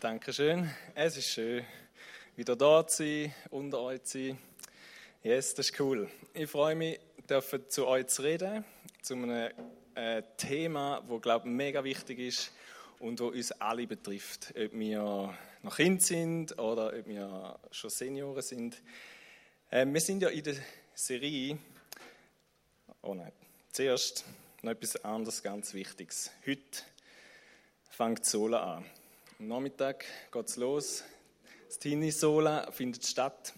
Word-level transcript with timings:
Dankeschön. 0.00 0.70
Es 0.94 1.16
ist 1.16 1.28
schön, 1.28 1.64
wieder 2.36 2.56
da 2.56 2.86
zu 2.86 3.04
sein, 3.04 3.34
unter 3.50 3.80
euch 3.80 4.02
zu 4.04 4.18
sein. 4.18 4.38
Yes, 5.22 5.54
das 5.54 5.70
ist 5.70 5.78
cool. 5.78 6.08
Ich 6.32 6.50
freue 6.50 6.74
mich, 6.74 6.98
zu 7.68 7.86
euch 7.86 8.06
zu 8.06 8.22
reden, 8.22 8.64
zu 9.02 9.14
einem 9.14 9.50
äh, 9.94 10.22
Thema, 10.38 11.02
das, 11.06 11.20
glaube 11.20 11.48
ich, 11.48 11.54
mega 11.54 11.84
wichtig 11.84 12.18
ist 12.18 12.50
und 12.98 13.20
wo 13.20 13.26
uns 13.26 13.52
alle 13.52 13.86
betrifft. 13.86 14.54
Ob 14.56 14.72
wir 14.72 15.36
noch 15.62 15.76
Kind 15.76 16.02
sind 16.02 16.58
oder 16.58 16.94
ob 16.98 17.06
wir 17.06 17.58
schon 17.70 17.90
Senioren 17.90 18.42
sind. 18.42 18.82
Äh, 19.70 19.86
wir 19.86 20.00
sind 20.00 20.22
ja 20.22 20.30
in 20.30 20.44
der 20.44 20.56
Serie, 20.94 21.58
oh 23.02 23.14
nein, 23.14 23.32
zuerst 23.70 24.24
noch 24.64 24.70
etwas 24.70 25.04
anderes, 25.04 25.42
ganz 25.42 25.74
Wichtiges. 25.74 26.30
Heute 26.46 26.82
fängt 27.90 28.24
Sola 28.24 28.76
an. 28.76 28.84
Am 29.40 29.48
Nachmittag 29.48 30.04
geht 30.30 30.48
es 30.48 30.54
los. 30.54 31.02
Das 31.66 31.80
Tini 31.80 32.12
Sola 32.12 32.70
findet 32.70 33.04
statt 33.04 33.54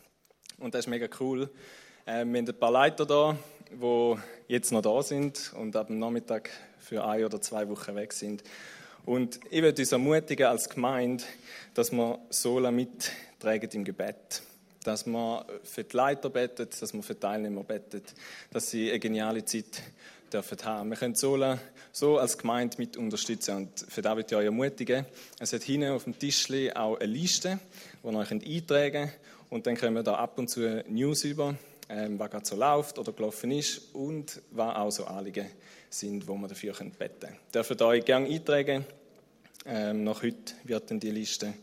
und 0.57 0.73
das 0.73 0.87
ist 0.87 0.89
mega 0.89 1.07
cool. 1.21 1.51
Äh, 2.07 2.25
wir 2.25 2.39
haben 2.39 2.49
ein 2.49 2.59
paar 2.59 2.71
Leiter 2.71 3.05
da, 3.05 3.37
die 3.71 4.15
jetzt 4.49 4.73
noch 4.73 4.81
da 4.81 5.03
sind 5.03 5.53
und 5.59 5.77
ab 5.77 5.89
dem 5.89 5.99
Nachmittag 5.99 6.49
für 6.79 7.05
ein 7.05 7.23
oder 7.23 7.39
zwei 7.39 7.69
Wochen 7.69 7.95
weg 7.97 8.15
sind. 8.15 8.43
Und 9.05 9.41
ich 9.51 9.61
würde 9.61 9.83
uns 9.83 9.93
ermutigen 9.93 10.47
als 10.47 10.71
Gemeinde, 10.71 11.23
dass 11.75 11.93
wir 11.93 12.19
Sola 12.31 12.71
mittragen 12.71 13.69
im 13.73 13.85
Gebet. 13.85 14.43
Dass 14.85 15.05
wir 15.05 15.45
für 15.65 15.85
die 15.85 15.95
Leiter 15.95 16.31
betet, 16.31 16.81
dass 16.81 16.95
wir 16.95 17.03
für 17.03 17.13
die 17.13 17.21
Teilnehmer 17.21 17.63
betet, 17.63 18.15
dass 18.51 18.71
sie 18.71 18.89
eine 18.89 19.01
geniale 19.01 19.45
Zeit 19.45 19.83
dürfen 20.35 20.59
haben. 20.65 20.91
Wir 20.91 20.97
können 20.97 21.15
Sola 21.15 21.61
so 21.93 22.19
als 22.19 22.37
Gemeinde 22.37 22.77
mit 22.79 22.97
unterstützen 22.97 23.57
und 23.57 23.87
für 23.89 24.03
das 24.03 24.17
möchte 24.17 24.35
ich 24.35 24.39
euch 24.41 24.47
ermutigen. 24.47 25.07
Es 25.39 25.53
hat 25.53 25.63
hinten 25.63 25.93
auf 25.93 26.05
dem 26.05 26.19
Tisch 26.19 26.49
auch 26.75 26.99
eine 26.99 27.07
Liste, 27.07 27.61
die 28.03 28.09
ihr 28.09 28.19
euch 28.19 28.33
eintragen 28.33 28.93
könnt 28.93 29.13
und 29.51 29.67
dann 29.67 29.77
können 29.77 29.95
wir 29.95 30.03
da 30.03 30.15
ab 30.15 30.37
und 30.37 30.49
zu 30.49 30.83
News 30.89 31.23
über, 31.23 31.55
ähm, 31.89 32.19
was 32.19 32.31
gerade 32.31 32.45
so 32.45 32.57
läuft 32.57 32.99
oder 32.99 33.13
gelaufen 33.13 33.53
ist 33.53 33.95
und 33.95 34.43
was 34.51 34.75
auch 34.75 34.91
so 34.91 35.05
Anliegen 35.05 35.47
sind, 35.89 36.27
wo 36.27 36.35
wir 36.35 36.49
dafür 36.49 36.73
beten 36.73 36.99
können. 36.99 37.37
Ihr 37.55 37.63
dürft 37.63 37.81
euch 37.81 38.05
gerne 38.05 38.29
eintragen. 38.29 38.85
Ähm, 39.67 40.03
nach 40.03 40.21
heute 40.23 40.55
wird 40.65 40.91
dann 40.91 40.99
die 40.99 41.13
Liste 41.13 41.55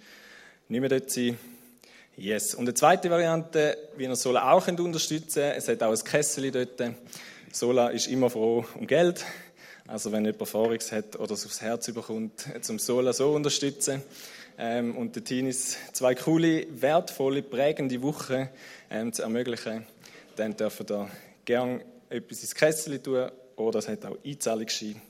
nicht 0.70 0.80
mehr 0.80 0.90
dort 0.90 1.12
sein. 1.12 1.38
Yes. 2.16 2.56
Und 2.56 2.68
die 2.68 2.74
zweite 2.74 3.10
Variante, 3.10 3.78
wie 3.98 4.06
ihr 4.06 4.16
Sola 4.16 4.50
auch 4.52 4.66
unterstützen 4.66 5.42
könnt, 5.42 5.58
es 5.58 5.68
hat 5.68 5.84
auch 5.84 5.92
ein 5.92 6.04
Kessel 6.04 6.52
dort. 6.52 6.96
Sola 7.52 7.90
ist 7.90 8.08
immer 8.08 8.30
froh 8.30 8.66
um 8.76 8.88
Geld. 8.88 9.26
Also 9.88 10.12
wenn 10.12 10.26
jemand 10.26 10.48
Vorix 10.48 10.92
hat 10.92 11.20
oder 11.20 11.34
es 11.34 11.46
aufs 11.46 11.62
Herz 11.62 11.88
überkommt, 11.88 12.46
zum 12.62 12.80
Sola 12.80 13.12
so 13.14 13.34
unterstützen. 13.34 14.02
Ähm, 14.58 14.96
und 14.96 15.16
den 15.16 15.26
Teenies 15.26 15.78
zwei 15.92 16.16
coole, 16.16 16.66
wertvolle, 16.82 17.42
prägende 17.42 18.02
Wochen 18.02 18.48
ähm, 18.90 19.12
zu 19.12 19.24
ermöglichen, 19.24 19.86
dann 20.36 20.56
dürfen 20.56 20.86
da 20.86 21.10
gerne 21.46 21.84
etwas 22.10 22.42
ins 22.42 22.56
Kessel 22.56 23.00
tun 23.00 23.30
oder 23.56 23.80
es 23.80 23.88
hat 23.88 24.06
auch 24.06 24.18
Einzahlungsschein, 24.26 25.02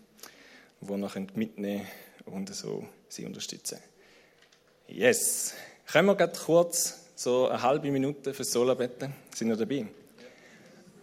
die 0.79 0.91
ihr 0.91 1.27
mitnehmen 1.35 1.87
könnt 2.25 2.49
und 2.49 2.55
so 2.55 2.87
sie 3.09 3.25
unterstützen. 3.25 3.79
Yes. 4.87 5.53
Können 5.91 6.07
wir 6.07 6.15
gerade 6.15 6.37
kurz 6.37 6.99
so 7.15 7.49
eine 7.49 7.61
halbe 7.61 7.91
Minute 7.91 8.33
für 8.33 8.43
Sola 8.43 8.73
beten? 8.73 9.13
Sind 9.35 9.49
wir 9.49 9.57
dabei? 9.57 9.85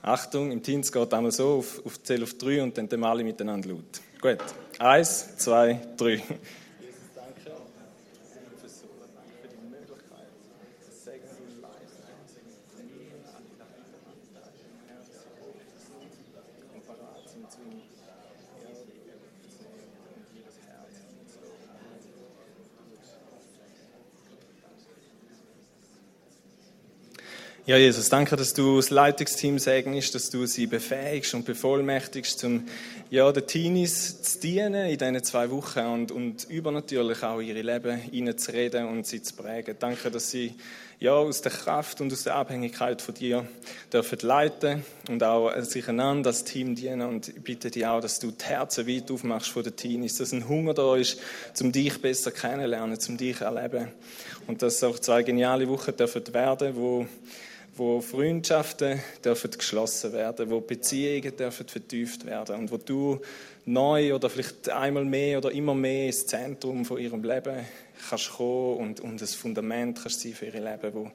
Achtung, 0.09 0.51
im 0.51 0.62
Teams 0.62 0.91
geht 0.91 1.14
einmal 1.14 1.33
so 1.33 1.59
auf, 1.59 1.84
auf 1.84 2.03
Zähl 2.03 2.23
auf 2.23 2.34
drei 2.34 2.62
und 2.62 2.77
dann 2.77 3.05
alle 3.05 3.23
miteinander 3.25 3.69
laut. 3.69 4.01
Gut. 4.20 4.39
Eins, 4.78 5.37
zwei, 5.37 5.81
drei. 5.97 6.23
Ja, 27.68 27.77
Jesus, 27.77 28.08
danke, 28.08 28.34
dass 28.34 28.55
du 28.55 28.77
das 28.77 28.89
Leitungsteam 28.89 29.58
segnest, 29.58 30.14
dass 30.14 30.30
du 30.30 30.46
sie 30.46 30.67
befähigst 30.67 31.34
und 31.34 31.45
bevollmächtigst, 31.45 32.42
um 32.45 32.67
ja, 33.11 33.30
den 33.30 33.46
Teenies 33.46 34.23
zu 34.23 34.40
dienen 34.40 34.86
in 34.86 34.96
diesen 34.96 35.23
zwei 35.23 35.51
Wochen 35.51 35.80
und, 35.80 36.11
und 36.11 36.45
übernatürlich 36.48 37.23
auch 37.23 37.42
ihre 37.42 37.61
Leben 37.61 38.01
reinzureden 38.11 38.89
und 38.89 39.07
sie 39.07 39.20
zu 39.20 39.36
prägen. 39.36 39.77
Danke, 39.78 40.11
dass 40.11 40.30
sie 40.30 40.55
ja, 40.98 41.12
aus 41.12 41.42
der 41.42 41.52
Kraft 41.52 42.01
und 42.01 42.11
aus 42.11 42.23
der 42.23 42.36
Abhängigkeit 42.36 43.02
von 43.02 43.14
dir 43.14 43.46
dürfen 43.92 44.18
leiten 44.23 44.83
und 45.11 45.23
auch 45.23 45.55
sich 45.61 45.89
einander 45.89 46.28
als 46.30 46.45
Team 46.45 46.74
dienen. 46.74 47.02
Und 47.02 47.28
ich 47.28 47.42
bitte 47.42 47.70
dich 47.70 47.86
auch, 47.86 48.01
dass 48.01 48.18
du 48.18 48.30
die 48.30 48.46
Herzen 48.46 48.89
weit 48.89 49.11
aufmachst 49.11 49.51
von 49.51 49.62
den 49.62 49.77
Teenies, 49.77 50.17
dass 50.17 50.33
ein 50.33 50.48
Hunger 50.48 50.73
da 50.73 50.96
ist, 50.96 51.20
um 51.61 51.70
dich 51.70 52.01
besser 52.01 52.30
kennenzulernen, 52.30 52.96
um 53.08 53.17
dich 53.18 53.36
zu 53.36 53.45
erleben. 53.45 53.89
Und 54.46 54.62
dass 54.62 54.83
auch 54.83 54.98
zwei 54.98 55.23
geniale 55.23 55.68
Wochen 55.68 55.95
dürfen 55.95 56.33
werden, 56.33 56.74
wo 56.74 57.07
wo 57.78 58.00
Freundschaften 58.00 59.00
dürfen 59.24 59.50
geschlossen 59.52 60.12
werden, 60.12 60.50
wo 60.50 60.61
Beziehungen 60.61 61.36
dürfen 61.36 61.66
vertieft 61.66 62.27
werden 62.27 62.56
und 62.56 62.72
wo 62.72 62.77
du 62.77 63.20
neu 63.64 64.14
oder 64.14 64.28
vielleicht 64.28 64.68
einmal 64.68 65.05
mehr 65.05 65.39
oder 65.39 65.52
immer 65.52 65.74
mehr 65.74 66.06
ins 66.06 66.27
Zentrum 66.27 66.84
von 66.84 66.98
ihrem 66.98 67.22
Leben 67.22 67.64
kannst 68.08 68.33
kommen 68.33 68.78
und, 68.78 69.00
und 69.00 69.20
das 69.20 69.34
Fundament 69.34 70.00
kannst 70.02 70.20
sein 70.20 70.33
für 70.33 70.46
ihr 70.46 70.61
Leben, 70.61 70.92
wo, 70.92 71.11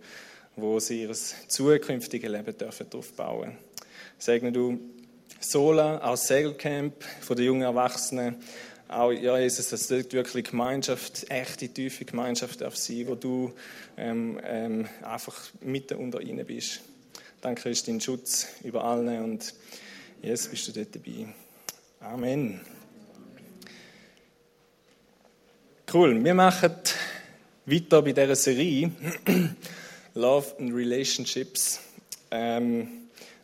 wo 0.56 0.79
sie 0.79 1.01
ihr 1.01 1.13
zukünftiges 1.13 2.31
Leben 2.31 2.57
dürfen 2.57 2.88
aufbauen. 2.94 3.57
Segne 4.18 4.51
du 4.51 4.80
Sola, 5.40 6.01
auch 6.01 6.16
Segelcamp 6.16 7.03
von 7.22 7.35
den 7.35 7.45
jungen 7.45 7.63
Erwachsenen, 7.63 8.38
auch, 8.94 9.12
ja, 9.12 9.38
Jesus, 9.38 9.70
dass 9.70 9.88
dort 9.88 10.14
wirklich 10.14 10.50
Gemeinschaft, 10.50 11.30
echte, 11.30 11.68
tiefe 11.68 12.06
Gemeinschaft 12.06 12.62
darf 12.62 12.76
sein, 12.76 13.08
wo 13.08 13.16
du 13.16 13.52
ähm, 13.98 14.40
ähm, 14.44 14.88
einfach 15.02 15.36
mitten 15.62 15.98
unter 15.98 16.22
ihnen 16.22 16.46
bist. 16.46 16.81
Danke 17.42 17.70
ist 17.70 17.88
dein 17.88 18.00
Schutz 18.00 18.48
über 18.64 18.84
alle 18.84 19.22
und 19.22 19.54
jetzt 20.22 20.50
bist 20.50 20.68
du 20.68 20.72
dort 20.72 20.96
dabei. 20.96 21.28
Amen. 22.00 22.62
Cool, 25.92 26.24
wir 26.24 26.34
machen 26.34 26.72
weiter 27.66 28.02
bei 28.02 28.12
dieser 28.12 28.36
Serie 28.36 28.92
Love 30.16 30.56
and 30.60 30.74
Relationships, 30.74 31.80
ähm, 32.31 32.88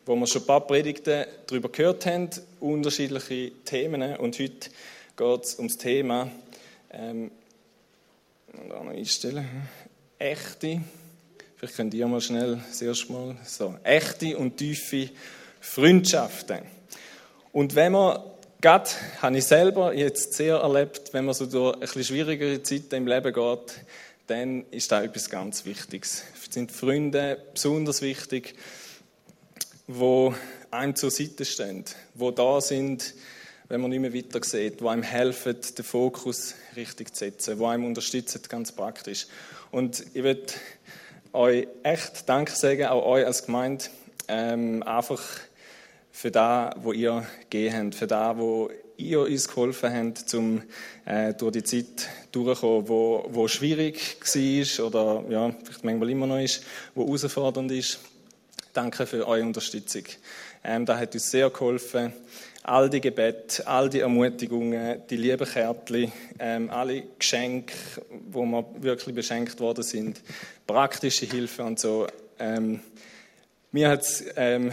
wo 0.06 0.16
wir 0.16 0.28
schon 0.28 0.42
ein 0.42 0.48
paar 0.48 0.66
Predigten 0.66 1.26
darüber 1.48 1.70
gehört 1.70 2.06
haben, 2.06 2.30
unterschiedliche 2.60 3.52
Themen 3.66 4.16
und 4.18 4.40
heute 4.40 4.70
geht 5.20 5.44
es 5.44 5.56
um 5.56 5.68
das 5.68 5.76
Thema, 5.76 6.32
ähm, 6.92 7.30
einstellen, 8.72 9.46
echte, 10.18 10.82
vielleicht 11.58 11.76
könnt 11.76 11.94
ihr 11.94 12.08
mal 12.08 12.22
schnell 12.22 12.64
das 12.70 12.82
erste 12.82 13.12
Mal, 13.12 13.36
so, 13.44 13.76
echte 13.84 14.38
und 14.38 14.56
tiefe 14.56 15.10
Freundschaften. 15.60 16.60
Und 17.52 17.76
wenn 17.76 17.92
man, 17.92 18.24
gerade 18.62 18.90
habe 19.22 19.38
ich 19.38 19.44
selber 19.44 19.94
jetzt 19.94 20.36
sehr 20.36 20.56
erlebt, 20.56 21.14
wenn 21.14 21.26
man 21.26 21.34
so 21.34 21.48
durch 21.48 21.74
ein 21.74 21.82
bisschen 21.82 22.04
schwierigere 22.06 22.64
Zeiten 22.64 22.96
im 22.96 23.08
Leben 23.08 23.34
geht, 23.34 23.86
dann 24.28 24.66
ist 24.72 24.90
da 24.90 25.04
etwas 25.04 25.30
ganz 25.30 25.66
Wichtiges. 25.66 26.24
Es 26.34 26.54
sind 26.54 26.72
Freunde 26.72 27.44
besonders 27.54 28.02
wichtig, 28.02 28.56
wo 29.86 30.34
einem 30.72 30.96
zur 30.96 31.12
Seite 31.12 31.44
stehen, 31.44 31.84
wo 32.14 32.32
da 32.32 32.62
sind, 32.62 33.16
wenn 33.70 33.82
man 33.82 33.92
nicht 33.92 34.02
mehr 34.02 34.14
weiter 34.14 34.44
sieht, 34.44 34.82
wo 34.82 34.88
einem 34.88 35.04
helfen, 35.04 35.56
den 35.78 35.86
Fokus 35.86 36.56
richtig 36.76 37.14
zu 37.14 37.26
setzen, 37.26 37.60
wo 37.60 37.68
einem 37.68 37.86
unterstützen, 37.86 38.42
ganz 38.50 38.72
praktisch. 38.72 39.28
Und 39.72 40.04
ich 40.14 40.24
würde 40.24 40.48
euch 41.34 41.68
echt 41.84 42.28
Danke 42.28 42.52
sagen, 42.56 42.88
auch 42.88 43.06
euch 43.06 43.26
als 43.26 43.46
Gemeinde, 43.46 43.86
ähm, 44.28 44.82
einfach 44.84 45.22
für 46.12 46.32
das, 46.32 46.74
wo 46.78 46.92
ihr 46.92 47.26
gegeben 47.50 47.76
habt, 47.78 47.96
für 47.96 48.08
das, 48.08 48.38
wo 48.38 48.72
ihr 48.98 49.22
uns 49.22 49.48
geholfen 49.48 49.94
habt, 49.94 50.34
um 50.34 50.64
äh, 51.06 51.34
durch 51.36 51.54
die 51.54 51.64
Zeit 51.64 52.10
durchzukommen, 52.32 52.90
wo, 52.90 53.26
wo 53.30 53.48
schwierig 53.48 54.18
war 54.20 54.86
oder 54.86 55.24
ja, 55.30 55.56
vielleicht 55.64 55.84
manchmal 55.84 56.10
immer 56.10 56.28
noch 56.28 56.40
ist, 56.40 56.64
wo 56.96 57.06
herausfordernd 57.06 57.72
ist. 57.72 58.00
Danke 58.74 59.06
für 59.06 59.28
eure 59.28 59.46
Unterstützung. 59.46 60.04
Ähm, 60.64 60.86
das 60.86 61.00
hat 61.00 61.14
uns 61.14 61.32
sehr 61.32 61.50
geholfen 61.50 62.14
all 62.70 62.90
die 62.90 63.02
Gebete, 63.02 63.66
all 63.66 63.90
die 63.90 64.00
Ermutigungen, 64.00 65.02
die 65.10 65.18
lieben 65.18 65.48
Kärtchen, 65.48 66.12
ähm, 66.38 66.70
alle 66.70 67.04
Geschenke, 67.18 67.74
wo 68.30 68.46
wir 68.46 68.66
wirklich 68.80 69.16
beschenkt 69.16 69.60
worden 69.60 69.84
sind, 69.84 70.22
praktische 70.68 71.26
Hilfe 71.26 71.64
und 71.64 71.80
so. 71.80 72.08
Ähm, 72.38 72.82
mir 73.72 73.90
hat 73.90 74.06
ähm, 74.36 74.72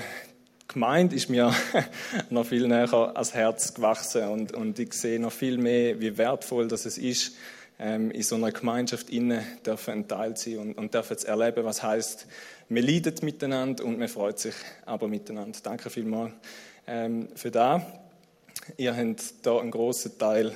die 0.63 0.75
Gemeinde 0.75 1.17
ist 1.17 1.31
mir 1.31 1.55
noch 2.31 2.45
viel 2.45 2.69
näher 2.69 2.93
ans 2.93 3.33
Herz 3.33 3.73
gewachsen 3.73 4.25
und, 4.29 4.53
und 4.53 4.79
ich 4.79 4.93
sehe 4.93 5.19
noch 5.19 5.33
viel 5.33 5.57
mehr, 5.57 5.99
wie 5.99 6.19
wertvoll 6.19 6.69
das 6.69 6.85
es 6.85 6.99
ist, 6.99 7.33
ähm, 7.79 8.11
in 8.11 8.23
so 8.23 8.37
einer 8.37 8.53
Gemeinschaft 8.53 9.11
innen 9.11 9.43
dürfen 9.65 9.95
ein 9.95 10.09
Teil 10.09 10.37
sein 10.37 10.59
und, 10.59 10.79
und 10.79 10.93
dürfen 10.93 11.17
erleben, 11.25 11.65
was 11.65 11.83
heißt, 11.83 12.27
man 12.69 12.83
leidet 12.83 13.23
miteinander 13.23 13.85
und 13.85 13.99
man 13.99 14.09
freut 14.09 14.39
sich 14.39 14.55
aber 14.85 15.09
miteinander. 15.09 15.59
Danke 15.63 15.91
vielmals 15.91 16.33
ähm, 16.87 17.29
für 17.35 17.51
das. 17.51 17.83
Ihr 18.77 18.97
habt 18.97 19.47
da 19.47 19.59
einen 19.59 19.71
großen 19.71 20.19
Teil 20.19 20.53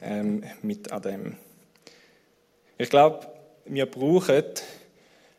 ähm, 0.00 0.44
mit 0.62 0.92
an 0.92 1.02
dem. 1.02 1.36
Ich 2.78 2.88
glaube, 2.88 3.26
wir 3.64 3.86
brauchen 3.86 4.44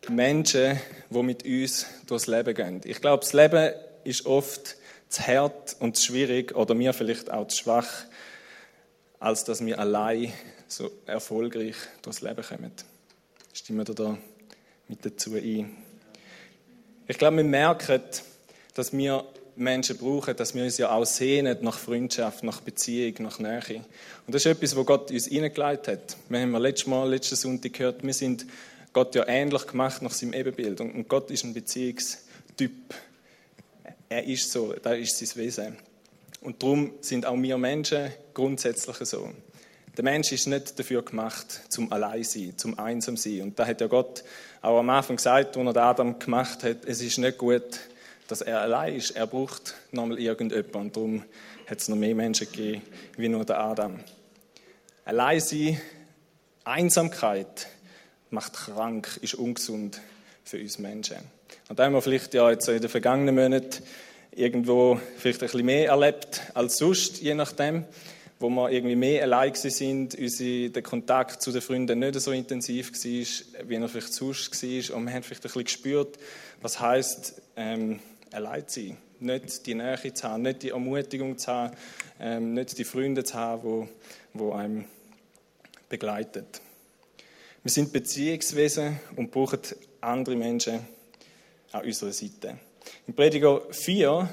Menschen, 0.08 0.78
die 1.10 1.22
mit 1.22 1.44
uns 1.44 1.86
durchs 2.06 2.26
Leben 2.26 2.54
gehen. 2.54 2.80
Ich 2.84 3.00
glaube, 3.00 3.20
das 3.20 3.32
Leben 3.32 3.72
ist 4.04 4.26
oft 4.26 4.76
zu 5.08 5.26
hart 5.26 5.76
und 5.80 5.96
zu 5.96 6.06
schwierig 6.06 6.54
oder 6.54 6.74
mir 6.74 6.92
vielleicht 6.92 7.30
auch 7.30 7.48
zu 7.48 7.58
schwach, 7.58 7.88
als 9.18 9.44
dass 9.44 9.64
wir 9.64 9.78
allein 9.78 10.32
so 10.66 10.90
erfolgreich 11.06 11.76
durchs 12.02 12.22
Leben 12.22 12.42
kommen. 12.42 12.72
Stimmen 13.52 13.86
wir 13.86 13.94
da 13.94 14.18
mit 14.88 15.04
dazu 15.04 15.34
ein? 15.34 15.76
Ich 17.08 17.18
glaube, 17.18 17.38
wir 17.38 17.44
merken, 17.44 18.00
dass 18.74 18.92
wir 18.92 19.24
Menschen 19.56 19.98
brauchen, 19.98 20.36
dass 20.36 20.54
wir 20.54 20.62
uns 20.62 20.78
ja 20.78 20.92
auch 20.92 21.04
sehnen 21.04 21.58
nach 21.60 21.78
Freundschaft, 21.78 22.44
nach 22.44 22.60
Beziehung, 22.60 23.14
nach 23.18 23.40
Nähe. 23.40 23.84
Und 24.26 24.34
das 24.34 24.46
ist 24.46 24.52
etwas, 24.52 24.76
was 24.76 24.86
Gott 24.86 25.10
uns 25.10 25.26
hineingelegt 25.26 25.88
hat. 25.88 26.16
Wir 26.28 26.40
haben 26.40 26.54
letztes 26.56 26.86
Mal, 26.86 27.10
letzten 27.10 27.36
Sonntag 27.36 27.72
gehört, 27.72 28.04
wir 28.04 28.14
sind 28.14 28.46
Gott 28.92 29.14
ja 29.14 29.26
ähnlich 29.26 29.66
gemacht 29.66 30.00
nach 30.00 30.12
seinem 30.12 30.32
Ebenbild. 30.32 30.80
Und 30.80 31.08
Gott 31.08 31.30
ist 31.30 31.44
ein 31.44 31.52
Beziehungstyp. 31.52 32.94
Er 34.08 34.24
ist 34.24 34.50
so, 34.50 34.72
da 34.80 34.92
ist 34.92 35.18
sein 35.18 35.42
Wesen. 35.42 35.76
Und 36.40 36.62
darum 36.62 36.92
sind 37.00 37.26
auch 37.26 37.36
wir 37.36 37.58
Menschen 37.58 38.12
grundsätzlich 38.32 38.96
so. 38.98 39.30
Der 39.96 40.04
Mensch 40.04 40.32
ist 40.32 40.46
nicht 40.46 40.78
dafür 40.78 41.02
gemacht, 41.02 41.62
zum 41.68 41.92
allein 41.92 42.24
sein, 42.24 42.54
zum 42.56 42.78
einsam 42.78 43.18
sein. 43.18 43.42
Und 43.42 43.58
da 43.58 43.66
hat 43.66 43.82
ja 43.82 43.88
Gott 43.88 44.24
auch 44.62 44.78
am 44.78 44.88
Anfang 44.88 45.16
gesagt, 45.16 45.56
als 45.56 45.76
er 45.76 45.82
Adam 45.82 46.18
gemacht 46.18 46.64
hat, 46.64 46.86
es 46.86 47.02
ist 47.02 47.18
nicht 47.18 47.36
gut, 47.36 47.80
dass 48.26 48.40
er 48.40 48.62
allein 48.62 48.96
ist. 48.96 49.10
Er 49.10 49.26
braucht 49.26 49.74
nochmal 49.90 50.18
irgendjemanden. 50.18 50.80
Und 50.80 50.96
darum 50.96 51.24
hat 51.66 51.78
es 51.78 51.88
noch 51.88 51.96
mehr 51.96 52.14
Menschen 52.14 52.46
gegeben, 52.50 52.82
wie 53.18 53.28
nur 53.28 53.44
der 53.44 53.60
Adam. 53.60 54.00
Allein 55.04 55.40
sein, 55.40 55.78
Einsamkeit 56.64 57.66
macht 58.30 58.54
krank, 58.54 59.18
ist 59.20 59.34
ungesund 59.34 60.00
für 60.42 60.58
uns 60.58 60.78
Menschen. 60.78 61.18
Und 61.68 61.78
da 61.78 61.84
haben 61.84 61.92
wir 61.92 62.00
vielleicht 62.00 62.32
ja 62.32 62.50
jetzt 62.50 62.66
in 62.68 62.80
den 62.80 62.88
vergangenen 62.88 63.34
Monaten 63.34 63.82
irgendwo 64.34 64.98
vielleicht 65.18 65.42
ein 65.42 65.46
bisschen 65.46 65.66
mehr 65.66 65.88
erlebt 65.88 66.40
als 66.54 66.78
sonst, 66.78 67.20
je 67.20 67.34
nachdem, 67.34 67.84
wo 68.42 68.50
wir 68.50 68.70
irgendwie 68.70 68.96
mehr 68.96 69.22
allein 69.22 69.54
sind, 69.54 70.16
unser, 70.16 70.68
der 70.68 70.82
Kontakt 70.82 71.40
zu 71.40 71.52
den 71.52 71.62
Freunden 71.62 72.00
nicht 72.00 72.20
so 72.20 72.32
intensiv 72.32 72.92
war, 72.92 73.68
wie 73.68 73.74
er 73.76 73.88
vielleicht 73.88 74.12
sonst 74.12 74.62
war. 74.62 74.96
Und 74.96 75.06
wir 75.06 75.14
haben 75.14 75.22
vielleicht 75.22 75.40
ein 75.40 75.42
bisschen 75.42 75.64
gespürt, 75.64 76.18
was 76.60 76.80
heisst, 76.80 77.40
ähm, 77.56 78.00
allein 78.32 78.66
zu 78.66 78.80
sein. 78.80 78.96
Nicht 79.20 79.66
die 79.66 79.74
Nähe 79.74 80.12
zu 80.12 80.28
haben, 80.28 80.42
nicht 80.42 80.64
die 80.64 80.70
Ermutigung 80.70 81.38
zu 81.38 81.52
haben, 81.52 81.76
ähm, 82.18 82.54
nicht 82.54 82.76
die 82.76 82.84
Freunde 82.84 83.22
zu 83.22 83.34
haben, 83.34 83.88
die, 84.34 84.38
die 84.38 84.52
einem 84.52 84.84
begleiten. 85.88 86.46
Wir 87.62 87.70
sind 87.70 87.92
Beziehungswesen 87.92 88.98
und 89.14 89.30
brauchen 89.30 89.60
andere 90.00 90.34
Menschen 90.34 90.80
an 91.70 91.84
unserer 91.84 92.12
Seite. 92.12 92.58
Im 93.06 93.14
Prediger 93.14 93.62
4, 93.70 94.28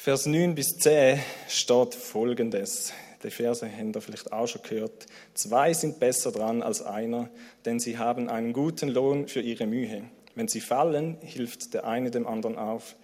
Vers 0.00 0.26
9 0.26 0.54
bis 0.54 0.76
10 0.78 1.18
steht 1.48 1.92
folgendes. 1.92 2.92
Die 3.24 3.30
Verse 3.30 3.68
haben 3.68 3.92
ihr 3.92 4.00
vielleicht 4.00 4.32
auch 4.32 4.46
schon 4.46 4.62
gehört. 4.62 5.06
Zwei 5.34 5.74
sind 5.74 5.98
besser 5.98 6.30
dran 6.30 6.62
als 6.62 6.82
einer, 6.82 7.28
denn 7.64 7.80
sie 7.80 7.98
haben 7.98 8.28
einen 8.28 8.52
guten 8.52 8.90
Lohn 8.90 9.26
für 9.26 9.40
ihre 9.40 9.66
Mühe. 9.66 10.04
Wenn 10.36 10.46
sie 10.46 10.60
fallen, 10.60 11.18
hilft 11.20 11.74
der 11.74 11.84
eine 11.84 12.12
dem 12.12 12.28
anderen 12.28 12.56
auf. 12.56 12.94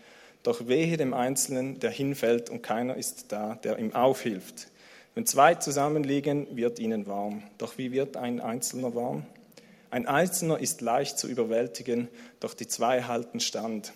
Doch 0.45 0.69
wehe 0.69 0.97
dem 0.97 1.15
Einzelnen, 1.15 1.81
der 1.81 1.91
hinfällt 1.91 2.49
und 2.49 2.63
keiner 2.63 2.97
ist 2.97 3.33
da, 3.33 3.57
der 3.57 3.81
ihm 3.81 3.93
aufhilft. 3.93 4.69
Wenn 5.17 5.27
zwei 5.27 5.57
zusammenliegen, 5.57 6.57
wird 6.57 6.79
ihnen 6.79 7.09
warm. 7.09 7.43
Doch 7.59 7.77
wie 7.77 7.91
wird 7.91 8.17
ein 8.17 8.41
Einzelner 8.41 8.95
warm? 8.95 9.27
Ein 9.91 10.07
Einzelner 10.07 10.61
ist 10.61 10.81
leicht 10.81 11.19
zu 11.19 11.27
überwältigen, 11.27 12.07
doch 12.39 12.55
die 12.55 12.69
zwei 12.69 13.03
halten 13.03 13.41
stand. 13.41 13.93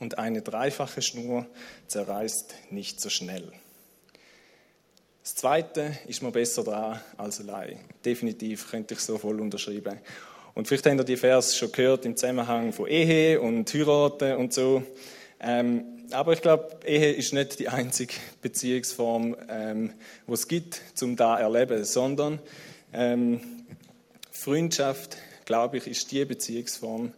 Und 0.00 0.18
eine 0.18 0.42
dreifache 0.42 1.02
Schnur 1.02 1.46
zerreißt 1.86 2.54
nicht 2.70 3.00
so 3.00 3.08
schnell. 3.08 3.52
Das 5.22 5.36
Zweite 5.36 5.96
ist 6.06 6.22
mir 6.22 6.32
besser 6.32 6.64
dran 6.64 7.00
als 7.16 7.40
allein. 7.40 7.78
Definitiv 8.04 8.70
könnte 8.70 8.94
ich 8.94 9.00
so 9.00 9.16
voll 9.16 9.40
unterschreiben. 9.40 9.98
Und 10.54 10.68
vielleicht 10.68 10.86
habt 10.86 10.98
ihr 10.98 11.04
die 11.04 11.16
Vers 11.16 11.56
schon 11.56 11.72
gehört 11.72 12.04
im 12.04 12.16
Zusammenhang 12.16 12.72
von 12.72 12.86
Ehe 12.86 13.40
und 13.40 13.72
Heiraten 13.72 14.36
und 14.36 14.52
so. 14.52 14.82
Ähm, 15.40 15.84
aber 16.10 16.34
ich 16.34 16.42
glaube, 16.42 16.78
Ehe 16.84 17.12
ist 17.12 17.32
nicht 17.32 17.58
die 17.58 17.68
einzige 17.68 18.14
Beziehungsform, 18.42 19.36
ähm, 19.48 19.92
die 20.28 20.32
es 20.32 20.46
gibt, 20.46 20.80
zum 20.94 21.16
da 21.16 21.38
erleben, 21.38 21.84
sondern 21.84 22.38
ähm, 22.92 23.40
Freundschaft, 24.30 25.16
glaube 25.44 25.78
ich, 25.78 25.86
ist 25.86 26.12
die 26.12 26.24
Beziehungsform, 26.24 27.12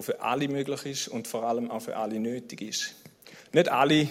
die 0.00 0.06
für 0.06 0.20
alle 0.20 0.48
möglich 0.48 0.86
ist 0.86 1.08
und 1.08 1.28
vor 1.28 1.44
allem 1.44 1.70
auch 1.70 1.82
für 1.82 1.96
alle 1.96 2.18
nötig 2.18 2.62
ist. 2.62 2.94
Nicht 3.52 3.68
alle 3.68 4.08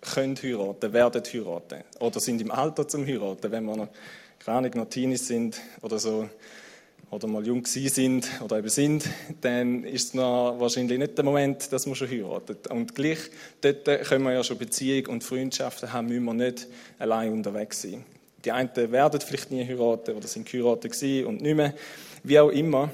können 0.00 0.36
heiraten, 0.42 0.92
werden 0.92 1.22
heiraten 1.22 1.84
oder 2.00 2.20
sind 2.20 2.40
im 2.40 2.50
Alter 2.50 2.86
zum 2.86 3.06
heiraten, 3.06 3.50
wenn 3.50 3.64
wir 3.64 3.76
noch, 3.76 3.88
keine 4.38 4.70
noch 4.70 4.88
Teenies 4.88 5.26
sind 5.26 5.60
oder 5.82 5.98
so 5.98 6.28
oder 7.10 7.26
mal 7.26 7.46
jung 7.46 7.64
sind 7.64 8.28
oder 8.42 8.58
eben 8.58 8.68
sind, 8.68 9.04
dann 9.40 9.84
ist 9.84 10.14
es 10.14 10.20
wahrscheinlich 10.20 10.98
nicht 10.98 11.16
der 11.16 11.24
Moment, 11.24 11.72
dass 11.72 11.86
man 11.86 11.94
schon 11.94 12.10
heiratet. 12.10 12.66
Und 12.66 12.94
gleich, 12.94 13.18
dort 13.62 13.84
können 13.84 14.24
wir 14.24 14.32
ja 14.32 14.44
schon 14.44 14.58
Beziehung 14.58 15.06
und 15.06 15.24
Freundschaften 15.24 15.92
haben, 15.92 16.08
müssen 16.08 16.24
wir 16.24 16.34
nicht 16.34 16.66
allein 16.98 17.32
unterwegs 17.32 17.80
sein. 17.80 18.04
Die 18.44 18.52
einen 18.52 18.70
werden 18.92 19.20
vielleicht 19.20 19.50
nie 19.50 19.66
heiraten 19.66 20.16
oder 20.16 20.28
sind 20.28 20.50
geheiratet 20.50 20.92
und 21.24 21.40
nicht 21.40 21.56
mehr. 21.56 21.74
Wie 22.22 22.38
auch 22.38 22.50
immer, 22.50 22.90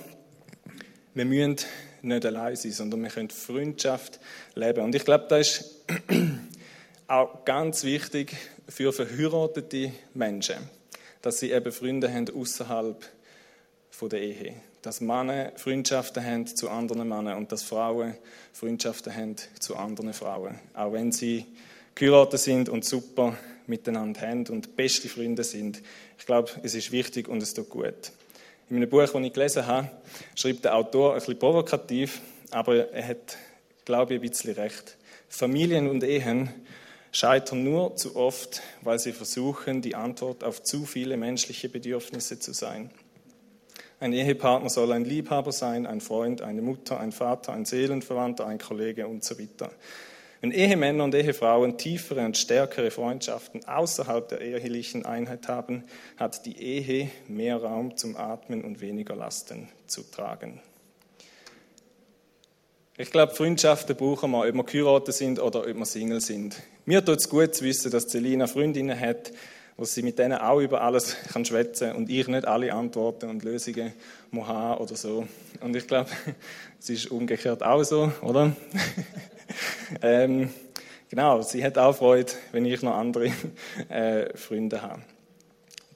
wir 1.14 1.24
müssen 1.24 1.56
nicht 2.04 2.26
allein 2.26 2.56
sein, 2.56 2.72
sondern 2.72 3.02
wir 3.02 3.10
können 3.10 3.30
Freundschaft 3.30 4.20
leben. 4.54 4.84
Und 4.84 4.94
ich 4.94 5.04
glaube, 5.04 5.26
das 5.28 5.48
ist 5.48 5.84
auch 7.08 7.44
ganz 7.44 7.84
wichtig 7.84 8.36
für 8.68 8.92
verheiratete 8.92 9.92
Menschen, 10.14 10.56
dass 11.22 11.38
sie 11.38 11.52
eben 11.52 11.72
Freunde 11.72 12.12
haben 12.12 12.28
außerhalb 12.34 13.04
der 14.02 14.20
Ehe. 14.20 14.54
Dass 14.82 15.00
Männer 15.00 15.52
Freundschaften 15.56 16.22
haben 16.22 16.46
zu 16.46 16.68
anderen 16.68 17.08
Männern 17.08 17.38
und 17.38 17.50
dass 17.52 17.62
Frauen 17.62 18.16
Freundschaften 18.52 19.14
haben 19.14 19.36
zu 19.58 19.76
anderen 19.76 20.12
Frauen. 20.12 20.58
Auch 20.74 20.92
wenn 20.92 21.10
sie 21.10 21.46
geheiratet 21.94 22.40
sind 22.40 22.68
und 22.68 22.84
super 22.84 23.36
miteinander 23.66 24.20
haben 24.20 24.46
und 24.48 24.76
beste 24.76 25.08
Freunde 25.08 25.44
sind. 25.44 25.80
Ich 26.18 26.26
glaube, 26.26 26.50
es 26.62 26.74
ist 26.74 26.92
wichtig 26.92 27.28
und 27.28 27.42
es 27.42 27.54
tut 27.54 27.70
gut. 27.70 28.12
In 28.70 28.76
einem 28.76 28.88
Buch, 28.88 29.00
das 29.00 29.14
ich 29.14 29.32
gelesen 29.32 29.66
habe, 29.66 29.90
schreibt 30.34 30.64
der 30.64 30.74
Autor 30.74 31.12
ein 31.12 31.18
bisschen 31.18 31.38
provokativ, 31.38 32.22
aber 32.50 32.90
er 32.90 33.08
hat, 33.08 33.36
glaube 33.84 34.14
ich, 34.14 34.20
ein 34.20 34.28
bisschen 34.28 34.54
recht. 34.54 34.96
Familien 35.28 35.88
und 35.88 36.02
Ehen 36.02 36.48
scheitern 37.12 37.62
nur 37.62 37.94
zu 37.96 38.16
oft, 38.16 38.62
weil 38.80 38.98
sie 38.98 39.12
versuchen, 39.12 39.82
die 39.82 39.94
Antwort 39.94 40.44
auf 40.44 40.62
zu 40.62 40.86
viele 40.86 41.18
menschliche 41.18 41.68
Bedürfnisse 41.68 42.38
zu 42.40 42.54
sein. 42.54 42.90
Ein 44.00 44.12
Ehepartner 44.12 44.70
soll 44.70 44.92
ein 44.92 45.04
Liebhaber 45.04 45.52
sein, 45.52 45.86
ein 45.86 46.00
Freund, 46.00 46.40
eine 46.40 46.62
Mutter, 46.62 46.98
ein 46.98 47.12
Vater, 47.12 47.52
ein 47.52 47.66
Seelenverwandter, 47.66 48.46
ein 48.46 48.58
Kollege 48.58 49.06
und 49.06 49.24
so 49.24 49.38
weiter. 49.38 49.70
Wenn 50.44 50.52
Ehemänner 50.52 51.04
und 51.04 51.14
Ehefrauen 51.14 51.78
tiefere 51.78 52.22
und 52.22 52.36
stärkere 52.36 52.90
Freundschaften 52.90 53.66
außerhalb 53.66 54.28
der 54.28 54.42
ehelichen 54.42 55.06
Einheit 55.06 55.48
haben, 55.48 55.84
hat 56.18 56.44
die 56.44 56.60
Ehe 56.60 57.08
mehr 57.28 57.56
Raum 57.56 57.96
zum 57.96 58.14
Atmen 58.18 58.62
und 58.62 58.82
weniger 58.82 59.16
Lasten 59.16 59.70
zu 59.86 60.02
tragen. 60.02 60.60
Ich 62.98 63.10
glaube, 63.10 63.34
Freundschaften 63.34 63.96
brauchen 63.96 64.32
wir, 64.32 64.46
ob 64.46 64.54
wir 64.54 64.64
geheiratet 64.64 65.14
sind 65.14 65.40
oder 65.40 65.60
ob 65.60 65.74
wir 65.74 65.86
Single 65.86 66.20
sind. 66.20 66.56
Mir 66.84 67.02
tut 67.02 67.20
es 67.20 67.30
gut 67.30 67.54
zu 67.54 67.64
wissen, 67.64 67.90
dass 67.90 68.08
Celina 68.08 68.46
Freundinnen 68.46 69.00
hat, 69.00 69.32
wo 69.78 69.86
sie 69.86 70.02
mit 70.02 70.18
denen 70.18 70.36
auch 70.36 70.60
über 70.60 70.82
alles 70.82 71.16
kann 71.32 71.46
schwätzen 71.46 71.92
und 71.92 72.10
ich 72.10 72.28
nicht 72.28 72.46
alle 72.46 72.74
Antworten 72.74 73.30
und 73.30 73.44
Lösungen 73.44 73.94
muss 74.30 74.46
haben 74.46 74.82
oder 74.82 74.94
so. 74.94 75.26
Und 75.62 75.74
ich 75.74 75.86
glaube, 75.86 76.10
es 76.78 76.90
ist 76.90 77.10
umgekehrt 77.10 77.62
auch 77.62 77.82
so, 77.82 78.12
oder? 78.20 78.54
ähm, 80.02 80.50
genau, 81.08 81.42
sie 81.42 81.64
hat 81.64 81.78
auch 81.78 81.96
Freude, 81.96 82.32
wenn 82.52 82.64
ich 82.64 82.82
noch 82.82 82.94
andere 82.94 83.32
äh, 83.88 84.36
Freunde 84.36 84.82
habe. 84.82 85.02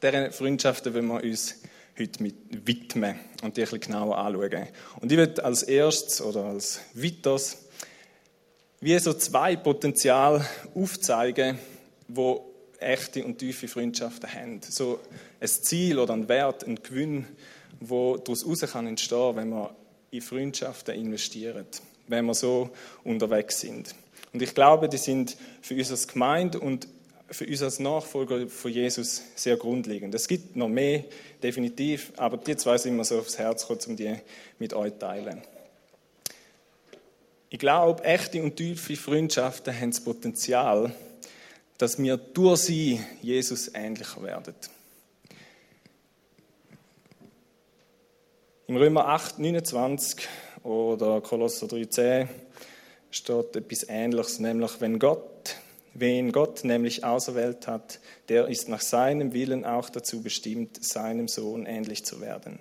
Deren 0.02 0.32
Freundschaften 0.32 0.94
wollen 0.94 1.06
wir 1.06 1.22
uns 1.22 1.60
heute 1.98 2.22
mit 2.22 2.66
widmen 2.66 3.18
und 3.42 3.56
die 3.56 3.62
ein 3.62 3.64
bisschen 3.64 3.80
genauer 3.80 4.18
anschauen. 4.18 4.68
Und 5.00 5.10
ich 5.10 5.18
würde 5.18 5.44
als 5.44 5.64
erstes 5.64 6.20
oder 6.22 6.44
als 6.44 6.80
Vitos 6.94 7.68
wie 8.80 8.98
so 8.98 9.12
zwei 9.12 9.56
Potenzial 9.56 10.46
aufzeigen, 10.74 11.58
wo 12.06 12.54
echte 12.78 13.24
und 13.24 13.38
tiefe 13.38 13.66
Freundschaften 13.66 14.32
haben. 14.32 14.60
So 14.62 15.00
ein 15.40 15.48
Ziel 15.48 15.98
oder 15.98 16.14
ein 16.14 16.28
Wert, 16.28 16.64
ein 16.64 16.80
Gewinn, 16.80 17.26
wo 17.80 18.16
daraus 18.16 18.60
kann 18.60 18.86
entstehen, 18.86 19.36
wenn 19.36 19.48
man 19.48 19.70
in 20.10 20.22
Freundschaften 20.22 20.94
investiert, 20.94 21.82
wenn 22.08 22.24
wir 22.26 22.34
so 22.34 22.70
unterwegs 23.04 23.60
sind. 23.60 23.94
Und 24.32 24.42
ich 24.42 24.54
glaube, 24.54 24.88
die 24.88 24.98
sind 24.98 25.36
für 25.62 25.74
uns 25.74 25.90
als 25.90 26.08
Gemeinde 26.08 26.60
und 26.60 26.88
für 27.30 27.46
uns 27.46 27.62
als 27.62 27.78
Nachfolger 27.78 28.48
von 28.48 28.70
Jesus 28.70 29.22
sehr 29.34 29.56
grundlegend. 29.56 30.14
Es 30.14 30.28
gibt 30.28 30.56
noch 30.56 30.68
mehr, 30.68 31.04
definitiv, 31.42 32.12
aber 32.16 32.38
die 32.38 32.56
zwei 32.56 32.78
sind 32.78 32.96
mir 32.96 33.04
so 33.04 33.18
aufs 33.18 33.38
Herz 33.38 33.66
gekommen, 33.66 33.80
um 33.88 33.96
die 33.96 34.16
mit 34.58 34.72
euch 34.74 34.92
zu 34.92 34.98
teilen. 34.98 35.42
Ich 37.50 37.58
glaube, 37.58 38.04
echte 38.04 38.42
und 38.42 38.56
tiefe 38.56 38.96
Freundschaften 38.96 39.78
haben 39.78 39.90
das 39.90 40.00
Potenzial, 40.00 40.92
dass 41.78 41.98
wir 41.98 42.16
durch 42.16 42.60
sie 42.60 43.00
Jesus 43.22 43.70
ähnlicher 43.74 44.22
werden. 44.22 44.54
Im 48.66 48.76
Römer 48.76 49.06
8, 49.06 49.38
29 49.38 50.28
oder 50.62 51.20
Kolosser 51.20 51.66
3,10 51.66 52.28
steht 53.10 53.56
etwas 53.56 53.86
Ähnliches, 53.88 54.38
nämlich 54.38 54.80
wenn 54.80 54.98
Gott, 54.98 55.56
wen 55.94 56.32
Gott 56.32 56.64
nämlich 56.64 57.04
auserwählt 57.04 57.66
hat, 57.66 58.00
der 58.28 58.48
ist 58.48 58.68
nach 58.68 58.80
seinem 58.80 59.32
Willen 59.32 59.64
auch 59.64 59.90
dazu 59.90 60.22
bestimmt, 60.22 60.84
seinem 60.84 61.28
Sohn 61.28 61.66
ähnlich 61.66 62.04
zu 62.04 62.20
werden. 62.20 62.58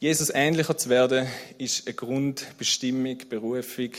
Jesus 0.00 0.30
ähnlicher 0.34 0.76
zu 0.76 0.88
werden, 0.88 1.28
ist 1.58 1.86
eine 1.86 1.94
Grundbestimmung, 1.94 3.18
Berufung 3.28 3.90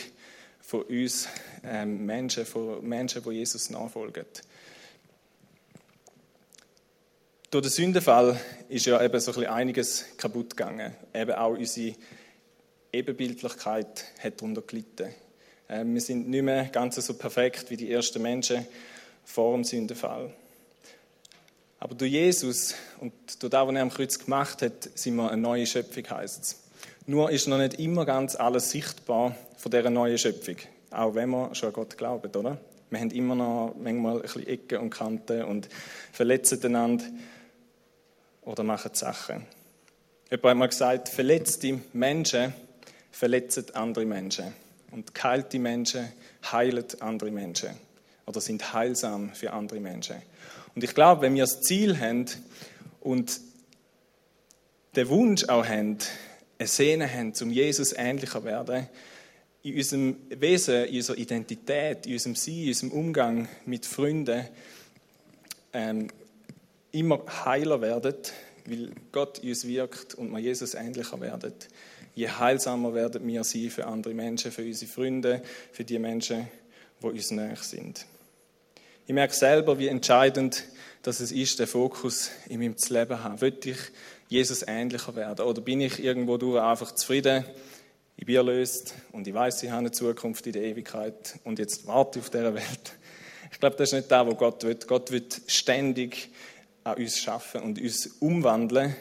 von 0.60 0.82
uns 0.82 1.30
ähm, 1.64 2.06
Menschen, 2.06 2.46
von 2.46 2.86
Menschen, 2.86 3.24
die 3.24 3.32
Jesus 3.32 3.70
nachfolgen. 3.70 4.26
Durch 7.54 7.66
den 7.66 7.72
Sündenfall 7.72 8.36
ist 8.68 8.88
ja 8.88 9.00
eben 9.00 9.20
so 9.20 9.30
ein 9.30 9.36
bisschen 9.36 9.54
einiges 9.54 10.06
kaputt 10.18 10.58
gegangen. 10.58 10.96
Eben 11.14 11.34
auch 11.34 11.52
unsere 11.52 11.96
Ebenbildlichkeit 12.92 14.06
hat 14.24 14.42
darunter 14.42 14.64
gelitten. 14.64 15.14
Ähm, 15.70 15.94
wir 15.94 16.02
sind 16.02 16.28
nicht 16.28 16.42
mehr 16.42 16.66
ganz 16.66 16.96
so 16.96 17.14
perfekt 17.14 17.70
wie 17.70 17.78
die 17.78 17.92
ersten 17.92 18.24
Menschen 18.24 18.66
vor 19.24 19.54
dem 19.54 19.64
Sündenfall. 19.64 20.34
Aber 21.80 21.94
durch 21.94 22.10
Jesus 22.10 22.74
und 23.00 23.14
durch 23.44 23.52
das, 23.52 23.68
was 23.68 23.76
er 23.76 23.82
am 23.84 23.92
Kreuz 23.92 24.18
gemacht 24.18 24.64
hat, 24.64 24.90
sind 24.96 25.16
wir 25.16 25.30
eine 25.30 25.40
neue 25.40 25.68
Schöpfung, 25.68 26.10
heisst 26.10 26.42
es. 26.42 26.64
Nur 27.06 27.30
ist 27.30 27.48
noch 27.48 27.60
nicht 27.60 27.76
immer 27.76 28.04
ganz 28.08 28.36
alles 28.36 28.72
sichtbar 28.72 29.36
von 29.58 29.72
dieser 29.72 29.92
neuen 29.92 30.18
Schöpfung. 30.18 30.56
Auch 30.90 31.14
wenn 31.14 31.30
wir 31.30 31.54
schon 31.54 31.68
an 31.68 31.74
Gott 31.74 32.00
glauben, 32.00 32.36
oder? 32.36 32.58
Wir 32.90 33.00
haben 33.00 33.12
immer 33.12 33.36
noch 33.36 33.76
manchmal 33.80 34.16
ein 34.16 34.22
bisschen 34.24 34.48
Ecken 34.48 34.80
und 34.80 34.90
Kanten 34.90 35.44
und 35.44 35.70
verletzen 36.12 36.60
einander 36.66 37.06
oder 38.46 38.64
machen 38.64 38.94
Sachen. 38.94 39.46
Jemand 40.30 40.46
hat 40.46 40.58
mal 40.58 40.68
gesagt, 40.68 41.10
verletzte 41.10 41.80
Menschen 41.94 42.54
verletzen 43.12 43.66
andere 43.74 44.06
Menschen. 44.06 44.54
Und 44.92 45.14
geheilte 45.14 45.60
Menschen 45.60 46.12
heilen 46.52 46.86
andere 47.00 47.32
Menschen. 47.32 47.70
Oder 48.26 48.42
sind 48.42 48.74
heilsam 48.74 49.34
für 49.34 49.54
andere 49.54 49.80
Menschen. 49.80 50.18
Und 50.76 50.84
ich 50.84 50.94
glaube, 50.94 51.22
wenn 51.22 51.36
wir 51.36 51.44
das 51.44 51.62
Ziel 51.62 52.00
haben 52.00 52.26
und 53.02 53.40
den 54.96 55.10
Wunsch 55.10 55.46
auch 55.50 55.66
haben, 55.66 55.98
eine 56.58 56.68
Sehne 56.68 57.12
haben, 57.12 57.34
zum 57.34 57.52
Jesus 57.52 57.94
ähnlicher 57.94 58.40
zu 58.40 58.46
werden, 58.46 58.88
in 59.64 59.76
unserem 59.76 60.18
Wesen, 60.30 60.86
in 60.86 60.98
unserer 60.98 61.18
Identität, 61.18 62.06
in 62.06 62.14
unserem 62.14 62.36
Sein, 62.36 62.56
in 62.56 62.68
unserem 62.70 62.92
Umgang 62.92 63.48
mit 63.66 63.86
Freunden 63.86 64.46
ähm, 65.74 66.08
immer 66.94 67.22
heiler 67.44 67.82
werden, 67.82 68.16
weil 68.66 68.92
Gott 69.12 69.40
in 69.40 69.50
uns 69.50 69.68
wirkt 69.68 70.16
und 70.16 70.32
wir 70.32 70.40
Jesus 70.40 70.74
ähnlicher 70.74 71.20
werden, 71.20 71.54
je 72.16 72.30
heilsamer 72.30 72.94
werden 72.94 73.28
wir 73.28 73.44
sein 73.44 73.70
für 73.70 73.86
andere 73.86 74.14
Menschen, 74.14 74.52
für 74.52 74.64
unsere 74.64 74.90
Freunde, 74.90 75.42
für 75.74 75.84
die 75.84 76.00
Menschen, 76.00 76.48
die 77.02 77.06
uns 77.06 77.32
näher 77.32 77.58
sind. 77.58 78.06
Ich 79.06 79.14
merke 79.14 79.34
selber, 79.34 79.78
wie 79.78 79.90
entscheidend 79.90 80.64
dass 81.04 81.20
es 81.20 81.34
ist, 81.34 81.60
den 81.60 81.68
Fokus 81.68 82.32
in 82.48 82.60
meinem 82.60 82.76
Leben 82.90 83.10
zu 83.10 83.24
haben. 83.24 83.42
Will 83.42 83.58
ich 83.66 83.78
Jesus 84.30 84.64
ähnlicher 84.66 85.16
werden? 85.16 85.46
Oder 85.46 85.62
bin 85.62 85.82
ich 85.82 86.02
irgendwo 86.02 86.38
durch 86.38 86.62
einfach 86.62 86.96
zufrieden? 86.96 87.44
Ich 88.16 88.26
bin 88.26 88.36
erlöst 88.36 88.96
und 89.12 89.28
ich 89.28 89.34
weiß, 89.34 89.64
ich 89.64 89.70
habe 89.70 89.80
eine 89.80 89.92
Zukunft 89.92 90.48
in 90.48 90.54
der 90.54 90.64
Ewigkeit 90.64 91.40
und 91.44 91.60
jetzt 91.60 91.86
warte 91.88 92.20
ich 92.20 92.26
auf 92.26 92.30
dieser 92.30 92.54
Welt. 92.54 92.94
Ich 93.52 93.60
glaube, 93.60 93.76
das 93.76 93.90
ist 93.90 93.94
nicht 93.94 94.12
das, 94.12 94.26
was 94.26 94.38
Gott 94.38 94.64
will. 94.64 94.78
Gott 94.88 95.12
will 95.12 95.26
ständig 95.48 96.30
an 96.84 96.98
uns 96.98 97.20
schaffen 97.20 97.62
und 97.62 97.80
uns 97.80 98.08
umwandeln 98.20 98.96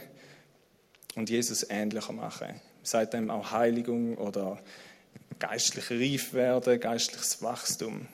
und 1.14 1.30
Jesus 1.30 1.66
ähnlicher 1.68 2.12
machen. 2.12 2.60
Seitdem 2.82 3.30
auch 3.30 3.50
Heiligung 3.50 4.16
oder 4.16 4.58
geistliche 5.38 5.98
Reif 5.98 6.32
werden, 6.32 6.80
geistliches 6.80 7.42
Wachstum. 7.42 8.06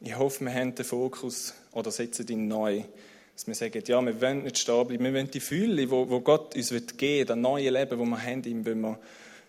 Ich 0.00 0.16
hoffe, 0.16 0.44
wir 0.44 0.54
haben 0.54 0.74
den 0.74 0.84
Fokus 0.84 1.54
oder 1.72 1.90
setzen 1.90 2.26
ihn 2.28 2.48
neu. 2.48 2.82
Dass 3.34 3.46
wir 3.46 3.54
sagen, 3.54 3.82
ja, 3.86 4.00
wir 4.00 4.20
wollen 4.20 4.44
nicht 4.44 4.58
stehen 4.58 4.86
bleiben, 4.86 5.04
wir 5.04 5.12
wollen 5.12 5.30
die 5.30 5.40
Fülle, 5.40 5.90
wo 5.90 6.20
Gott 6.20 6.54
uns 6.54 6.70
geben 6.70 7.00
will, 7.00 7.24
das 7.24 7.36
neue 7.36 7.70
Leben, 7.70 7.98
das 7.98 8.08
wir 8.08 8.22
haben, 8.22 8.44
ihm 8.44 8.64
wollen 8.64 8.80
wir 8.80 8.98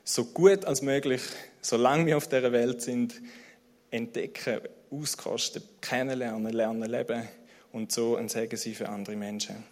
so 0.03 0.25
gut 0.25 0.65
als 0.65 0.81
möglich, 0.81 1.21
solange 1.61 2.05
wir 2.05 2.17
auf 2.17 2.27
dieser 2.27 2.51
Welt 2.51 2.81
sind, 2.81 3.21
entdecken, 3.91 4.61
auskosten, 4.91 5.61
kennenlernen, 5.81 6.51
lernen, 6.53 6.89
leben 6.89 7.27
und 7.71 7.91
so 7.91 8.15
ein 8.15 8.29
Segen 8.29 8.57
sein 8.57 8.73
für 8.73 8.89
andere 8.89 9.15
Menschen. 9.15 9.63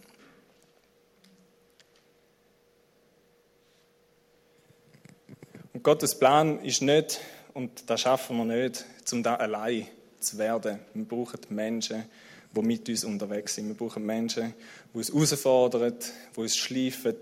Und 5.74 5.84
Gottes 5.84 6.18
Plan 6.18 6.60
ist 6.64 6.82
nicht, 6.82 7.20
und 7.54 7.90
das 7.90 8.02
schaffen 8.02 8.38
wir 8.38 8.46
nicht, 8.46 8.86
um 9.12 9.24
da 9.24 9.36
allein 9.36 9.88
zu 10.20 10.38
werden. 10.38 10.80
Wir 10.94 11.06
brauchen 11.06 11.40
Menschen, 11.50 12.06
die 12.56 12.62
mit 12.62 12.88
uns 12.90 13.04
unterwegs 13.04 13.56
sind. 13.56 13.68
Wir 13.68 13.76
brauchen 13.76 14.06
Menschen, 14.06 14.54
die 14.94 14.98
uns 14.98 15.10
herausfordern, 15.10 15.94
die 16.36 16.40
uns 16.40 16.56
schleifen, 16.56 17.16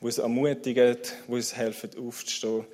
die 0.00 0.04
uns 0.04 0.18
ermutigen, 0.18 0.96
die 1.26 1.32
uns 1.32 1.56
helfen, 1.56 1.90
aufzustehen 1.98 2.64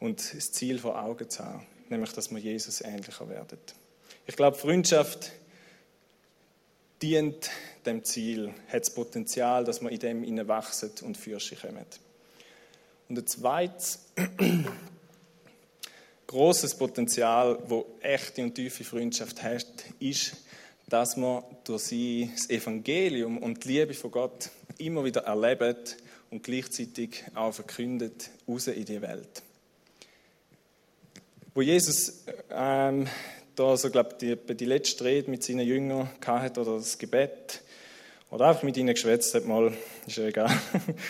und 0.00 0.34
das 0.34 0.52
Ziel 0.52 0.78
vor 0.78 1.02
Augen 1.02 1.28
zu 1.28 1.44
haben, 1.44 1.66
nämlich, 1.88 2.12
dass 2.12 2.30
wir 2.30 2.38
Jesus 2.38 2.80
ähnlicher 2.80 3.28
werden. 3.28 3.58
Ich 4.26 4.36
glaube, 4.36 4.56
Freundschaft 4.56 5.32
dient 7.02 7.50
dem 7.84 8.04
Ziel, 8.04 8.52
hat 8.68 8.82
das 8.82 8.94
Potenzial, 8.94 9.64
dass 9.64 9.80
wir 9.80 9.90
in 9.90 10.00
dem 10.00 10.48
wachsen 10.48 10.90
und 11.02 11.16
für 11.16 11.38
sich 11.40 11.60
kommen. 11.60 11.86
Und 13.08 13.18
ein 13.18 13.26
zweites 13.26 14.06
großes 16.26 16.76
Potenzial, 16.76 17.58
wo 17.68 17.86
echte 18.00 18.42
und 18.42 18.54
tiefe 18.54 18.84
Freundschaft 18.84 19.42
hat, 19.42 19.66
ist, 20.00 20.36
dass 20.88 21.16
man 21.16 21.42
durch 21.64 21.82
sie 21.82 22.30
das 22.34 22.50
Evangelium 22.50 23.38
und 23.38 23.64
die 23.64 23.68
Liebe 23.68 23.94
von 23.94 24.10
Gott 24.10 24.50
immer 24.78 25.04
wieder 25.04 25.22
erlebt 25.22 25.96
und 26.30 26.42
gleichzeitig 26.42 27.24
auch 27.34 27.52
verkündet 27.52 28.30
raus 28.48 28.66
in 28.66 28.84
die 28.84 29.00
Welt. 29.02 29.42
Wo 31.54 31.62
Jesus 31.62 32.24
ähm, 32.50 33.06
da 33.56 33.76
so, 33.76 33.90
glaube 33.90 34.16
die, 34.20 34.36
die 34.36 34.64
letzte 34.64 35.04
Rede 35.04 35.30
mit 35.30 35.42
seinen 35.42 35.66
Jüngern 35.66 36.08
hatte 36.24 36.60
oder 36.60 36.76
das 36.76 36.98
Gebet 36.98 37.62
oder 38.30 38.48
einfach 38.48 38.62
mit 38.62 38.76
ihnen 38.76 38.94
geschwätzt 38.94 39.34
hat, 39.34 39.46
mal, 39.46 39.72
ist 40.06 40.16
ja 40.16 40.26
egal. 40.26 40.50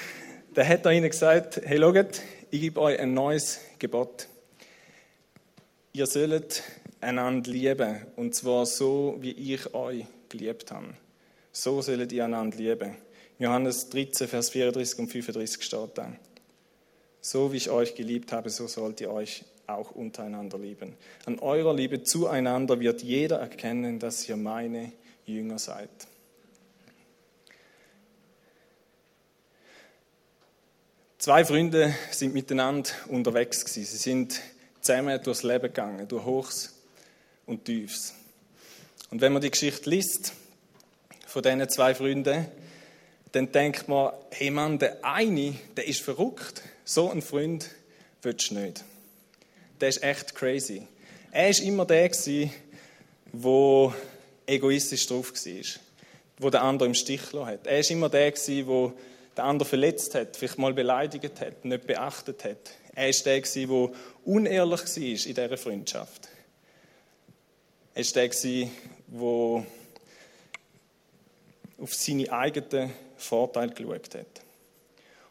da 0.55 0.65
hat 0.65 0.87
er 0.87 0.93
ihnen 0.93 1.11
gesagt: 1.11 1.61
Hey, 1.65 1.79
schaut, 1.79 2.23
ich 2.51 2.61
gebe 2.61 2.81
euch 2.81 2.99
ein 2.99 3.13
neues 3.13 3.61
Gebot. 3.79 4.29
Ihr 5.93 6.07
sollt 6.07 6.63
einander 7.01 7.51
lieben. 7.51 8.07
Und 8.17 8.35
zwar 8.35 8.67
so, 8.67 9.17
wie 9.21 9.33
ich 9.33 9.75
euch 9.75 10.05
geliebt 10.29 10.71
habe. 10.71 10.95
So 11.53 11.83
sollt 11.83 12.13
ihr 12.13 12.25
einander 12.25 12.57
lieben. 12.57 12.97
Johannes 13.39 13.89
13, 13.91 14.29
Vers 14.29 14.51
34 14.51 14.99
und 14.99 15.09
35 15.09 15.63
steht 15.63 15.91
da. 15.95 16.13
So 17.21 17.53
wie 17.53 17.57
ich 17.57 17.71
euch 17.71 17.95
geliebt 17.95 18.33
habe, 18.33 18.51
so 18.51 18.67
sollt 18.67 19.01
ihr 19.01 19.11
euch 19.11 19.45
auch 19.67 19.91
untereinander 19.91 20.59
lieben. 20.59 20.95
An 21.25 21.39
eurer 21.39 21.75
Liebe 21.75 22.03
zueinander 22.03 22.81
wird 22.81 23.03
jeder 23.03 23.39
erkennen, 23.39 23.99
dass 23.99 24.29
ihr 24.29 24.37
meine 24.37 24.93
Jünger 25.27 25.59
seid. 25.59 25.91
Zwei 31.19 31.45
Freunde 31.45 31.95
sind 32.13 32.35
miteinander 32.35 32.91
unterwegs 33.09 33.65
gewesen. 33.65 33.85
Sie 33.85 33.97
sind 33.97 34.41
zusammen 34.81 35.21
durchs 35.23 35.43
Leben 35.43 35.63
gegangen, 35.63 36.07
durch 36.07 36.25
Hochs 36.25 36.75
und 37.47 37.65
Tiefs. 37.65 38.15
Und 39.11 39.21
wenn 39.21 39.33
man 39.33 39.43
die 39.43 39.51
Geschichte 39.51 39.91
liest 39.91 40.33
von 41.27 41.43
diesen 41.43 41.69
zwei 41.69 41.95
Freunden, 41.95 42.47
dann 43.33 43.51
denkt 43.51 43.89
man, 43.89 44.13
hey 44.31 44.51
Mann, 44.51 44.79
der 44.79 45.05
eine, 45.05 45.55
der 45.77 45.87
ist 45.89 46.01
verrückt. 46.01 46.63
So 46.85 47.11
ein 47.11 47.23
Freund 47.23 47.71
willst 48.23 48.51
du 48.51 48.55
nicht. 48.55 48.85
Der 49.81 49.89
ist 49.89 50.03
echt 50.03 50.35
crazy. 50.35 50.83
Er 51.33 51.51
war 51.51 51.63
immer 51.63 51.85
der, 51.85 52.09
der 52.09 53.95
egoistisch 54.47 55.07
drauf 55.07 55.33
war, 55.33 56.51
der 56.51 56.51
den 56.51 56.61
anderen 56.61 56.91
im 56.91 56.95
Stich 56.95 57.31
gelassen 57.31 57.51
hat. 57.53 57.67
Er 57.67 57.83
war 57.83 57.91
immer 57.91 58.09
der, 58.09 58.31
der 58.31 58.65
den 59.37 59.45
anderen 59.45 59.69
verletzt 59.69 60.15
hat, 60.15 60.37
vielleicht 60.37 60.59
mal 60.59 60.73
beleidigt 60.73 61.41
hat, 61.41 61.65
nicht 61.65 61.87
beachtet 61.87 62.45
hat. 62.45 62.71
Er 62.95 63.09
war 63.09 63.23
der, 63.25 63.41
der 63.43 63.91
unehrlich 64.25 64.81
war 64.81 65.03
in 65.05 65.35
dieser 65.35 65.59
Freundschaft. 65.59 66.29
Er 67.95 68.05
war 68.05 68.13
der, 68.13 68.69
der 69.09 69.67
auf 71.79 71.95
seine 71.95 72.33
eigenen 72.33 72.93
Vorteile 73.17 73.73
geschaut 73.73 74.15
hat. 74.15 74.43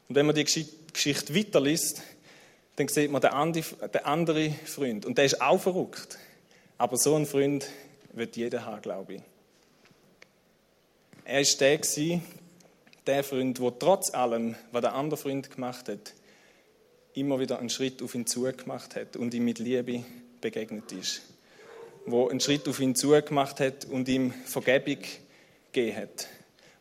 Und 0.08 0.16
wenn 0.16 0.28
man 0.28 0.36
die 0.36 0.44
Geschichte 0.44 1.36
weiterliest, 1.36 2.04
dann 2.76 2.88
sieht 2.88 3.12
man 3.12 3.22
den 3.22 3.32
anderen 3.32 4.56
Freund. 4.66 5.06
Und 5.06 5.18
der 5.18 5.26
ist 5.26 5.42
auch 5.42 5.60
verrückt. 5.60 6.18
Aber 6.78 6.98
so 6.98 7.16
einen 7.16 7.26
Freund 7.26 7.70
wird 8.14 8.36
jeder 8.36 8.66
haben, 8.66 8.82
glaube 8.82 9.16
ich. 9.16 9.22
Er 11.24 11.42
war 11.42 11.58
der, 11.60 12.22
der 13.08 13.24
Freund, 13.24 13.60
der 13.60 13.80
trotz 13.80 14.14
allem, 14.14 14.56
was 14.72 14.82
der 14.82 14.94
andere 14.94 15.18
Freund 15.18 15.50
gemacht 15.50 15.90
hat, 15.90 16.14
immer 17.14 17.40
wieder 17.40 17.60
einen 17.60 17.70
Schritt 17.70 18.02
auf 18.02 18.14
ihn 18.14 18.28
zugemacht 18.28 18.96
hat 18.96 19.16
und 19.16 19.34
ihm 19.34 19.46
mit 19.46 19.60
Liebe 19.60 20.04
begegnet 20.42 20.92
ist. 20.92 21.22
Wo 22.06 22.28
einen 22.28 22.42
Schritt 22.42 22.68
auf 22.68 22.80
ihn 22.80 22.96
zugemacht 22.96 23.60
hat 23.60 23.86
und 23.86 24.08
ihm 24.10 24.32
Vergebung 24.46 25.04
gegeben 25.72 25.98
hat 25.98 26.28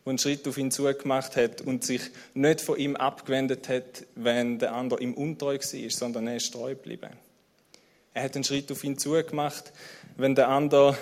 der 0.05 0.11
einen 0.11 0.19
Schritt 0.19 0.47
auf 0.47 0.57
ihn 0.59 0.69
zugemacht 0.69 1.35
hat 1.35 1.61
und 1.61 1.83
sich 1.83 2.01
nicht 2.35 2.61
von 2.61 2.77
ihm 2.77 2.95
abgewendet 2.95 3.67
hat, 3.69 4.05
wenn 4.13 4.59
der 4.59 4.73
andere 4.73 5.01
ihm 5.01 5.15
untreu 5.15 5.57
war, 5.57 5.89
sondern 5.89 6.27
er 6.27 6.35
ist 6.35 6.53
treu 6.53 6.75
geblieben. 6.75 7.09
Er 8.13 8.23
hat 8.23 8.35
einen 8.35 8.43
Schritt 8.43 8.71
auf 8.71 8.83
ihn 8.83 8.99
zugemacht, 8.99 9.73
wenn 10.15 10.35
der 10.35 10.49
andere 10.49 10.95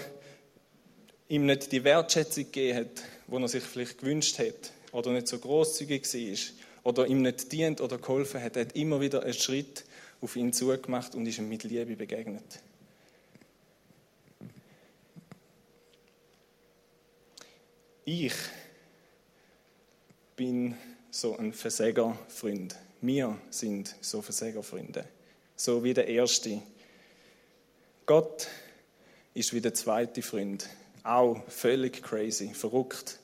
ihm 1.28 1.46
nicht 1.46 1.72
die 1.74 1.84
Wertschätzung 1.84 2.46
gegeben 2.46 2.78
hat, 2.78 3.04
die 3.28 3.36
er 3.36 3.48
sich 3.50 3.64
vielleicht 3.64 4.00
gewünscht 4.00 4.40
hat 4.40 4.72
oder 4.94 5.12
nicht 5.12 5.28
so 5.28 5.38
großzügig 5.38 6.06
war 6.14 6.38
oder 6.84 7.06
ihm 7.06 7.22
nicht 7.22 7.52
dient 7.52 7.82
oder 7.82 7.98
geholfen 7.98 8.42
hat. 8.42 8.56
Er 8.56 8.62
hat 8.66 8.76
immer 8.76 9.02
wieder 9.02 9.24
einen 9.24 9.34
Schritt 9.34 9.84
auf 10.22 10.38
ihn 10.38 10.54
zugemacht 10.54 11.14
und 11.14 11.26
ist 11.26 11.40
ihm 11.40 11.50
mit 11.50 11.64
Liebe 11.66 11.98
begegnet. 11.98 12.62
Ich 18.06 18.34
bin 20.36 20.76
so 21.12 21.38
ein 21.38 21.54
Versägerfreund. 21.54 22.76
Wir 23.02 23.38
sind 23.50 23.96
so 24.02 24.22
Versägerfreunde. 24.22 25.06
So 25.56 25.84
wie 25.84 25.94
der 25.94 26.08
erste. 26.08 26.62
Gott 28.06 28.48
ist 29.34 29.54
wie 29.54 29.62
der 29.62 29.74
zweite 29.74 30.22
Freund. 30.22 30.68
Auch 31.04 31.42
völlig 31.48 32.02
crazy, 32.02 32.54
verrückt, 32.54 33.20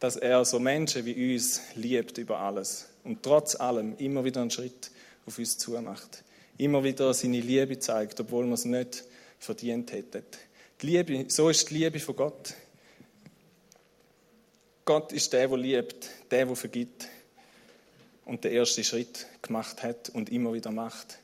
dass 0.00 0.16
er 0.16 0.44
so 0.44 0.58
Menschen 0.58 1.04
wie 1.04 1.34
uns 1.34 1.60
liebt 1.74 2.18
über 2.18 2.38
alles 2.38 2.88
und 3.04 3.22
trotz 3.22 3.56
allem 3.56 3.96
immer 3.98 4.24
wieder 4.24 4.40
einen 4.40 4.50
Schritt 4.50 4.90
auf 5.26 5.38
uns 5.38 5.58
zumacht. 5.58 6.22
Immer 6.56 6.82
wieder 6.84 7.12
seine 7.14 7.40
Liebe 7.40 7.78
zeigt, 7.78 8.20
obwohl 8.20 8.46
wir 8.46 8.54
es 8.54 8.64
nicht 8.64 9.04
verdient 9.38 9.92
hätten. 9.92 10.22
Die 10.80 10.86
Liebe, 10.86 11.24
so 11.28 11.48
ist 11.48 11.70
die 11.70 11.74
Liebe 11.74 11.98
von 11.98 12.16
Gott. 12.16 12.54
Gott 14.88 15.12
ist 15.12 15.34
der, 15.34 15.48
der 15.48 15.58
liebt, 15.58 16.08
der, 16.30 16.46
der 16.46 16.56
vergibt 16.56 17.08
und 18.24 18.42
den 18.42 18.54
ersten 18.54 18.82
Schritt 18.82 19.26
gemacht 19.42 19.82
hat 19.82 20.08
und 20.08 20.30
immer 20.30 20.54
wieder 20.54 20.70
macht. 20.70 21.18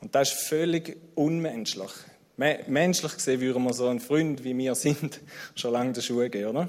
Und 0.00 0.12
das 0.12 0.32
ist 0.32 0.48
völlig 0.48 0.96
unmenschlich. 1.14 1.92
Menschlich 2.36 3.14
gesehen 3.14 3.40
würden 3.40 3.62
wir 3.62 3.72
so 3.72 3.86
einen 3.86 4.00
Freund, 4.00 4.42
wie 4.42 4.58
wir 4.58 4.74
sind, 4.74 5.20
schon 5.54 5.74
lange 5.74 5.92
der 5.92 6.00
Schuhe 6.00 6.28
gehen, 6.28 6.48
oder? 6.48 6.68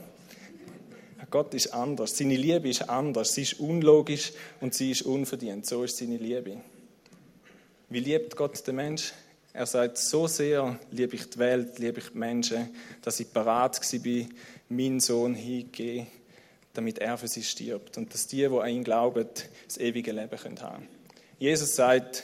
Gott 1.32 1.52
ist 1.56 1.74
anders. 1.74 2.15
Seine 2.15 2.36
Liebe 2.36 2.69
ist 2.69 2.88
anders. 2.88 3.34
Sie 3.34 3.41
ist 3.41 3.60
unlogisch 3.60 4.34
und 4.62 4.76
sie 4.76 4.91
ist 4.91 5.02
unverdient. 5.02 5.65
So 5.65 5.84
ist 5.84 5.98
seine 5.98 6.17
Liebe. 6.17 6.62
Wie 7.89 8.02
liebt 8.02 8.36
Gott 8.36 8.67
den 8.67 8.76
Mensch? 8.76 9.13
Er 9.56 9.67
sagt, 9.67 10.00
so 10.00 10.26
sehr 10.26 10.80
liebe 10.89 11.15
ich 11.15 11.30
die 11.30 11.38
Welt, 11.38 11.78
liebe 11.78 12.00
ich 12.00 12.10
die 12.10 12.17
Menschen, 12.17 12.69
dass 13.04 13.19
ich 13.19 13.32
parat 13.32 13.80
war, 13.80 14.26
meinen 14.76 15.00
Sohn 15.00 15.36
hingeben, 15.36 16.08
damit 16.74 17.00
er 17.00 17.18
für 17.18 17.28
sie 17.28 17.44
stirbt 17.44 17.98
und 17.98 18.14
dass 18.14 18.28
die, 18.28 18.38
die 18.38 18.46
an 18.46 18.70
ihn 18.70 18.84
glauben, 18.84 19.28
das 19.68 19.78
ewige 19.78 20.12
Leben 20.12 20.32
haben 20.32 20.56
können. 20.56 20.88
Jesus 21.40 21.76
sagt, 21.76 22.24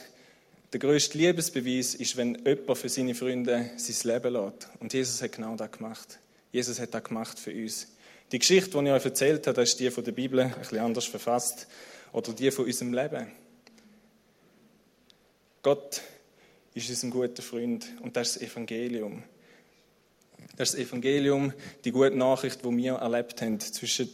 der 0.72 0.80
größte 0.80 1.18
Liebesbeweis 1.18 1.94
ist, 1.94 2.16
wenn 2.16 2.36
jemand 2.46 2.78
für 2.78 2.88
seine 2.88 3.14
Freunde 3.14 3.70
sein 3.76 4.12
Leben 4.12 4.32
lässt. 4.32 4.68
Und 4.78 4.92
Jesus 4.92 5.20
hat 5.20 5.32
genau 5.32 5.56
das 5.56 5.72
gemacht. 5.72 6.18
Jesus 6.52 6.78
hat 6.78 6.94
das 6.94 7.04
gemacht 7.04 7.38
für 7.38 7.52
uns. 7.52 7.88
Die 8.30 8.38
Geschichte, 8.38 8.70
die 8.70 8.86
ich 8.86 8.92
euch 8.92 9.04
erzählt 9.04 9.46
habe, 9.48 9.62
ist 9.62 9.80
die 9.80 9.90
von 9.90 10.04
der 10.04 10.12
Bibel, 10.12 10.40
ein 10.40 10.52
bisschen 10.52 10.78
anders 10.78 11.06
verfasst, 11.06 11.66
oder 12.12 12.32
die 12.32 12.50
von 12.52 12.66
unserem 12.66 12.92
Leben. 12.92 13.26
Gott 15.62 16.00
ist 16.74 16.88
unser 16.88 17.08
guter 17.08 17.42
Freund 17.42 17.86
und 18.02 18.16
das 18.16 18.36
ist 18.36 18.42
das 18.42 18.50
Evangelium. 18.50 19.24
Das 20.60 20.74
ist 20.74 20.78
das 20.78 20.88
Evangelium, 20.88 21.54
die 21.86 21.90
gute 21.90 22.14
Nachricht, 22.14 22.62
die 22.62 22.76
wir 22.76 22.92
erlebt 22.96 23.40
haben 23.40 23.58
zwischen, 23.60 24.10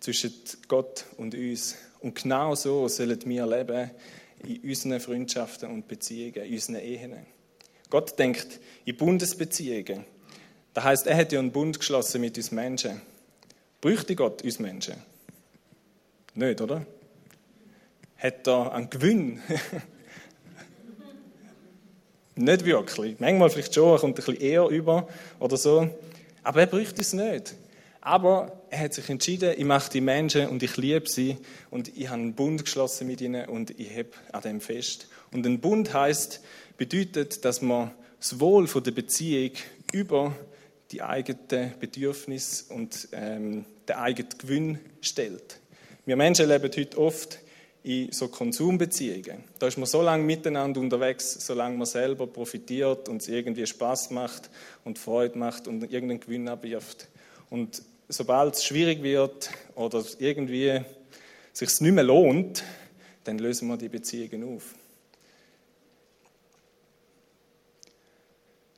zwischen 0.00 0.34
Gott 0.66 1.04
und 1.16 1.32
uns. 1.32 1.76
Und 2.00 2.20
genau 2.20 2.56
so 2.56 2.88
sollen 2.88 3.24
wir 3.24 3.46
leben 3.46 3.92
in 4.42 4.68
unseren 4.68 4.98
Freundschaften 4.98 5.70
und 5.70 5.86
Beziehungen, 5.86 6.44
in 6.44 6.54
unseren 6.54 6.74
Ehen. 6.80 7.14
Gott 7.88 8.18
denkt 8.18 8.58
in 8.84 8.96
Bundesbeziehungen. 8.96 10.04
Das 10.74 10.82
heißt, 10.82 11.06
er 11.06 11.18
hat 11.18 11.30
ja 11.30 11.38
einen 11.38 11.52
Bund 11.52 11.78
geschlossen 11.78 12.20
mit 12.20 12.36
uns 12.36 12.50
Menschen. 12.50 13.00
Bräuchte 13.80 14.16
Gott 14.16 14.42
uns 14.42 14.58
Menschen? 14.58 14.96
Nicht, 16.34 16.60
oder? 16.60 16.84
Hat 18.16 18.44
er 18.48 18.72
einen 18.72 18.90
Gewinn 18.90 19.40
nicht 22.36 22.64
wirklich. 22.64 23.18
Manchmal 23.18 23.50
vielleicht 23.50 23.74
schon, 23.74 23.92
er 23.92 23.98
kommt 23.98 24.12
ein 24.12 24.14
bisschen 24.14 24.40
eher 24.40 24.68
über 24.68 25.08
oder 25.40 25.56
so. 25.56 25.88
Aber 26.42 26.60
er 26.60 26.66
bräuchte 26.66 27.00
es 27.00 27.12
nicht. 27.12 27.54
Aber 28.00 28.62
er 28.70 28.78
hat 28.80 28.94
sich 28.94 29.08
entschieden, 29.08 29.54
ich 29.56 29.64
mache 29.64 29.90
die 29.90 30.00
Menschen 30.00 30.46
und 30.48 30.62
ich 30.62 30.76
liebe 30.76 31.08
sie 31.08 31.38
und 31.70 31.88
ich 31.96 32.06
habe 32.06 32.20
einen 32.20 32.34
Bund 32.34 32.64
geschlossen 32.64 33.08
mit 33.08 33.20
ihnen 33.20 33.48
und 33.48 33.78
ich 33.80 33.90
habe 33.90 34.10
an 34.30 34.42
dem 34.42 34.60
fest. 34.60 35.08
Und 35.32 35.44
ein 35.44 35.58
Bund 35.58 35.92
heißt, 35.92 36.40
bedeutet, 36.76 37.44
dass 37.44 37.62
man 37.62 37.90
das 38.20 38.38
Wohl 38.38 38.68
der 38.68 38.92
Beziehung 38.92 39.50
über 39.92 40.36
die 40.92 41.02
eigenen 41.02 41.72
Bedürfnisse 41.80 42.72
und 42.72 43.08
ähm, 43.10 43.64
den 43.88 43.96
eigenen 43.96 44.38
Gewinn 44.38 44.78
stellt. 45.00 45.58
Wir 46.04 46.14
Menschen 46.14 46.48
leben 46.48 46.70
heute 46.76 46.98
oft 46.98 47.40
in 47.86 48.10
so 48.10 48.26
Konsumbeziehungen. 48.26 49.44
Da 49.60 49.68
ist 49.68 49.78
man 49.78 49.86
so 49.86 50.02
lange 50.02 50.24
miteinander 50.24 50.80
unterwegs, 50.80 51.46
solange 51.46 51.76
man 51.76 51.86
selber 51.86 52.26
profitiert 52.26 53.08
und 53.08 53.22
es 53.22 53.28
irgendwie 53.28 53.64
Spaß 53.64 54.10
macht 54.10 54.50
und 54.84 54.98
Freude 54.98 55.38
macht 55.38 55.68
und 55.68 55.84
irgendeinen 55.84 56.18
Gewinn 56.18 56.48
abwirft. 56.48 57.06
Und 57.48 57.80
sobald 58.08 58.56
es 58.56 58.64
schwierig 58.64 59.04
wird 59.04 59.50
oder 59.76 60.04
irgendwie 60.18 60.80
sich 61.52 61.80
nicht 61.80 61.92
mehr 61.92 62.02
lohnt, 62.02 62.64
dann 63.22 63.38
lösen 63.38 63.68
wir 63.68 63.76
die 63.76 63.88
Beziehungen 63.88 64.56
auf. 64.56 64.74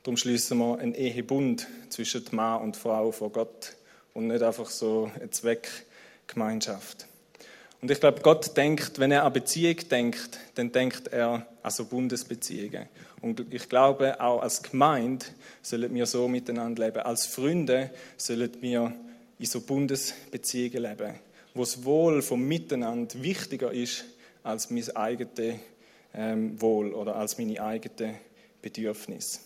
Darum 0.03 0.17
schließen 0.17 0.55
wir 0.59 0.77
einen 0.77 0.93
Ehebund 0.93 1.67
zwischen 1.89 2.23
Mann 2.31 2.61
und 2.61 2.77
Frau 2.77 3.11
vor 3.11 3.31
Gott 3.31 3.75
und 4.13 4.27
nicht 4.27 4.43
einfach 4.43 4.69
so 4.69 5.09
eine 5.15 5.31
Zweckgemeinschaft. 5.31 7.08
Und 7.81 7.89
ich 7.89 7.99
glaube, 7.99 8.21
Gott 8.21 8.57
denkt, 8.57 8.99
wenn 8.99 9.11
er 9.11 9.23
an 9.23 9.31
Beziehung 9.31 9.77
denkt, 9.89 10.37
dann 10.55 10.71
denkt 10.71 11.07
er 11.07 11.47
an 11.63 11.71
so 11.71 11.85
Bundesbeziehungen. 11.85 12.87
Und 13.21 13.53
ich 13.53 13.69
glaube, 13.69 14.19
auch 14.19 14.41
als 14.41 14.61
Gemeinde 14.63 15.25
sollen 15.61 15.93
wir 15.93 16.05
so 16.05 16.27
miteinander 16.27 16.85
leben. 16.85 16.99
Als 16.99 17.25
Freunde 17.25 17.91
sollen 18.17 18.51
wir 18.61 18.93
in 19.37 19.45
so 19.45 19.61
Bundesbeziehungen 19.61 20.83
leben, 20.83 21.13
wo 21.53 21.61
das 21.61 21.83
Wohl 21.85 22.21
vom 22.21 22.45
Miteinander 22.45 23.21
wichtiger 23.21 23.71
ist 23.71 24.03
als 24.43 24.69
mein 24.69 24.95
eigenes 24.95 25.59
ähm, 26.13 26.61
Wohl 26.61 26.93
oder 26.93 27.15
als 27.15 27.37
meine 27.37 27.61
eigenen 27.61 28.15
Bedürfnisse. 28.61 29.39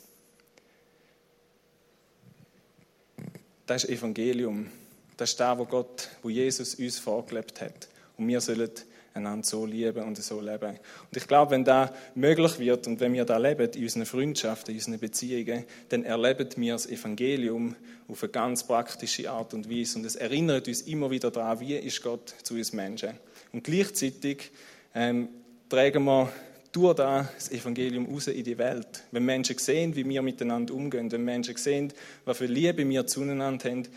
Das 3.66 3.84
ist 3.84 3.92
Evangelium. 3.92 4.70
Das 5.18 5.32
ist 5.32 5.40
das, 5.40 5.58
wo 5.58 5.66
Gott, 5.66 6.10
wo 6.24 6.30
Jesus 6.30 6.76
uns 6.76 7.00
vorgelebt 7.00 7.62
hat. 7.62 7.88
Und 8.18 8.28
wir 8.28 8.42
sollen 8.42 8.70
einander 9.14 9.46
so 9.46 9.66
lieben 9.66 10.04
und 10.04 10.18
so 10.18 10.42
leben. 10.42 10.72
Und 10.72 11.18
ich 11.18 11.28
glaube, 11.28 11.52
wenn 11.52 11.64
das 11.64 11.92
möglich 12.16 12.60
wird 12.60 12.88
und 12.88 13.00
wenn 13.00 13.14
wir 13.14 13.26
da 13.26 13.38
leben, 13.38 13.70
in 13.72 13.84
unseren 13.84 14.06
Freundschaften, 14.06 14.74
in 14.74 14.80
unseren 14.80 15.00
Beziehungen, 15.00 15.66
dann 15.90 16.04
erleben 16.04 16.50
wir 16.56 16.74
das 16.74 16.88
Evangelium 16.88 17.76
auf 18.08 18.24
eine 18.24 18.32
ganz 18.32 18.66
praktische 18.66 19.30
Art 19.30 19.54
und 19.54 19.70
Weise. 19.70 20.00
Und 20.00 20.06
es 20.06 20.16
erinnert 20.16 20.68
uns 20.68 20.82
immer 20.82 21.12
wieder 21.12 21.32
daran, 21.32 21.60
wie 21.60 21.76
ist 21.76 22.02
Gott 22.02 22.34
zu 22.44 22.56
uns 22.56 22.74
Menschen. 22.74 23.12
Und 23.52 23.64
gleichzeitig 23.64 24.52
ähm, 24.96 25.30
tragen 25.70 26.04
wir 26.06 26.32
durch 26.72 26.96
das 26.96 27.52
Evangelium 27.52 28.08
raus 28.12 28.28
in 28.28 28.44
die 28.44 28.58
Welt. 28.58 29.04
Wenn 29.12 29.26
Menschen 29.26 29.58
sehen, 29.60 29.96
wie 29.96 30.08
wir 30.10 30.24
miteinander 30.24 30.74
umgehen, 30.74 31.12
wenn 31.12 31.24
Menschen 31.24 31.56
sehen, 31.56 31.94
was 32.26 32.38
für 32.38 32.48
Liebe 32.48 32.88
wir 32.90 33.06
zueinander 33.06 33.70
haben, 33.70 33.88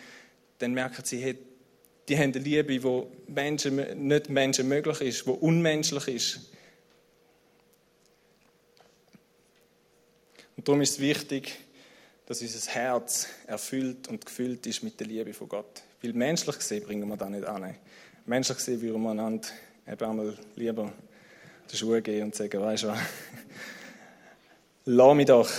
dann 0.59 0.75
merken 0.75 1.03
sie, 1.05 1.19
hey, 1.19 1.39
die 2.09 2.17
haben 2.17 2.33
eine 2.33 2.39
Liebe, 2.39 2.79
die 2.79 3.33
Menschen, 3.33 4.07
nicht 4.07 4.29
Menschen 4.29 4.69
möglich 4.69 5.01
ist, 5.01 5.27
die 5.27 5.31
unmenschlich 5.31 6.09
ist. 6.09 6.41
Und 10.57 10.67
darum 10.67 10.81
ist 10.81 10.93
es 10.93 11.01
wichtig, 11.01 11.57
dass 12.27 12.41
unser 12.41 12.71
Herz 12.73 13.29
erfüllt 13.47 14.09
und 14.09 14.25
gefüllt 14.25 14.67
ist 14.67 14.83
mit 14.83 14.99
der 14.99 15.07
Liebe 15.07 15.33
von 15.33 15.49
Gott. 15.49 15.83
Weil 16.03 16.13
menschlich 16.13 16.57
gesehen 16.57 16.83
bringen 16.85 17.09
wir 17.09 17.17
das 17.17 17.29
nicht 17.29 17.45
an. 17.45 17.75
Menschlich 18.25 18.59
gesehen 18.59 18.81
würden 18.81 19.03
wir 19.03 19.11
einander 19.11 19.49
eben 19.87 20.11
einmal 20.11 20.39
lieber 20.57 20.93
die 21.71 21.77
Schuhe 21.77 22.03
geben 22.03 22.27
und 22.27 22.35
sagen, 22.35 22.61
weißt 22.61 22.85
du 22.85 22.89
was, 22.89 22.99
lass 24.85 25.15
mich 25.15 25.27
doch 25.27 25.51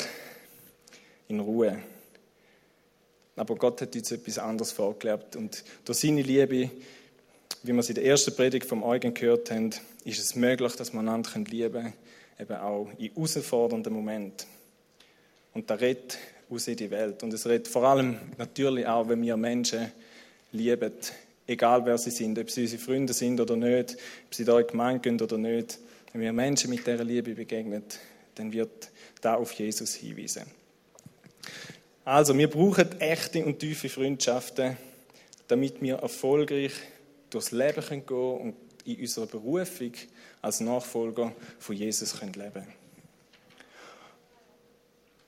in 1.27 1.39
Ruhe. 1.39 1.77
Aber 3.37 3.55
Gott 3.55 3.81
hat 3.81 3.95
uns 3.95 4.11
etwas 4.11 4.39
anderes 4.39 4.71
vorgelebt. 4.71 5.35
Und 5.35 5.63
durch 5.85 5.99
seine 5.99 6.21
Liebe, 6.21 6.69
wie 7.63 7.73
wir 7.73 7.79
es 7.79 7.89
in 7.89 7.95
der 7.95 8.05
ersten 8.05 8.35
Predigt 8.35 8.65
vom 8.65 8.83
Eugen 8.83 9.13
gehört 9.13 9.51
haben, 9.51 9.69
ist 10.03 10.19
es 10.19 10.35
möglich, 10.35 10.75
dass 10.75 10.91
wir 10.91 10.99
einander 10.99 11.29
lieben 11.49 11.71
können, 11.71 11.93
eben 12.39 12.55
auch 12.55 12.89
in 12.97 13.11
herausfordernden 13.13 13.93
Momenten. 13.93 14.47
Und 15.53 15.69
da 15.69 15.75
redet 15.75 16.17
aus 16.49 16.67
in 16.67 16.77
die 16.77 16.89
Welt. 16.91 17.23
Und 17.23 17.33
es 17.33 17.45
redet 17.45 17.67
vor 17.67 17.83
allem 17.83 18.17
natürlich 18.37 18.85
auch, 18.87 19.07
wenn 19.07 19.21
wir 19.21 19.37
Menschen 19.37 19.91
lieben, 20.51 20.93
egal 21.45 21.85
wer 21.85 21.97
sie 21.97 22.11
sind, 22.11 22.37
ob 22.39 22.49
sie 22.49 22.63
unsere 22.63 22.81
Freunde 22.81 23.13
sind 23.13 23.39
oder 23.39 23.55
nicht, 23.55 23.97
ob 24.25 24.33
sie 24.33 24.45
da 24.45 24.59
in 24.59 24.65
die 24.65 24.71
Gemeinde 24.71 24.99
gehen 25.01 25.21
oder 25.21 25.37
nicht. 25.37 25.79
Wenn 26.13 26.21
wir 26.21 26.33
Menschen 26.33 26.69
mit 26.69 26.85
dieser 26.87 27.03
Liebe 27.03 27.35
begegnen, 27.35 27.83
dann 28.35 28.51
wird 28.51 28.89
da 29.21 29.35
auf 29.35 29.51
Jesus 29.53 29.95
hinweisen. 29.95 30.43
Also, 32.07 32.37
wir 32.37 32.49
brauchen 32.49 33.01
echte 33.01 33.43
und 33.43 33.59
tiefe 33.59 33.89
Freundschaften, 33.89 34.77
damit 35.49 35.81
wir 35.81 35.95
erfolgreich 35.97 36.71
durchs 37.29 37.51
Leben 37.51 37.83
gehen 37.85 38.05
können 38.05 38.37
und 38.37 38.55
in 38.85 39.01
unserer 39.01 39.25
Berufung 39.25 39.91
als 40.41 40.61
Nachfolger 40.61 41.33
von 41.59 41.75
Jesus 41.75 42.17
leben 42.21 42.33
können. 42.53 42.73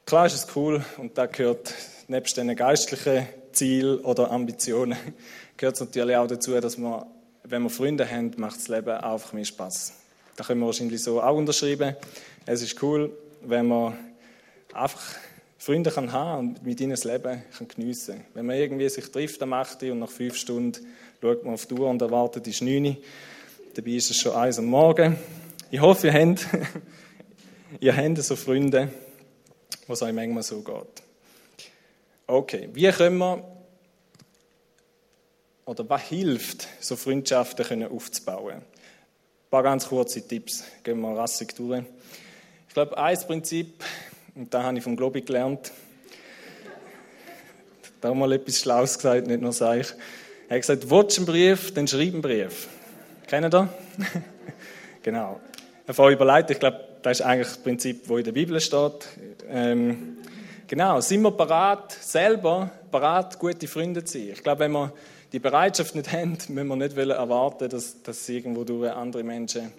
Klar 0.05 0.27
ist 0.27 0.35
es 0.35 0.55
cool 0.55 0.81
und 0.95 1.17
da 1.17 1.25
gehört 1.25 1.73
nebst 2.07 2.37
den 2.37 2.55
geistlichen 2.55 3.27
Zielen 3.51 3.99
oder 3.99 4.31
Ambitionen 4.31 4.97
gehört 5.57 5.75
es 5.75 5.81
natürlich 5.81 6.15
auch 6.15 6.27
dazu, 6.27 6.57
dass 6.61 6.77
man, 6.77 7.05
wenn 7.43 7.61
wir 7.61 7.69
Freunde 7.69 8.09
haben, 8.09 8.31
macht 8.37 8.55
das 8.55 8.69
Leben 8.69 8.91
einfach 8.91 9.33
mehr 9.33 9.43
Spaß. 9.43 9.95
Da 10.37 10.45
können 10.45 10.61
wir 10.61 10.67
wahrscheinlich 10.67 11.03
so 11.03 11.21
auch 11.21 11.35
unterschreiben. 11.35 11.97
Es 12.45 12.61
ist 12.61 12.81
cool, 12.81 13.11
wenn 13.41 13.67
man 13.67 13.97
einfach 14.71 15.03
Freunde 15.61 15.91
kann 15.91 16.13
haben 16.13 16.55
und 16.55 16.65
mit 16.65 16.79
ihnen 16.79 16.91
das 16.91 17.03
Leben 17.03 17.43
kann 17.57 17.67
geniessen 17.67 18.15
kann. 18.15 18.25
Wenn 18.33 18.45
man 18.45 18.55
irgendwie 18.55 18.87
sich 18.87 19.11
trifft 19.11 19.43
am 19.43 19.51
8. 19.51 19.83
und 19.83 19.99
nach 19.99 20.09
fünf 20.09 20.37
Stunden 20.37 20.87
schaut 21.21 21.43
man 21.43 21.53
auf 21.53 21.65
die 21.65 21.73
Uhr 21.73 21.89
und 21.89 22.01
erwartet 22.01 22.45
die 22.45 22.63
9. 22.63 22.95
Dabei 23.73 23.91
ist 23.91 24.09
es 24.09 24.17
schon 24.17 24.33
eins 24.35 24.57
am 24.57 24.65
Morgen. 24.65 25.17
Ich 25.69 25.81
hoffe, 25.81 26.07
ihr 26.07 26.13
habt, 26.13 26.47
ihr 27.81 27.95
habt 27.95 28.17
so 28.23 28.37
Freunde, 28.37 28.89
was 29.85 30.01
euch 30.01 30.13
manchmal 30.13 30.43
so 30.43 30.61
geht. 30.61 31.03
Okay, 32.25 32.69
wie 32.71 32.89
können 32.91 33.17
wir 33.17 33.43
oder 35.65 35.89
was 35.89 36.03
hilft, 36.03 36.69
so 36.79 36.95
Freundschaften 36.95 37.65
können 37.65 37.91
aufzubauen? 37.91 38.55
Ein 38.55 39.51
paar 39.51 39.63
ganz 39.63 39.89
kurze 39.89 40.25
Tipps, 40.25 40.63
gehen 40.83 41.01
wir 41.01 41.17
rassig 41.17 41.53
durch. 41.53 41.83
Ich 42.69 42.73
glaube, 42.73 42.97
ein 42.97 43.19
Prinzip 43.27 43.83
und 44.39 44.53
da 44.53 44.63
habe 44.63 44.77
ich 44.77 44.83
vom 44.83 44.95
Globi 44.95 45.21
gelernt. 45.21 45.69
Da 47.99 48.13
mal 48.13 48.31
etwas 48.31 48.59
Schlaues 48.59 48.95
gesagt, 48.95 49.27
nicht 49.27 49.41
nur 49.41 49.51
sage 49.51 49.81
ich. 49.81 49.87
Er 50.47 50.55
hat 50.55 50.61
gesagt, 50.61 50.89
du 50.89 50.97
einen 50.97 51.25
Brief, 51.25 51.73
dann 51.73 51.85
schreib 51.89 52.13
einen 52.13 52.21
Brief. 52.21 52.69
Kennen 53.27 53.51
ihr? 53.53 53.69
genau. 55.03 55.41
Vorhin 55.89 56.17
überlegt, 56.17 56.51
ich 56.51 56.59
glaube, 56.59 56.79
das 57.01 57.19
ist 57.19 57.25
eigentlich 57.25 57.47
das 57.49 57.57
Prinzip, 57.57 58.07
das 58.07 58.17
in 58.17 58.23
der 58.23 58.31
Bibel 58.31 58.61
steht. 58.61 59.07
Ähm, 59.49 60.17
genau, 60.67 61.01
sind 61.01 61.21
wir 61.21 61.31
bereit, 61.31 61.91
selber 61.91 62.71
bereit, 62.89 63.37
gute 63.39 63.67
Freunde 63.67 64.05
zu 64.05 64.19
sein? 64.19 64.29
Ich 64.31 64.41
glaube, 64.41 64.61
wenn 64.61 64.71
wir 64.71 64.93
die 65.33 65.39
Bereitschaft 65.39 65.95
nicht 65.95 66.13
haben, 66.13 66.37
müssen 66.47 66.67
wir 66.69 66.75
nicht 66.77 66.97
erwarten, 66.97 67.67
dass, 67.67 68.01
dass 68.03 68.29
irgendwo 68.29 68.63
durch 68.63 68.89
andere 68.89 69.23
Menschen 69.23 69.73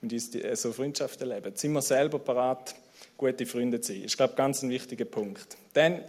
mit 0.00 0.12
uns 0.12 0.30
so 0.62 0.72
Freundschaften 0.72 1.28
leben. 1.28 1.56
Sind 1.56 1.72
wir 1.72 1.82
selber 1.82 2.20
bereit, 2.20 2.76
gute 3.16 3.46
Freunde 3.46 3.80
zu 3.80 3.92
sein. 3.92 4.02
Ist, 4.04 4.16
glaube 4.16 4.34
ganz 4.34 4.62
ein 4.62 4.70
wichtiger 4.70 5.04
Punkt. 5.04 5.56
Dann 5.72 6.02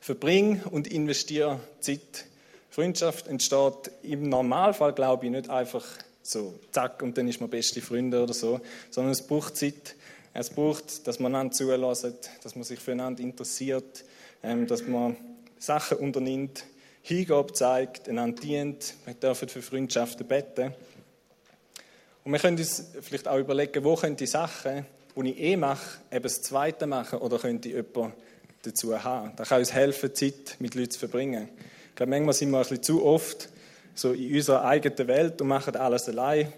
verbring 0.00 0.62
und 0.70 0.88
investiere 0.88 1.60
Zeit. 1.80 2.26
Freundschaft 2.70 3.28
entsteht 3.28 3.90
im 4.02 4.28
Normalfall, 4.28 4.92
glaube 4.92 5.26
ich, 5.26 5.30
nicht 5.30 5.50
einfach 5.50 5.84
so, 6.22 6.54
zack, 6.70 7.02
und 7.02 7.18
dann 7.18 7.28
ist 7.28 7.40
man 7.40 7.50
beste 7.50 7.80
Freunde 7.80 8.22
oder 8.22 8.32
so, 8.32 8.60
sondern 8.90 9.12
es 9.12 9.26
braucht 9.26 9.56
Zeit. 9.56 9.96
Es 10.34 10.48
braucht, 10.48 11.06
dass 11.06 11.18
man 11.18 11.34
einander 11.34 11.52
zulässt, 11.52 12.30
dass 12.42 12.54
man 12.54 12.64
sich 12.64 12.78
füreinander 12.78 13.22
interessiert, 13.22 14.04
ähm, 14.42 14.66
dass 14.66 14.86
man 14.86 15.16
Sachen 15.58 15.98
unternimmt, 15.98 16.64
Hingabe 17.02 17.52
zeigt, 17.52 18.08
einander 18.08 18.40
dient. 18.40 18.94
Wir 19.04 19.14
dürfen 19.14 19.48
für 19.48 19.60
Freundschaften 19.60 20.26
beten. 20.26 20.72
Und 22.24 22.32
wir 22.32 22.38
können 22.38 22.56
uns 22.56 22.84
vielleicht 23.00 23.28
auch 23.28 23.38
überlegen, 23.38 23.84
wo 23.84 23.96
können 23.96 24.16
die 24.16 24.26
Sachen, 24.26 24.86
die 25.16 25.30
ich 25.30 25.40
eh 25.40 25.56
mache, 25.56 26.00
eben 26.10 26.22
das 26.22 26.42
Zweite 26.42 26.86
machen 26.86 27.18
oder 27.18 27.38
könnte 27.38 27.68
ich 27.68 27.74
jemanden 27.74 28.12
dazu 28.62 29.02
haben. 29.02 29.32
Das 29.36 29.48
kann 29.48 29.58
uns 29.58 29.72
helfen, 29.72 30.14
Zeit 30.14 30.56
mit 30.58 30.74
Leuten 30.74 30.90
zu 30.90 30.98
verbringen. 30.98 31.48
Ich 31.90 31.96
glaube, 31.96 32.10
manchmal 32.10 32.34
sind 32.34 32.50
wir 32.50 32.58
ein 32.58 32.62
bisschen 32.62 32.82
zu 32.82 33.04
oft 33.04 33.48
so 33.94 34.12
in 34.12 34.34
unserer 34.34 34.64
eigenen 34.64 35.08
Welt 35.08 35.40
und 35.42 35.48
machen 35.48 35.76
alles 35.76 36.08
allein. 36.08 36.52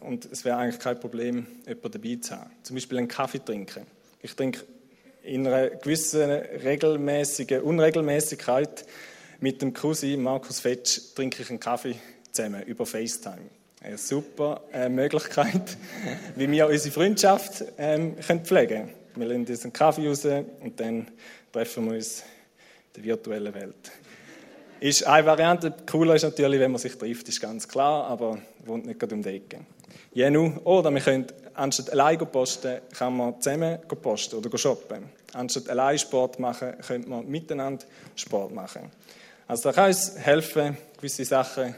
Und 0.00 0.26
es 0.30 0.44
wäre 0.44 0.58
eigentlich 0.58 0.78
kein 0.78 1.00
Problem, 1.00 1.46
jemanden 1.66 1.90
dabei 1.90 2.18
zu 2.20 2.36
haben. 2.36 2.50
Zum 2.62 2.76
Beispiel 2.76 2.98
einen 2.98 3.08
Kaffee 3.08 3.44
trinken. 3.44 3.86
Ich 4.22 4.34
trinke 4.34 4.60
in 5.22 5.46
einer 5.46 5.70
gewissen 5.70 6.30
regelmäßigen 6.30 7.62
Unregelmäßigkeit 7.62 8.86
mit 9.40 9.60
dem 9.60 9.74
Cousin 9.74 10.22
Markus 10.22 10.60
Fetsch 10.60 11.14
trinke 11.14 11.42
ich 11.42 11.50
einen 11.50 11.60
Kaffee 11.60 11.96
zusammen 12.32 12.62
über 12.62 12.86
FaceTime 12.86 13.65
eine 13.82 13.98
super 13.98 14.62
äh, 14.72 14.88
Möglichkeit, 14.88 15.76
wie 16.36 16.50
wir 16.50 16.66
unsere 16.66 16.92
Freundschaft 16.92 17.64
ähm, 17.78 18.16
können 18.20 18.44
pflegen 18.44 18.86
können. 18.86 18.94
Wir 19.14 19.26
lassen 19.26 19.46
uns 19.46 19.62
einen 19.64 19.72
Kaffee 19.72 20.08
raus 20.08 20.24
und 20.24 20.78
dann 20.78 21.08
treffen 21.52 21.86
wir 21.86 21.94
uns 21.94 22.22
in 22.94 23.02
der 23.02 23.04
virtuellen 23.04 23.54
Welt. 23.54 23.90
Ist 24.80 25.06
eine 25.06 25.26
Variante, 25.26 25.74
cooler 25.90 26.14
ist 26.16 26.22
natürlich, 26.22 26.60
wenn 26.60 26.70
man 26.70 26.80
sich 26.80 26.96
trifft, 26.96 27.28
ist 27.28 27.40
ganz 27.40 27.66
klar, 27.66 28.06
aber 28.08 28.38
wohnt 28.64 28.84
nicht 28.84 29.00
gerade 29.00 29.14
um 29.14 29.22
die 29.22 29.30
Ecke. 29.30 29.60
Jenu, 30.12 30.52
oder 30.64 30.90
wir 30.90 31.00
können, 31.00 31.26
anstatt 31.54 31.90
allein 31.90 32.18
posten, 32.18 32.80
kann 32.96 33.16
man 33.16 33.40
zusammen 33.40 33.78
posten 34.02 34.36
oder 34.36 34.56
shoppen. 34.58 35.04
Anstatt 35.32 35.68
allein 35.70 35.98
Sport 35.98 36.38
machen, 36.38 36.74
könnte 36.86 37.08
man 37.08 37.26
miteinander 37.26 37.84
Sport 38.14 38.54
machen. 38.54 38.90
Also 39.48 39.64
da 39.64 39.72
kann 39.72 39.88
uns 39.88 40.18
helfen, 40.18 40.76
gewisse 40.96 41.24
Sachen 41.24 41.74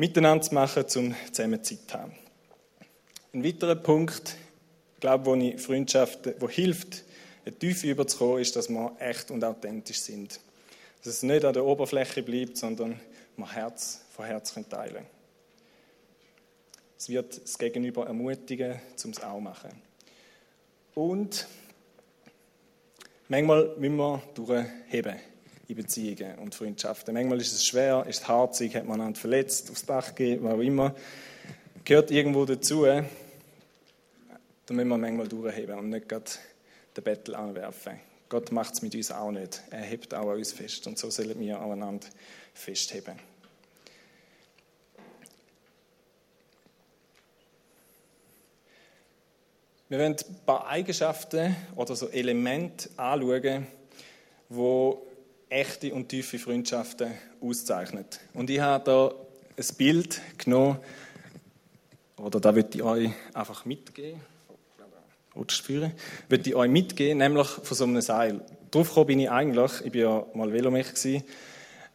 miteinander 0.00 0.42
zu 0.42 0.54
machen, 0.54 0.84
um 0.96 1.14
zusammen 1.30 1.62
Zeit 1.62 1.78
zu 1.86 1.98
haben. 1.98 2.14
Ein 3.34 3.44
weiterer 3.44 3.76
Punkt, 3.76 4.34
glaube 4.98 5.26
wo 5.26 5.34
ich 5.34 5.60
Freundschaften, 5.60 6.34
wo 6.38 6.48
hilft, 6.48 7.04
eine 7.44 7.54
Tiefe 7.54 7.86
überzukommen, 7.86 8.38
ist, 8.38 8.56
dass 8.56 8.70
wir 8.70 8.96
echt 8.98 9.30
und 9.30 9.44
authentisch 9.44 10.00
sind. 10.00 10.40
Dass 11.04 11.14
es 11.14 11.22
nicht 11.22 11.44
an 11.44 11.52
der 11.52 11.66
Oberfläche 11.66 12.22
bleibt, 12.22 12.56
sondern 12.56 12.98
wir 13.36 13.52
Herz 13.52 14.00
von 14.16 14.24
Herz 14.24 14.54
teilen 14.54 14.94
können. 14.94 15.06
Es 16.96 17.10
wird 17.10 17.42
das 17.42 17.58
Gegenüber 17.58 18.06
ermutigen, 18.06 18.80
um 19.04 19.10
es 19.10 19.22
auch 19.22 19.34
zu 19.34 19.40
machen. 19.40 19.70
Und 20.94 21.46
manchmal 23.28 23.76
müssen 23.76 23.96
wir 23.96 24.22
durchheben 24.34 25.16
in 25.70 25.76
Beziehungen 25.76 26.38
und 26.38 26.54
Freundschaften. 26.54 27.14
Manchmal 27.14 27.40
ist 27.40 27.52
es 27.52 27.64
schwer, 27.64 28.04
ist 28.08 28.26
harzig, 28.26 28.74
hat 28.74 28.86
man 28.86 29.00
einander 29.00 29.18
verletzt, 29.18 29.70
aufs 29.70 29.86
Dach 29.86 30.14
gegeben, 30.14 30.44
was 30.44 30.54
auch 30.54 30.60
immer. 30.60 30.94
Gehört 31.84 32.10
irgendwo 32.10 32.44
dazu. 32.44 32.84
Da 32.84 33.04
müssen 34.68 34.88
wir 34.88 34.98
manchmal 34.98 35.28
durchheben 35.28 35.78
und 35.78 35.90
nicht 35.90 36.08
gerade 36.08 36.24
den 36.96 37.04
Bettel 37.04 37.34
anwerfen. 37.36 38.00
Gott 38.28 38.52
macht 38.52 38.74
es 38.74 38.82
mit 38.82 38.94
uns 38.94 39.10
auch 39.10 39.30
nicht. 39.30 39.62
Er 39.70 39.80
hebt 39.80 40.12
auch 40.12 40.30
an 40.30 40.38
uns 40.38 40.52
fest 40.52 40.86
und 40.86 40.98
so 40.98 41.08
sollen 41.10 41.38
wir 41.38 41.60
aneinander 41.60 42.06
festheben. 42.52 43.18
Wir 49.88 49.98
werden 49.98 50.16
ein 50.16 50.46
paar 50.46 50.68
Eigenschaften 50.68 51.56
oder 51.74 51.96
so 51.96 52.08
Elemente 52.08 52.88
anschauen, 52.96 53.66
die 54.48 55.09
echte 55.50 55.92
und 55.92 56.08
tiefe 56.08 56.38
Freundschaften 56.38 57.10
auszeichnet. 57.40 58.20
Und 58.32 58.48
ich 58.48 58.60
habe 58.60 58.84
da 58.84 59.12
ein 59.56 59.76
Bild 59.76 60.20
genommen, 60.38 60.78
oder 62.16 62.40
da 62.40 62.54
würde 62.54 62.70
ich 62.72 62.82
euch 62.82 63.10
einfach 63.34 63.64
mitgeben. 63.64 64.20
spüren, 65.48 65.92
würde 66.28 66.50
ich 66.50 66.54
euch 66.54 66.70
mitgeben, 66.70 67.18
nämlich 67.18 67.48
von 67.48 67.76
so 67.76 67.84
einem 67.84 68.00
Seil. 68.00 68.40
Darauf 68.70 69.06
bin 69.06 69.20
ich 69.20 69.30
eigentlich, 69.30 69.72
ich 69.84 69.94
war 69.94 70.00
ja 70.00 70.26
mal 70.34 70.52
Velomech 70.52 70.94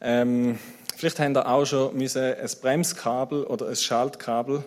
ähm, 0.01 0.59
vielleicht 0.97 1.19
habt 1.19 1.37
ihr 1.37 1.47
auch 1.47 1.65
schon 1.65 1.97
ein 1.97 2.49
Bremskabel 2.61 3.45
oder 3.45 3.69
ein 3.69 3.75
Schaltkabel 3.75 4.63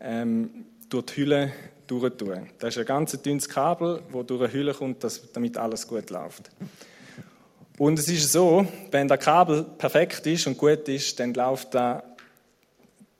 ähm, 0.00 0.66
durch 0.88 1.06
die 1.06 1.16
Hülle 1.16 1.52
durchtun. 1.86 2.48
Das 2.58 2.76
ist 2.76 2.80
ein 2.80 2.86
ganz 2.86 3.12
dünnes 3.22 3.48
Kabel, 3.48 4.02
das 4.12 4.26
durch 4.26 4.42
eine 4.42 4.52
Hülle 4.52 4.74
kommt, 4.74 5.06
damit 5.32 5.56
alles 5.56 5.86
gut 5.86 6.10
läuft. 6.10 6.50
Und 7.78 7.98
es 7.98 8.08
ist 8.08 8.30
so, 8.32 8.66
wenn 8.90 9.08
der 9.08 9.18
Kabel 9.18 9.64
perfekt 9.64 10.26
ist 10.26 10.46
und 10.46 10.58
gut 10.58 10.88
ist, 10.88 11.18
dann 11.18 11.32
läuft 11.34 11.74
da 11.74 12.02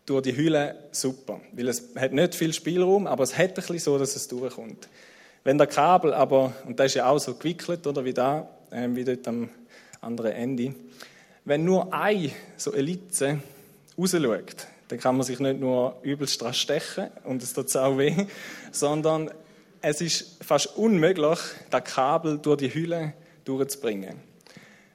durch 0.04 0.22
die 0.22 0.36
Hülle 0.36 0.76
super. 0.90 1.40
Weil 1.52 1.68
es 1.68 1.90
hat 1.96 2.12
nicht 2.12 2.34
viel 2.34 2.52
Spielraum, 2.52 3.06
aber 3.06 3.24
es 3.24 3.36
hat 3.36 3.50
ein 3.50 3.54
bisschen 3.54 3.78
so, 3.78 3.98
dass 3.98 4.14
es 4.14 4.28
durchkommt. 4.28 4.88
Wenn 5.44 5.58
der 5.58 5.66
Kabel 5.66 6.14
aber, 6.14 6.52
und 6.66 6.78
das 6.78 6.86
ist 6.86 6.94
ja 6.94 7.08
auch 7.08 7.18
so 7.18 7.34
gewickelt, 7.34 7.86
oder 7.86 8.04
wie 8.04 8.12
da, 8.12 8.48
äh, 8.70 8.88
wie 8.90 9.04
dort 9.04 9.26
am 9.26 9.48
anderen 10.00 10.32
Ende, 10.32 10.74
wenn 11.44 11.64
nur 11.64 11.92
ein 11.92 12.30
so 12.56 12.72
eine 12.72 12.82
Litze 12.82 13.40
rausschaut, 13.98 14.66
dann 14.88 15.00
kann 15.00 15.16
man 15.16 15.26
sich 15.26 15.40
nicht 15.40 15.58
nur 15.58 15.96
übelst 16.02 16.40
dran 16.40 16.54
stechen 16.54 17.08
und 17.24 17.42
es 17.42 17.54
tut 17.54 17.74
auch 17.76 17.98
weh, 17.98 18.26
sondern 18.72 19.30
es 19.80 20.00
ist 20.00 20.44
fast 20.44 20.76
unmöglich, 20.76 21.38
das 21.70 21.84
Kabel 21.84 22.38
durch 22.38 22.58
die 22.58 22.72
Hülle 22.72 23.14
durchzubringen. 23.44 24.31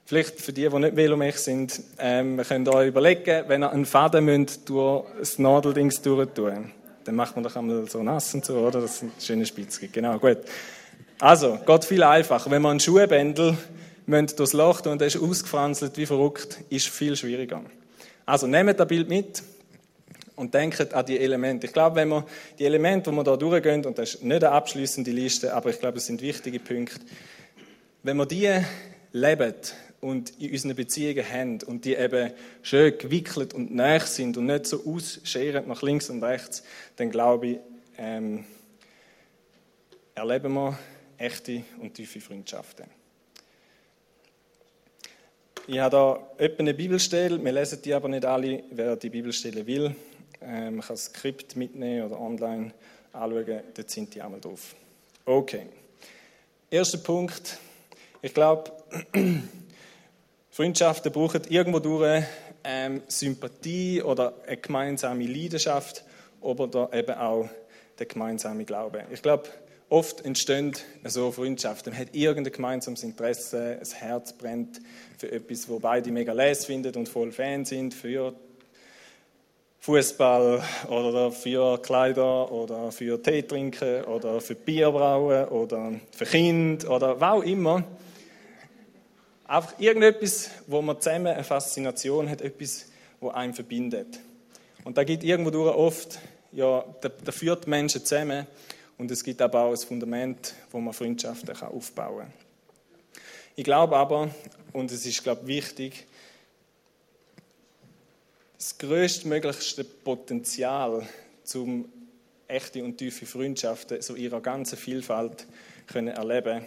Vielleicht 0.08 0.40
für 0.40 0.54
die, 0.54 0.66
die 0.66 0.78
nicht 0.78 0.96
Velomech 0.96 1.36
sind, 1.36 1.82
ähm, 1.98 2.40
könnt 2.48 2.66
ihr 2.66 2.74
euch 2.74 2.88
überlegen, 2.88 3.44
wenn 3.46 3.62
ihr 3.62 3.70
einen 3.70 3.84
Faden 3.84 4.24
müsst, 4.24 4.66
durch 4.70 5.04
das 5.18 5.38
Nadeldings 5.38 6.00
durchtun 6.00 6.72
dann 7.04 7.14
macht 7.14 7.36
man 7.36 7.42
doch 7.42 7.54
einmal 7.56 7.86
so 7.88 8.02
nass 8.02 8.32
und 8.32 8.42
so, 8.42 8.56
oder? 8.58 8.80
Das 8.80 9.00
sind 9.00 9.12
schöne 9.22 9.44
Spitzen. 9.44 9.90
Genau, 9.92 10.18
gut. 10.18 10.38
Also, 11.18 11.58
geht 11.66 11.84
viel 11.84 12.02
einfacher. 12.02 12.50
Wenn 12.50 12.62
man 12.62 12.72
einen 12.72 12.80
Schuhbändel 12.80 13.56
durchs 14.06 14.54
Loch 14.54 14.80
tun 14.80 14.92
und 14.92 15.00
der 15.00 15.08
ist 15.08 15.18
ausgefranselt 15.18 15.98
wie 15.98 16.06
verrückt, 16.06 16.58
ist 16.70 16.88
viel 16.88 17.14
schwieriger. 17.14 17.62
Also, 18.24 18.46
nehmt 18.46 18.80
das 18.80 18.88
Bild 18.88 19.10
mit 19.10 19.42
und 20.36 20.54
denkt 20.54 20.94
an 20.94 21.04
die 21.04 21.18
Elemente. 21.18 21.66
Ich 21.66 21.72
glaube, 21.74 21.96
wenn 21.96 22.08
wir 22.08 22.24
die 22.58 22.64
Elemente, 22.64 23.10
die 23.10 23.16
wir 23.16 23.24
da 23.24 23.36
durchgehen, 23.36 23.84
und 23.84 23.98
das 23.98 24.14
ist 24.14 24.24
nicht 24.24 24.42
eine 24.42 24.54
abschließende 24.54 25.10
Liste, 25.10 25.52
aber 25.52 25.68
ich 25.68 25.78
glaube, 25.78 25.98
es 25.98 26.06
sind 26.06 26.22
wichtige 26.22 26.60
Punkte, 26.60 27.00
wenn 28.02 28.16
wir 28.16 28.24
die 28.24 28.58
leben, 29.12 29.54
und 30.00 30.40
in 30.40 30.52
unseren 30.52 30.76
Beziehungen 30.76 31.28
haben 31.28 31.62
und 31.62 31.84
die 31.84 31.94
eben 31.94 32.32
schön 32.62 32.96
gewickelt 32.98 33.54
und 33.54 33.74
nah 33.74 33.98
sind 34.00 34.36
und 34.36 34.46
nicht 34.46 34.66
so 34.66 34.84
ausscheren 34.84 35.66
nach 35.66 35.82
links 35.82 36.08
und 36.10 36.22
rechts, 36.22 36.62
dann 36.96 37.10
glaube 37.10 37.46
ich, 37.46 37.58
ähm, 37.96 38.44
erleben 40.14 40.52
wir 40.54 40.78
echte 41.16 41.64
und 41.80 41.94
tiefe 41.94 42.20
Freundschaften. 42.20 42.86
Ich 45.66 45.78
habe 45.78 46.20
etwa 46.38 46.60
eine 46.60 46.72
Bibelstelle, 46.72 47.44
wir 47.44 47.52
lesen 47.52 47.82
die 47.82 47.92
aber 47.92 48.08
nicht 48.08 48.24
alle. 48.24 48.62
Wer 48.70 48.96
die 48.96 49.10
Bibelstelle 49.10 49.66
will, 49.66 49.94
ähm, 50.40 50.80
kann 50.80 50.88
das 50.88 51.06
Skript 51.06 51.56
mitnehmen 51.56 52.06
oder 52.06 52.18
online 52.18 52.72
anschauen, 53.12 53.60
dort 53.74 53.90
sind 53.90 54.14
die 54.14 54.22
einmal 54.22 54.40
drauf. 54.40 54.74
Okay. 55.26 55.66
Erster 56.70 56.98
Punkt. 56.98 57.58
Ich 58.22 58.32
glaube, 58.32 58.72
Freundschaften 60.58 61.12
brauchen 61.12 61.42
irgendwo 61.50 61.78
durch 61.78 62.24
ähm, 62.64 63.00
Sympathie 63.06 64.02
oder 64.02 64.34
eine 64.44 64.56
gemeinsame 64.56 65.24
Leidenschaft 65.24 66.02
oder 66.40 66.90
eben 66.92 67.14
auch 67.14 67.48
der 67.96 68.06
gemeinsame 68.06 68.64
Glaube. 68.64 69.04
Ich 69.12 69.22
glaube, 69.22 69.44
oft 69.88 70.24
entstehen 70.24 70.72
so 71.04 71.30
Freundschaften. 71.30 71.92
Man 71.92 72.02
hat 72.02 72.12
irgendein 72.12 72.52
gemeinsames 72.52 73.04
Interesse, 73.04 73.76
das 73.78 73.94
Herz 73.94 74.32
brennt 74.32 74.80
für 75.16 75.30
etwas, 75.30 75.68
wo 75.68 75.78
beide 75.78 76.10
mega 76.10 76.32
les 76.32 76.64
finden 76.64 76.92
und 76.96 77.08
voll 77.08 77.30
Fan 77.30 77.64
sind 77.64 77.94
für 77.94 78.34
Fußball 79.78 80.60
oder 80.88 81.30
für 81.30 81.80
Kleider 81.80 82.50
oder 82.50 82.90
für 82.90 83.22
Tee 83.22 83.42
trinken 83.42 84.02
oder 84.06 84.40
für 84.40 84.56
Bier 84.56 84.90
brauen 84.90 85.46
oder 85.50 85.92
für 86.10 86.26
Kind 86.26 86.84
oder 86.84 87.20
was 87.20 87.30
auch 87.30 87.42
immer. 87.44 87.84
Einfach 89.48 89.78
irgendetwas, 89.80 90.50
wo 90.66 90.82
man 90.82 91.00
zusammen 91.00 91.28
eine 91.28 91.42
Faszination 91.42 92.28
hat, 92.28 92.42
etwas, 92.42 92.84
wo 93.18 93.30
einen 93.30 93.54
verbindet. 93.54 94.20
Und 94.84 94.98
da 94.98 95.04
gibt 95.04 95.24
irgendwo 95.24 95.50
durch 95.50 95.74
oft, 95.74 96.18
ja, 96.52 96.84
da, 97.00 97.08
da 97.08 97.32
führt 97.32 97.66
Menschen 97.66 98.04
zusammen 98.04 98.46
und 98.98 99.10
es 99.10 99.24
gibt 99.24 99.40
aber 99.40 99.62
auch 99.62 99.70
ein 99.70 99.78
Fundament, 99.78 100.54
wo 100.70 100.80
man 100.80 100.92
Freundschaften 100.92 101.54
kann 101.54 101.72
aufbauen 101.72 102.26
kann. 102.26 102.32
Ich 103.56 103.64
glaube 103.64 103.96
aber, 103.96 104.28
und 104.74 104.92
es 104.92 105.06
ist, 105.06 105.22
glaube 105.24 105.40
ich, 105.42 105.48
wichtig, 105.48 106.06
das 108.58 108.76
größtmöglichste 108.76 109.82
Potenzial 109.82 111.08
zum 111.42 111.90
echte 112.48 112.84
und 112.84 112.98
tiefe 112.98 113.24
Freundschaften 113.24 114.02
so 114.02 114.14
ihrer 114.14 114.42
ganzen 114.42 114.76
Vielfalt 114.76 115.46
können 115.86 116.08
erleben, 116.08 116.66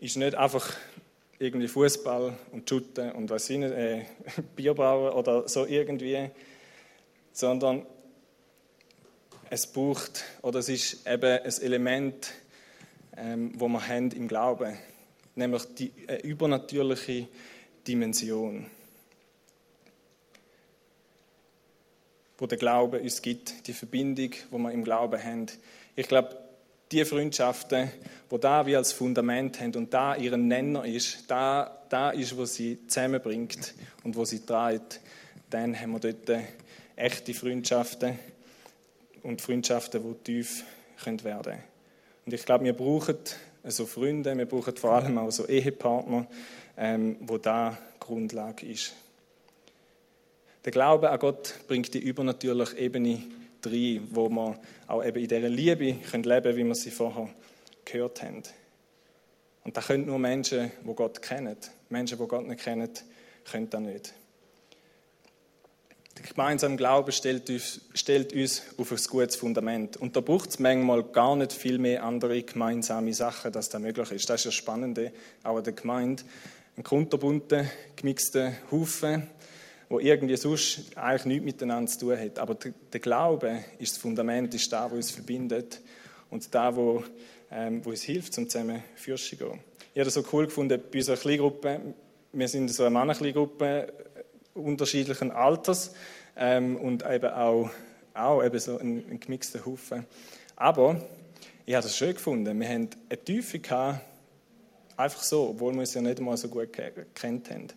ist 0.00 0.16
nicht 0.16 0.34
einfach 0.34 0.74
irgendwie 1.38 1.68
Fußball 1.68 2.36
und 2.52 2.68
Shooten 2.68 3.12
und 3.12 3.30
was 3.30 3.48
äh, 3.50 4.04
Bier 4.56 4.74
brauen 4.74 5.12
oder 5.12 5.48
so 5.48 5.66
irgendwie, 5.66 6.30
sondern 7.32 7.86
es 9.50 9.66
braucht 9.66 10.24
oder 10.42 10.58
es 10.58 10.68
ist 10.68 11.06
eben 11.06 11.40
ein 11.40 11.62
Element, 11.62 12.32
ähm, 13.16 13.52
wo 13.54 13.68
wir 13.68 13.86
haben 13.86 14.10
im 14.10 14.28
Glauben, 14.28 14.76
nämlich 15.34 15.62
die 15.74 15.92
eine 16.06 16.22
übernatürliche 16.22 17.28
Dimension, 17.86 18.66
wo 22.36 22.46
der 22.46 22.58
Glaube 22.58 23.00
uns 23.00 23.22
gibt, 23.22 23.66
die 23.66 23.72
Verbindung, 23.72 24.30
wo 24.50 24.58
wir 24.58 24.72
im 24.72 24.84
Glauben 24.84 25.22
haben. 25.22 25.46
Ich 25.96 26.08
glaube, 26.08 26.47
die 26.90 27.04
Freundschaften, 27.04 27.90
wo 28.30 28.38
da 28.38 28.66
wie 28.66 28.76
als 28.76 28.92
Fundament 28.92 29.60
haben 29.60 29.74
und 29.74 29.92
da 29.92 30.16
ihren 30.16 30.48
Nenner 30.48 30.84
ist, 30.84 31.24
da, 31.28 31.82
da 31.88 32.10
ist, 32.10 32.36
wo 32.36 32.44
sie 32.44 32.86
zusammenbringt 32.86 33.74
und 34.04 34.16
wo 34.16 34.24
sie 34.24 34.44
trägt, 34.44 35.00
dann 35.50 35.78
haben 35.78 35.92
wir 35.92 36.00
dort 36.00 36.42
echte 36.96 37.34
Freundschaften 37.34 38.18
und 39.22 39.40
Freundschaften, 39.40 40.02
die 40.02 40.24
tief 40.24 40.64
können 41.02 41.22
werden 41.24 41.58
Und 42.26 42.32
ich 42.32 42.44
glaube, 42.44 42.64
wir 42.64 42.72
brauchen 42.72 43.18
so 43.64 43.86
Freunde, 43.86 44.36
wir 44.36 44.46
brauchen 44.46 44.76
vor 44.76 44.92
allem 44.92 45.18
auch 45.18 45.30
so 45.30 45.46
Ehepartner, 45.46 46.26
ähm, 46.76 47.16
wo 47.20 47.38
da 47.38 47.76
Grundlage 48.00 48.66
ist. 48.66 48.94
Der 50.64 50.72
Glaube 50.72 51.10
an 51.10 51.18
Gott 51.18 51.54
bringt 51.66 51.94
die 51.94 51.98
übernatürliche 51.98 52.76
Ebene 52.76 53.22
rein, 53.66 54.06
wo 54.10 54.28
wir 54.28 54.58
auch 54.86 55.04
eben 55.04 55.18
in 55.18 55.28
dieser 55.28 55.48
Liebe 55.48 55.84
leben 55.84 56.02
können, 56.02 56.56
wie 56.56 56.64
wir 56.64 56.74
sie 56.74 56.90
vorher 56.90 57.28
gehört 57.84 58.22
haben. 58.22 58.42
Und 59.64 59.76
das 59.76 59.86
können 59.86 60.06
nur 60.06 60.18
Menschen, 60.18 60.70
die 60.82 60.94
Gott 60.94 61.20
kennen. 61.20 61.56
Menschen, 61.90 62.18
die 62.18 62.26
Gott 62.26 62.46
nicht 62.46 62.60
kennen, 62.60 62.90
können 63.50 63.70
das 63.70 63.80
nicht. 63.80 64.14
Der 66.18 66.26
gemeinsame 66.26 66.76
Glaube 66.76 67.12
stellt 67.12 67.48
uns, 67.48 67.80
stellt 67.94 68.32
uns 68.32 68.62
auf 68.76 68.90
ein 68.90 68.98
gutes 69.08 69.36
Fundament. 69.36 69.96
Und 69.96 70.16
da 70.16 70.20
braucht 70.20 70.50
es 70.50 70.58
manchmal 70.58 71.04
gar 71.04 71.36
nicht 71.36 71.52
viel 71.52 71.78
mehr 71.78 72.02
andere 72.02 72.42
gemeinsame 72.42 73.14
Sachen, 73.14 73.52
dass 73.52 73.68
das 73.68 73.80
möglich 73.80 74.10
ist. 74.10 74.28
Das 74.28 74.40
ist 74.40 74.46
das 74.46 74.54
Spannende 74.54 75.12
auch 75.44 75.58
an 75.58 75.64
der 75.64 75.74
Gemeinde. 75.74 76.24
Ein 76.76 76.82
kunterbunter, 76.82 77.66
gemixter 77.94 78.52
Haufen 78.70 79.28
wo 79.88 79.98
irgendwie 79.98 80.36
sonst 80.36 80.96
eigentlich 80.96 81.24
nichts 81.24 81.44
miteinander 81.44 81.90
zu 81.90 82.00
tun 82.00 82.18
hat. 82.18 82.38
Aber 82.38 82.54
der 82.54 83.00
Glaube 83.00 83.64
ist 83.78 83.92
das 83.92 83.98
Fundament, 83.98 84.54
ist 84.54 84.72
da, 84.72 84.90
wo 84.90 84.96
uns 84.96 85.10
verbindet 85.10 85.80
und 86.30 86.54
da, 86.54 86.74
wo, 86.76 87.02
ähm, 87.50 87.80
uns 87.82 88.02
hilft, 88.02 88.34
zum 88.34 88.48
zusammen 88.48 88.82
Fürst 88.94 89.28
zu 89.28 89.36
gehen. 89.36 89.60
Ich 89.94 90.00
habe 90.00 90.04
das 90.04 90.14
so 90.14 90.24
cool 90.32 90.46
gefunden 90.46 90.80
bei 90.92 90.98
unserer 90.98 91.16
Kleingruppe. 91.16 91.80
Wir 92.32 92.48
sind 92.48 92.68
so 92.68 92.84
eine 92.84 92.98
Männerkleingruppe 92.98 93.88
äh, 94.54 94.58
unterschiedlichen 94.58 95.30
Alters 95.30 95.94
ähm, 96.36 96.76
und 96.76 97.04
eben 97.08 97.30
auch, 97.30 97.70
auch 98.14 98.44
eben 98.44 98.58
so 98.58 98.78
ein, 98.78 99.04
ein 99.10 99.20
gemixter 99.20 99.64
Haufen. 99.64 100.04
Aber 100.56 101.00
ich 101.64 101.74
habe 101.74 101.84
das 101.84 101.96
schön 101.96 102.12
gefunden. 102.12 102.60
Wir 102.60 102.68
haben 102.68 102.90
eine 103.08 103.24
Tiefe 103.24 103.58
gehabt, 103.58 104.00
einfach 104.96 105.22
so, 105.22 105.50
obwohl 105.50 105.72
wir 105.72 105.80
uns 105.80 105.94
ja 105.94 106.02
nicht 106.02 106.18
einmal 106.18 106.36
so 106.36 106.48
gut 106.48 106.68
kennt 107.14 107.50
haben. 107.50 107.68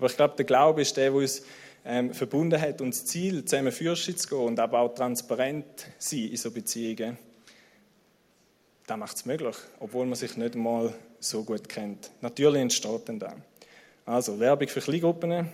Aber 0.00 0.06
ich 0.06 0.16
glaube, 0.16 0.34
der 0.34 0.46
Glaube 0.46 0.80
ist 0.80 0.96
der, 0.96 1.10
der 1.10 1.12
uns 1.12 1.42
ähm, 1.84 2.14
verbunden 2.14 2.58
hat 2.58 2.80
und 2.80 2.94
das 2.94 3.04
Ziel, 3.04 3.44
zusammen 3.44 3.70
Fürst 3.70 4.18
zu 4.18 4.28
gehen 4.28 4.38
und 4.38 4.58
aber 4.58 4.78
auch 4.78 4.94
transparent 4.94 5.66
sein 5.98 6.30
in 6.30 6.38
so 6.38 6.50
Beziehungen. 6.50 7.18
Das 8.86 8.96
macht 8.96 9.16
es 9.16 9.26
möglich, 9.26 9.56
obwohl 9.78 10.06
man 10.06 10.14
sich 10.14 10.38
nicht 10.38 10.54
mal 10.54 10.94
so 11.18 11.44
gut 11.44 11.68
kennt. 11.68 12.10
Natürlich 12.22 12.62
entsteht 12.62 13.02
dann 13.10 13.18
da. 13.18 13.36
Also, 14.06 14.40
Werbung 14.40 14.68
für 14.68 14.80
Kleingruppen. 14.80 15.50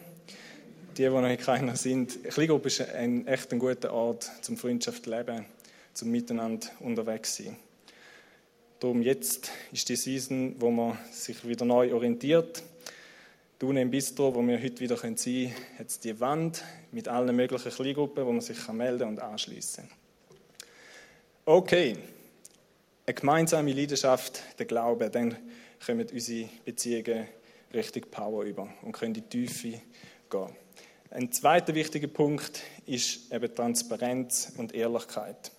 Die, 0.97 1.03
die 1.03 1.09
noch 1.09 1.37
keiner 1.39 1.75
sind. 1.75 2.23
Kleingruppe 2.23 2.69
ist 2.69 2.83
ein, 2.83 3.27
echt 3.27 3.53
ein 3.53 3.59
guter 3.59 3.93
Ort 3.93 4.31
zum 4.43 4.57
Freundschaft 4.57 5.07
leben, 5.07 5.45
zum 5.93 6.13
Miteinander 6.13 6.69
unterwegs 6.79 7.37
sein. 7.37 7.57
Darum 8.79 9.03
jetzt 9.03 9.51
ist 9.73 9.89
die 9.89 9.97
Season, 9.97 10.55
wo 10.61 10.71
man 10.71 10.97
sich 11.11 11.49
wieder 11.49 11.65
neu 11.65 11.93
orientiert. 11.93 12.63
Du 13.59 13.71
im 13.71 13.91
Bistro, 13.91 14.35
wo 14.35 14.47
wir 14.47 14.63
heute 14.63 14.81
wieder 14.81 14.99
sein 14.99 15.17
können, 15.17 15.55
hat 15.79 16.05
die 16.05 16.21
Wand 16.21 16.63
mit 16.93 17.09
allen 17.09 17.35
möglichen 17.35 17.73
Kleingruppen, 17.73 18.27
wo 18.27 18.33
man 18.33 18.43
sich 18.43 18.69
melden 18.69 19.09
und 19.09 19.19
anschließen 19.19 19.89
kann. 19.89 19.97
Okay, 21.47 21.97
eine 23.07 23.15
gemeinsame 23.15 23.73
Leidenschaft, 23.73 24.43
der 24.59 24.67
Glaube, 24.67 25.09
dann 25.09 25.39
kommen 25.87 26.07
unsere 26.13 26.51
Beziehungen 26.67 27.29
richtig 27.73 28.11
Power 28.11 28.45
über 28.45 28.69
und 28.83 28.93
können 28.93 29.15
in 29.15 29.23
die 29.23 29.47
Tiefe 29.47 29.81
gehen. 30.29 30.57
Ein 31.09 31.33
zweiter 31.33 31.75
wichtiger 31.75 32.09
Punkt 32.09 32.61
ist 32.85 33.33
eben 33.33 33.55
Transparenz 33.55 34.53
und 34.59 34.75
Ehrlichkeit. 34.75 35.51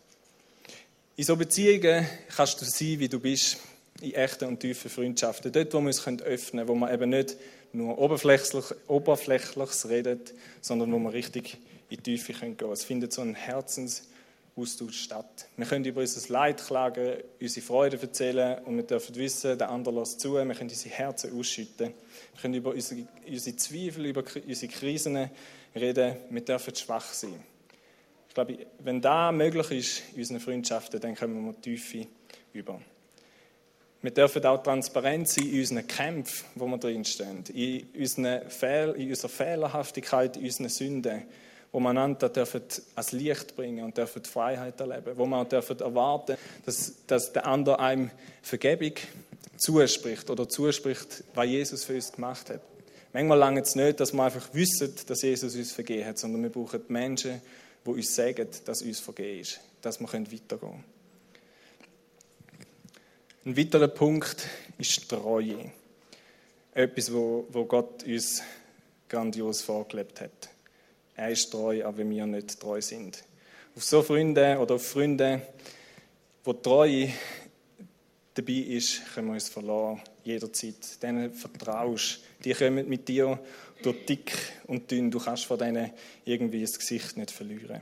In 1.16 1.24
so 1.24 1.36
Beziehungen 1.36 2.06
kannst 2.36 2.62
du 2.62 2.66
sein, 2.66 3.00
wie 3.00 3.10
du 3.10 3.20
bist, 3.20 3.58
in 4.02 4.14
echten 4.14 4.46
und 4.46 4.60
tiefen 4.60 4.92
Freundschaften. 4.92 5.52
Dort, 5.52 5.74
wo 5.74 5.80
wir 5.80 5.88
uns 5.88 6.06
öffnen 6.06 6.20
können, 6.20 6.68
wo 6.68 6.76
man 6.76 6.94
eben 6.94 7.10
nicht 7.10 7.38
nur 7.74 7.98
oberflächlich, 7.98 8.66
Oberflächliches 8.88 9.90
redet, 9.90 10.34
sondern 10.62 10.92
wo 10.92 11.00
man 11.00 11.12
richtig 11.12 11.58
in 11.90 11.98
die 11.98 12.04
Tiefe 12.04 12.34
gehen 12.34 12.58
können. 12.58 12.72
Es 12.72 12.84
findet 12.84 13.14
so 13.14 13.22
ein 13.22 13.36
Herzensaustausch 13.36 15.00
statt. 15.00 15.48
Wir 15.56 15.66
können 15.66 15.86
über 15.86 16.02
unser 16.02 16.34
Leid 16.34 16.66
klagen, 16.66 17.18
unsere 17.40 17.66
Freude 17.66 18.02
erzählen 18.02 18.64
und 18.66 18.78
wir 18.78 18.84
dürfen 18.84 19.16
wissen, 19.16 19.58
der 19.58 19.70
andere 19.70 19.96
lässt 20.00 20.20
zu. 20.20 20.34
Wir 20.34 20.46
können 20.46 20.70
unsere 20.70 20.96
Herzen 20.96 21.38
ausschütten. 21.38 21.94
Wir 22.34 22.42
können 22.42 22.54
über 22.54 22.72
unsere, 22.72 23.08
unsere 23.28 23.56
Zweifel, 23.56 24.06
über 24.06 24.24
unsere 24.48 24.72
Krisen 24.72 25.30
reden. 25.76 26.16
Wir 26.30 26.42
dürfen 26.42 26.76
schwach 26.76 27.14
sein 27.14 27.36
glaube, 28.38 28.68
wenn 28.84 29.02
das 29.02 29.34
möglich 29.34 29.72
ist 29.72 30.04
in 30.14 30.20
unseren 30.20 30.40
Freundschaften, 30.40 31.00
dann 31.00 31.16
kommen 31.16 31.44
wir 31.44 31.60
Tiefe 31.60 32.06
über. 32.54 32.80
Wir 34.02 34.12
dürfen 34.12 34.46
auch 34.46 34.62
transparent 34.62 35.28
sein 35.28 35.48
in 35.48 35.60
unseren 35.60 35.88
Kämpfen, 35.88 36.46
wo 36.56 36.68
wir 36.68 36.78
drinstehen, 36.78 37.44
in, 37.54 37.88
unseren 37.98 38.50
Fehl, 38.50 38.94
in 38.98 39.10
unserer 39.10 39.30
Fehlerhaftigkeit, 39.30 40.38
in 40.38 40.44
unseren 40.44 40.70
Sünden, 40.70 41.24
wo 41.72 41.80
wir 41.80 41.90
einander 41.90 42.30
dürfen 42.30 42.62
als 42.96 43.12
Licht 43.12 43.56
bringen 43.56 43.84
und 43.84 43.98
dürfen 43.98 44.24
Freiheit 44.24 44.80
erleben, 44.80 45.14
wo 45.16 45.26
wir 45.26 45.38
auch 45.38 45.50
dürfen 45.50 45.80
erwarten, 45.80 46.38
dass, 46.66 46.94
dass 47.08 47.34
der 47.34 47.48
andere 47.48 47.80
einem 47.80 48.12
Vergebung 48.42 48.94
zuspricht 49.58 50.30
oder 50.30 50.48
zuspricht, 50.48 51.24
was 51.34 51.48
Jesus 51.48 51.84
für 51.84 51.96
uns 51.96 52.12
gemacht 52.12 52.50
hat. 52.50 52.62
Manchmal 53.14 53.40
lange 53.40 53.62
es 53.62 53.76
nicht, 53.76 54.00
dass 54.00 54.14
wir 54.14 54.24
einfach 54.24 54.54
wissen, 54.54 54.94
dass 55.08 55.24
Jesus 55.24 55.56
uns 55.56 55.72
vergeben 55.72 56.06
hat, 56.06 56.20
sondern 56.20 56.44
wir 56.44 56.50
brauchen 56.52 56.82
Menschen, 56.88 57.42
die 57.86 57.90
uns 57.90 58.14
sagen, 58.14 58.48
dass 58.66 58.82
uns 58.82 59.00
vergeben 59.00 59.40
ist, 59.40 59.60
dass 59.82 60.00
wir 60.00 60.08
weitergehen 60.08 60.60
können. 60.60 60.97
Ein 63.48 63.56
weiterer 63.56 63.88
Punkt 63.88 64.46
ist 64.78 65.08
Treue. 65.08 65.72
Etwas, 66.74 67.14
wo, 67.14 67.48
wo 67.50 67.64
Gott 67.64 68.04
uns 68.04 68.44
grandios 69.08 69.62
vorgelebt 69.62 70.20
hat. 70.20 70.50
Er 71.16 71.30
ist 71.30 71.50
treu, 71.50 71.86
aber 71.86 72.00
wir 72.10 72.26
nicht 72.26 72.60
treu 72.60 72.82
sind. 72.82 73.24
Auf 73.74 73.86
so 73.86 74.04
Freunde 74.04 74.58
oder 74.60 74.76
auf 74.76 74.86
Freunde, 74.86 75.44
wo 76.44 76.52
treu 76.52 77.08
dabei 78.34 78.52
ist, 78.52 79.14
können 79.14 79.28
wir 79.28 79.36
uns 79.36 79.48
verlassen, 79.48 80.02
jederzeit. 80.26 81.02
Denen 81.02 81.32
vertraust. 81.32 82.20
Die 82.44 82.54
kommen 82.54 82.90
mit 82.90 83.08
dir 83.08 83.40
durch 83.82 84.06
dick 84.08 84.34
und 84.66 84.92
dünn. 84.92 85.10
Du 85.10 85.20
kannst 85.20 85.46
von 85.46 85.58
denen 85.58 85.92
irgendwie 86.26 86.64
das 86.64 86.78
Gesicht 86.78 87.16
nicht 87.16 87.32
verlieren. 87.32 87.82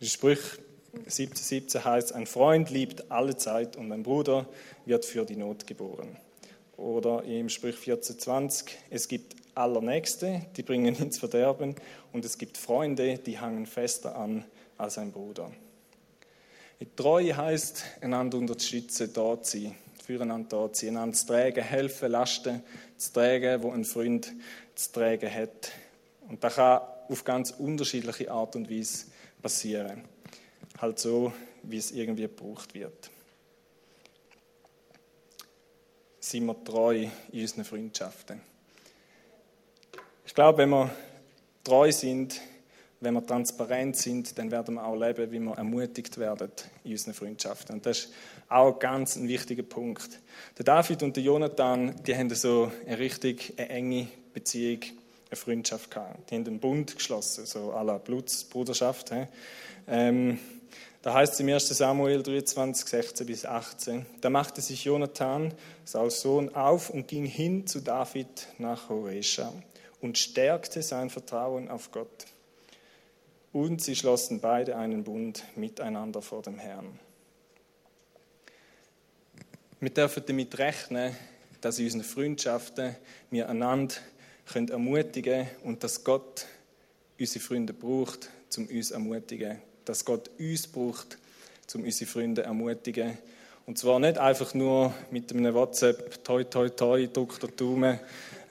In 0.00 0.08
Sprüch 0.08 0.58
17, 1.06 1.36
17 1.36 1.84
heißt, 1.84 2.14
ein 2.14 2.26
Freund 2.26 2.70
liebt 2.70 3.10
alle 3.10 3.36
Zeit 3.36 3.76
und 3.76 3.92
ein 3.92 4.02
Bruder 4.02 4.46
wird 4.86 5.04
für 5.04 5.24
die 5.24 5.36
Not 5.36 5.66
geboren. 5.66 6.16
Oder 6.76 7.24
im 7.24 7.48
Sprüch 7.48 7.76
14, 7.76 8.18
20, 8.18 8.78
es 8.90 9.06
gibt 9.06 9.36
Allernächste, 9.54 10.46
die 10.56 10.62
bringen 10.62 10.94
ins 10.96 11.18
Verderben 11.18 11.74
und 12.12 12.24
es 12.24 12.38
gibt 12.38 12.56
Freunde, 12.56 13.18
die 13.18 13.38
hangen 13.38 13.66
fester 13.66 14.16
an 14.16 14.44
als 14.78 14.98
ein 14.98 15.12
Bruder. 15.12 15.52
Treue 16.96 17.36
heißt, 17.36 17.84
einander 18.00 18.38
unterstützen, 18.38 19.12
da 19.12 19.40
zu 19.42 19.58
sein, 19.58 19.74
füreinander 20.02 20.48
da 20.48 20.72
zu 20.72 20.86
sein, 20.86 20.96
einander 20.96 21.16
zu 21.16 21.26
tragen, 21.26 21.62
helfen, 21.62 22.10
Lasten 22.10 22.62
zu 22.96 23.12
tragen, 23.12 23.62
wo 23.62 23.70
ein 23.70 23.84
Freund 23.84 24.32
zu 24.74 24.92
tragen 24.92 25.32
hat. 25.32 25.72
Und 26.28 26.42
das 26.42 26.54
kann 26.54 26.80
auf 27.08 27.24
ganz 27.24 27.50
unterschiedliche 27.50 28.30
Art 28.30 28.56
und 28.56 28.70
Weise 28.70 29.06
passieren. 29.42 30.04
Halt 30.80 30.98
so, 30.98 31.32
wie 31.62 31.76
es 31.76 31.90
irgendwie 31.90 32.22
gebraucht 32.22 32.74
wird. 32.74 33.10
Sind 36.20 36.46
wir 36.46 36.64
treu 36.64 37.08
in 37.32 37.40
unseren 37.40 37.64
Freundschaften? 37.64 38.40
Ich 40.24 40.34
glaube, 40.34 40.58
wenn 40.58 40.70
wir 40.70 40.90
treu 41.64 41.90
sind, 41.92 42.40
wenn 43.00 43.14
wir 43.14 43.26
transparent 43.26 43.96
sind, 43.96 44.38
dann 44.38 44.50
werden 44.50 44.74
wir 44.74 44.84
auch 44.86 44.96
leben, 44.96 45.32
wie 45.32 45.40
wir 45.40 45.52
ermutigt 45.54 46.18
werden 46.18 46.50
in 46.84 46.92
unseren 46.92 47.14
Freundschaften. 47.14 47.76
Und 47.76 47.86
das 47.86 47.98
ist 47.98 48.12
auch 48.48 48.78
ganz 48.78 49.16
ein 49.16 49.28
wichtiger 49.28 49.62
Punkt. 49.62 50.20
Der 50.58 50.64
David 50.64 51.02
und 51.02 51.16
der 51.16 51.24
Jonathan, 51.24 51.94
die 52.04 52.14
haben 52.14 52.30
so 52.30 52.70
eine 52.86 52.98
richtig 52.98 53.54
eine 53.56 53.68
enge 53.70 54.08
Beziehung, 54.34 54.80
eine 55.30 55.36
Freundschaft 55.36 55.90
gehabt. 55.90 56.30
Die 56.30 56.34
haben 56.34 56.46
einen 56.46 56.60
Bund 56.60 56.94
geschlossen, 56.94 57.46
so 57.46 57.72
à 57.72 57.82
la 57.82 57.98
Blutsbruderschaft. 57.98 59.12
Ähm, 59.88 60.38
da 61.02 61.14
heißt 61.14 61.34
es 61.34 61.40
im 61.40 61.48
1. 61.48 61.68
Samuel 61.68 62.22
23, 62.22 62.86
16 62.86 63.26
bis 63.26 63.46
18, 63.46 64.06
da 64.20 64.28
machte 64.28 64.60
sich 64.60 64.84
Jonathan, 64.84 65.54
Sauls 65.84 66.20
Sohn, 66.20 66.54
auf 66.54 66.90
und 66.90 67.08
ging 67.08 67.24
hin 67.24 67.66
zu 67.66 67.80
David 67.80 68.48
nach 68.58 68.90
Horesha 68.90 69.52
und 70.00 70.18
stärkte 70.18 70.82
sein 70.82 71.08
Vertrauen 71.08 71.68
auf 71.68 71.90
Gott. 71.90 72.26
Und 73.52 73.82
sie 73.82 73.96
schlossen 73.96 74.40
beide 74.40 74.76
einen 74.76 75.02
Bund 75.02 75.42
miteinander 75.56 76.22
vor 76.22 76.42
dem 76.42 76.58
Herrn. 76.58 76.98
Wir 79.80 79.90
dürfen 79.90 80.22
damit 80.26 80.58
rechnen, 80.58 81.16
dass 81.62 81.78
in 81.78 81.86
unseren 81.86 82.04
Freundschaften 82.04 82.94
wir 83.30 83.48
einander 83.48 83.94
ermutigen 84.54 85.46
können 85.46 85.64
und 85.64 85.82
dass 85.82 86.04
Gott 86.04 86.46
unsere 87.18 87.42
Freunde 87.42 87.72
braucht, 87.72 88.28
um 88.58 88.66
uns 88.66 88.88
zu 88.88 88.94
ermutigen. 88.94 89.62
Dass 89.90 90.04
Gott 90.04 90.30
uns 90.38 90.68
braucht, 90.68 91.18
um 91.74 91.82
unsere 91.82 92.08
Freunde 92.08 92.42
zu 92.42 92.46
ermutigen. 92.46 93.18
Und 93.66 93.76
zwar 93.76 93.98
nicht 93.98 94.18
einfach 94.18 94.54
nur 94.54 94.94
mit 95.10 95.32
einem 95.32 95.52
WhatsApp, 95.52 96.22
toi, 96.22 96.44
toi, 96.44 96.68
toi, 96.68 97.08
Dr. 97.08 97.50
Daumen, 97.50 97.98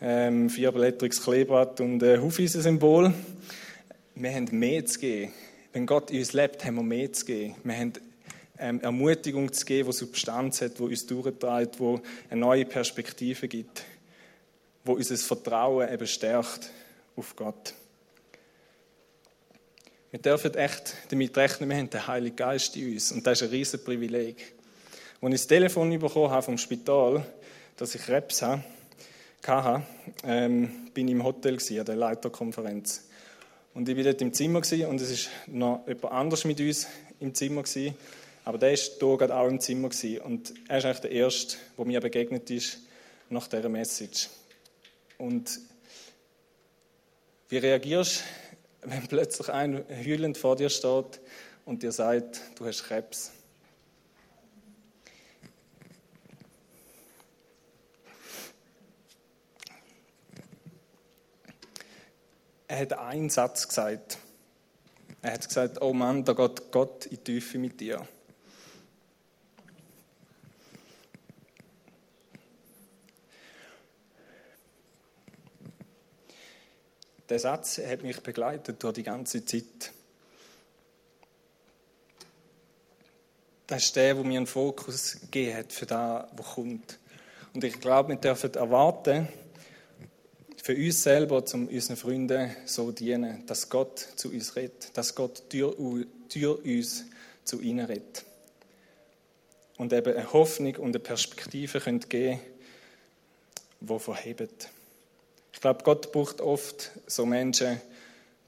ähm, 0.01 0.49
vierblättriges 0.49 1.23
Kleeblatt 1.23 1.79
und 1.79 2.03
ein 2.03 2.21
Hufeisensymbol, 2.21 3.13
wir 4.15 4.33
haben 4.33 4.47
mehr 4.51 4.85
zu 4.85 4.99
geben. 4.99 5.31
Wenn 5.71 5.85
Gott 5.85 6.11
in 6.11 6.19
uns 6.19 6.33
lebt, 6.33 6.65
haben 6.65 6.75
wir 6.75 6.83
mehr 6.83 7.13
zu 7.13 7.23
geben. 7.23 7.55
Wir 7.63 7.77
haben 7.77 7.93
ähm, 8.57 8.81
Ermutigung 8.81 9.53
zu 9.53 9.65
geben, 9.65 9.91
die 9.91 9.95
Substanz 9.95 10.59
hat, 10.59 10.77
die 10.77 10.83
uns 10.83 11.05
durchtreibt, 11.05 11.79
die 11.79 11.99
eine 12.29 12.41
neue 12.41 12.65
Perspektive 12.65 13.47
gibt, 13.47 13.85
wo 14.83 14.91
unser 14.91 15.15
Vertrauen 15.15 15.89
eben 15.89 16.05
stärkt 16.05 16.69
auf 17.15 17.33
Gott. 17.37 17.75
Wir 20.11 20.19
dürfen 20.19 20.55
echt 20.55 20.95
damit 21.11 21.37
rechnen, 21.37 21.69
wir 21.69 21.77
haben 21.77 21.89
den 21.89 22.07
Heiligen 22.07 22.35
Geist 22.35 22.75
in 22.75 22.93
uns 22.93 23.11
und 23.11 23.27
das 23.27 23.41
ist 23.41 23.47
ein 23.47 23.51
riesiges 23.51 23.83
Privileg. 23.83 24.53
Als 25.21 25.33
ich 25.35 25.41
das 25.41 25.47
Telefon 25.47 25.99
bekommen 25.99 26.31
habe 26.31 26.41
vom 26.41 26.57
Spital, 26.57 27.23
dass 27.77 27.93
ich 27.93 28.01
Krebs 28.01 28.41
hatte, 28.41 28.63
ähm, 30.23 30.89
bin 30.95 31.07
ich 31.07 31.13
im 31.13 31.23
Hotel 31.23 31.57
an 31.57 31.85
der 31.85 31.95
Leiterkonferenz. 31.95 33.07
Und 33.75 33.87
ich 33.87 33.95
war 33.95 34.03
dort 34.03 34.21
im 34.23 34.33
Zimmer 34.33 34.57
und 34.57 34.99
es 34.99 35.27
war 35.27 35.31
noch 35.45 35.87
jemand 35.87 36.05
anders 36.05 36.43
mit 36.43 36.59
uns 36.59 36.87
im 37.19 37.35
Zimmer. 37.35 37.63
Aber 38.45 38.57
der 38.57 38.71
war 38.71 39.17
hier 39.19 39.35
auch 39.35 39.47
im 39.47 39.59
Zimmer. 39.59 39.89
Und 40.23 40.53
er 40.67 40.77
ist 40.79 40.85
eigentlich 40.85 40.99
der 41.01 41.11
Erste, 41.11 41.57
der 41.77 41.85
mir 41.85 42.01
begegnet 42.01 42.49
ist 42.49 42.79
nach 43.29 43.47
dieser 43.47 43.69
Message. 43.69 44.27
Und 45.19 45.59
wie 47.49 47.57
reagierst 47.57 48.21
du, 48.21 48.48
wenn 48.81 49.07
plötzlich 49.07 49.49
ein 49.49 49.83
heulend 49.89 50.37
vor 50.37 50.55
dir 50.55 50.69
steht 50.69 51.19
und 51.65 51.83
dir 51.83 51.91
sagt, 51.91 52.41
du 52.55 52.65
hast 52.65 52.83
Krebs? 52.83 53.31
er 62.69 62.79
hat 62.81 62.93
einen 62.93 63.29
Satz 63.29 63.67
gesagt. 63.67 64.19
Er 65.21 65.33
hat 65.33 65.45
gesagt, 65.45 65.81
oh 65.81 65.91
Mann, 65.91 66.23
da 66.23 66.33
geht 66.33 66.71
Gott 66.71 67.07
in 67.07 67.17
die 67.17 67.23
Tiefe 67.23 67.57
mit 67.57 67.79
dir. 67.81 68.07
Der 77.29 77.39
Satz 77.39 77.77
hat 77.77 78.03
mich 78.03 78.21
begleitet 78.21 78.81
durch 78.83 78.93
die 78.93 79.03
ganze 79.03 79.45
Zeit. 79.45 79.93
das 83.69 83.83
ist 83.83 83.95
der, 83.95 84.15
der 84.15 84.23
mir 84.23 84.37
einen 84.37 84.47
Fokus 84.47 85.17
gegeben 85.21 85.57
hat 85.57 85.71
für 85.71 85.85
das, 85.85 86.25
was 86.35 86.45
kommt. 86.55 86.97
Und 87.53 87.63
ich 87.63 87.79
glaube, 87.79 88.09
wir 88.09 88.15
dürfen 88.15 88.51
erwarten, 88.55 89.27
für 90.63 90.75
uns 90.75 91.03
selber, 91.03 91.43
um 91.53 91.67
unseren 91.67 91.95
Freunden 91.95 92.55
so 92.65 92.91
dienen, 92.91 93.45
dass 93.45 93.69
Gott 93.69 93.99
zu 94.15 94.31
uns 94.31 94.55
redet, 94.55 94.97
dass 94.97 95.13
Gott 95.13 95.43
durch, 95.53 96.07
durch 96.33 96.65
uns 96.65 97.05
zu 97.43 97.61
ihnen 97.61 97.85
redet. 97.85 98.25
Und 99.77 99.93
eben 99.93 100.15
eine 100.15 100.33
Hoffnung 100.33 100.75
und 100.77 100.95
eine 100.95 100.99
Perspektive 100.99 101.79
geben 101.79 102.01
können, 102.09 102.39
die 103.81 103.99
verhebt. 103.99 104.69
Ich 105.59 105.61
glaube, 105.61 105.83
Gott 105.83 106.13
braucht 106.13 106.39
oft 106.39 106.89
so 107.05 107.25
Menschen, 107.25 107.81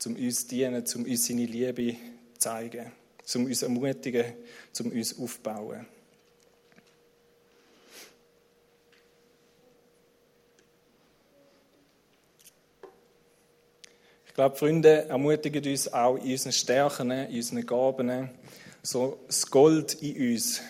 um 0.06 0.16
uns 0.16 0.44
zu 0.44 0.48
dienen, 0.48 0.82
um 0.96 1.04
uns 1.04 1.28
seine 1.28 1.46
Liebe 1.46 1.92
zu 1.92 2.40
zeigen, 2.40 2.90
um 3.36 3.46
uns 3.48 3.60
zu 3.60 3.66
ermutigen, 3.66 4.32
um 4.80 4.92
uns 4.94 5.20
aufzubauen. 5.20 5.86
Ich 14.26 14.34
glaube, 14.34 14.56
Freunde 14.56 15.10
ermutigen 15.10 15.70
uns 15.70 15.92
auch 15.92 16.16
in 16.16 16.32
unseren 16.32 16.54
Stärken, 16.54 17.12
in 17.12 17.36
unseren 17.36 17.66
Gaben, 17.66 18.30
so 18.84 19.20
das 19.28 19.52
Gold 19.52 20.02
in 20.02 20.32
uns 20.32 20.62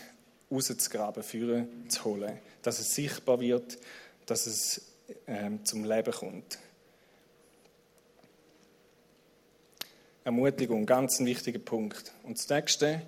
rauszugraben, 0.51 1.21
führen 1.21 1.87
zu 1.87 2.03
holen, 2.03 2.39
dass 2.63 2.79
es 2.79 2.95
sichtbar 2.95 3.39
wird, 3.39 3.77
dass 4.25 4.47
es 4.47 4.90
ähm, 5.27 5.63
zum 5.65 5.83
Leben 5.83 6.11
kommt. 6.11 6.59
Ermutigung, 10.23 10.85
ganz 10.85 11.19
ein 11.19 11.25
wichtiger 11.25 11.59
Punkt. 11.59 12.11
Und 12.23 12.37
das 12.37 12.47
nächste 12.47 13.01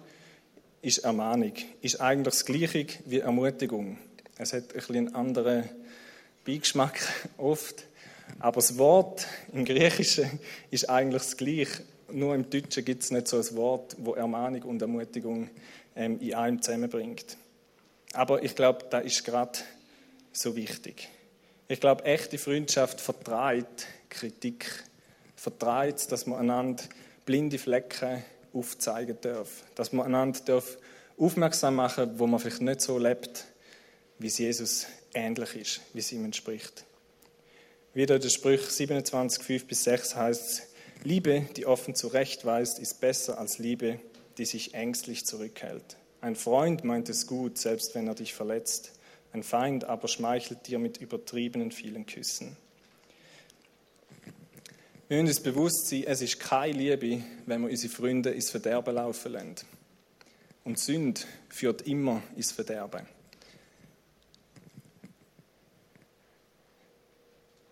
ist 0.82 1.00
Ermahnung. 1.00 1.54
Ist 1.82 2.02
eigentlich 2.02 2.34
das 2.34 2.46
Gleiche 2.46 2.88
wie 3.06 3.20
Ermutigung. 3.20 3.98
Es 4.38 4.52
hat 4.54 4.64
ein 4.64 4.68
bisschen 4.70 4.96
einen 4.96 5.16
anderen 5.16 5.70
Beigeschmack 6.46 7.00
oft. 7.38 7.86
Aber 8.40 8.56
das 8.56 8.78
Wort 8.78 9.28
im 9.52 9.64
Griechischen 9.64 10.40
ist 10.72 10.90
eigentlich 10.90 11.22
das 11.22 11.38
Gleiche. 11.38 11.84
Nur 12.12 12.34
im 12.36 12.50
Deutschen 12.50 12.84
gibt 12.84 13.04
es 13.04 13.12
nicht 13.12 13.28
so 13.28 13.38
ein 13.38 13.56
Wort, 13.56 13.96
wo 14.00 14.14
Ermahnung 14.14 14.64
und 14.64 14.82
Ermutigung 14.82 15.50
ähm, 15.96 16.20
in 16.20 16.34
einem 16.34 16.62
zusammenbringt. 16.62 17.38
Aber 18.14 18.44
ich 18.44 18.56
glaube, 18.56 18.86
das 18.90 19.06
ist 19.06 19.24
gerade 19.24 19.60
so 20.32 20.56
wichtig. 20.56 21.10
Ich 21.68 21.80
glaube, 21.80 22.04
echte 22.06 22.38
Freundschaft 22.38 23.00
vertreibt 23.00 23.88
Kritik, 24.10 24.84
vertreibt, 25.36 26.12
dass 26.12 26.26
man 26.26 26.40
einander 26.40 26.84
blinde 27.26 27.58
Flecken 27.58 28.24
aufzeigen 28.54 29.18
darf, 29.22 29.64
dass 29.76 29.94
man 29.94 30.06
einander 30.06 30.40
darf 30.46 30.78
aufmerksam 31.18 31.76
machen, 31.76 32.20
wo 32.20 32.28
man 32.28 32.40
vielleicht 32.40 32.62
nicht 32.62 32.82
so 32.82 32.98
lebt, 32.98 33.46
wie 34.20 34.28
es 34.28 34.38
Jesus 34.38 34.88
ähnlich 35.14 35.56
ist, 35.56 35.82
wie 35.94 36.00
es 36.00 36.12
ihm 36.12 36.26
entspricht. 36.26 36.86
Wieder 37.94 38.20
der 38.20 38.30
Sprüch 38.30 38.62
27, 38.62 39.44
5 39.44 39.68
bis 39.68 39.84
6 39.84 40.16
heißt 40.16 40.64
Liebe, 41.04 41.46
die 41.56 41.66
offen 41.66 41.96
zurechtweist, 41.96 42.80
ist 42.80 43.02
besser 43.02 43.38
als 43.38 43.60
Liebe, 43.60 44.00
die 44.38 44.46
sich 44.46 44.74
ängstlich 44.74 45.26
zurückhält. 45.26 45.98
Ein 46.22 46.36
Freund 46.36 46.84
meint 46.84 47.10
es 47.10 47.28
gut, 47.28 47.58
selbst 47.58 47.94
wenn 47.96 48.08
er 48.08 48.16
dich 48.16 48.34
verletzt. 48.34 48.94
Ein 49.34 49.42
Feind 49.42 49.84
aber 49.86 50.08
schmeichelt 50.08 50.68
dir 50.68 50.78
mit 50.78 50.98
übertriebenen 50.98 51.72
vielen 51.72 52.06
Küssen. 52.06 52.56
Wir 55.08 55.18
müssen 55.18 55.28
uns 55.28 55.40
bewusst 55.42 55.88
sein, 55.88 56.04
es 56.06 56.22
ist 56.22 56.40
keine 56.40 56.78
Liebe, 56.78 57.24
wenn 57.48 57.62
wir 57.62 57.70
unsere 57.70 57.92
Freunde 57.92 58.30
ins 58.30 58.52
Verderben 58.52 58.94
laufen 58.94 59.32
lassen. 59.32 59.56
Und 60.64 60.80
Sünde 60.80 61.22
führt 61.50 61.82
immer 61.82 62.22
ins 62.36 62.52
Verderben. 62.52 63.08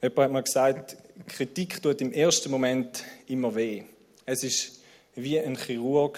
Jemand 0.02 0.18
hat 0.20 0.32
mal 0.32 0.44
gesagt, 0.44 0.98
Kritik 1.28 1.80
tut 1.82 2.02
im 2.02 2.12
ersten 2.12 2.50
Moment 2.50 3.04
immer 3.28 3.54
weh. 3.54 3.84
Es 4.26 4.44
ist 4.44 4.82
wie 5.14 5.40
ein 5.40 5.56
Chirurg, 5.56 6.18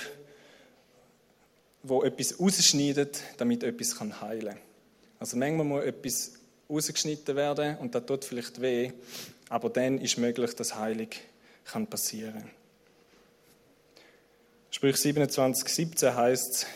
der 1.84 2.04
etwas 2.04 2.40
ausschneidet, 2.40 3.22
damit 3.36 3.64
etwas 3.64 4.00
heilen 4.00 4.56
kann. 4.56 4.73
Also 5.24 5.38
manchmal 5.38 5.66
muss 5.66 5.86
etwas 5.86 6.32
rausgeschnitten 6.70 7.38
werden 7.38 7.78
und 7.78 7.96
das 7.96 8.06
tut 8.06 8.26
vielleicht 8.26 8.60
weh, 8.60 8.92
aber 9.48 9.70
dann 9.70 9.98
ist 10.00 10.18
möglich, 10.18 10.54
dass 10.54 10.76
Heilung 10.76 11.08
kann 11.64 11.88
passieren 11.88 12.34
kann. 12.34 12.50
Sprüch 14.70 14.98
27, 14.98 15.66
17 15.70 16.14
heißt 16.14 16.68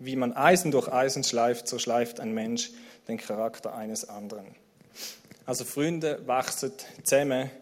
wie 0.00 0.16
man 0.16 0.32
Eisen 0.32 0.72
durch 0.72 0.92
Eisen 0.92 1.22
schleift, 1.22 1.68
so 1.68 1.78
schleift 1.78 2.18
ein 2.18 2.34
Mensch 2.34 2.72
den 3.06 3.18
Charakter 3.18 3.72
eines 3.72 4.08
anderen. 4.08 4.46
Also 5.46 5.64
Freunde 5.64 6.26
wachsen 6.26 6.72
zusammen, 7.04 7.52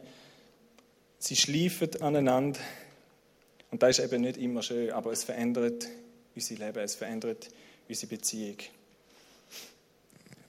sie 1.19 1.37
schleifen 1.37 2.01
aneinander 2.01 2.61
und 3.71 3.83
das 3.83 3.99
ist 3.99 4.07
eben 4.07 4.23
nicht 4.23 4.39
immer 4.39 4.63
schön, 4.63 4.91
aber 4.93 5.13
es 5.13 5.23
verändert 5.23 5.87
unser 6.35 6.55
Leben, 6.55 6.79
es 6.79 6.95
verändert 6.95 7.49
unsere 7.91 8.07
Beziehung. 8.07 8.57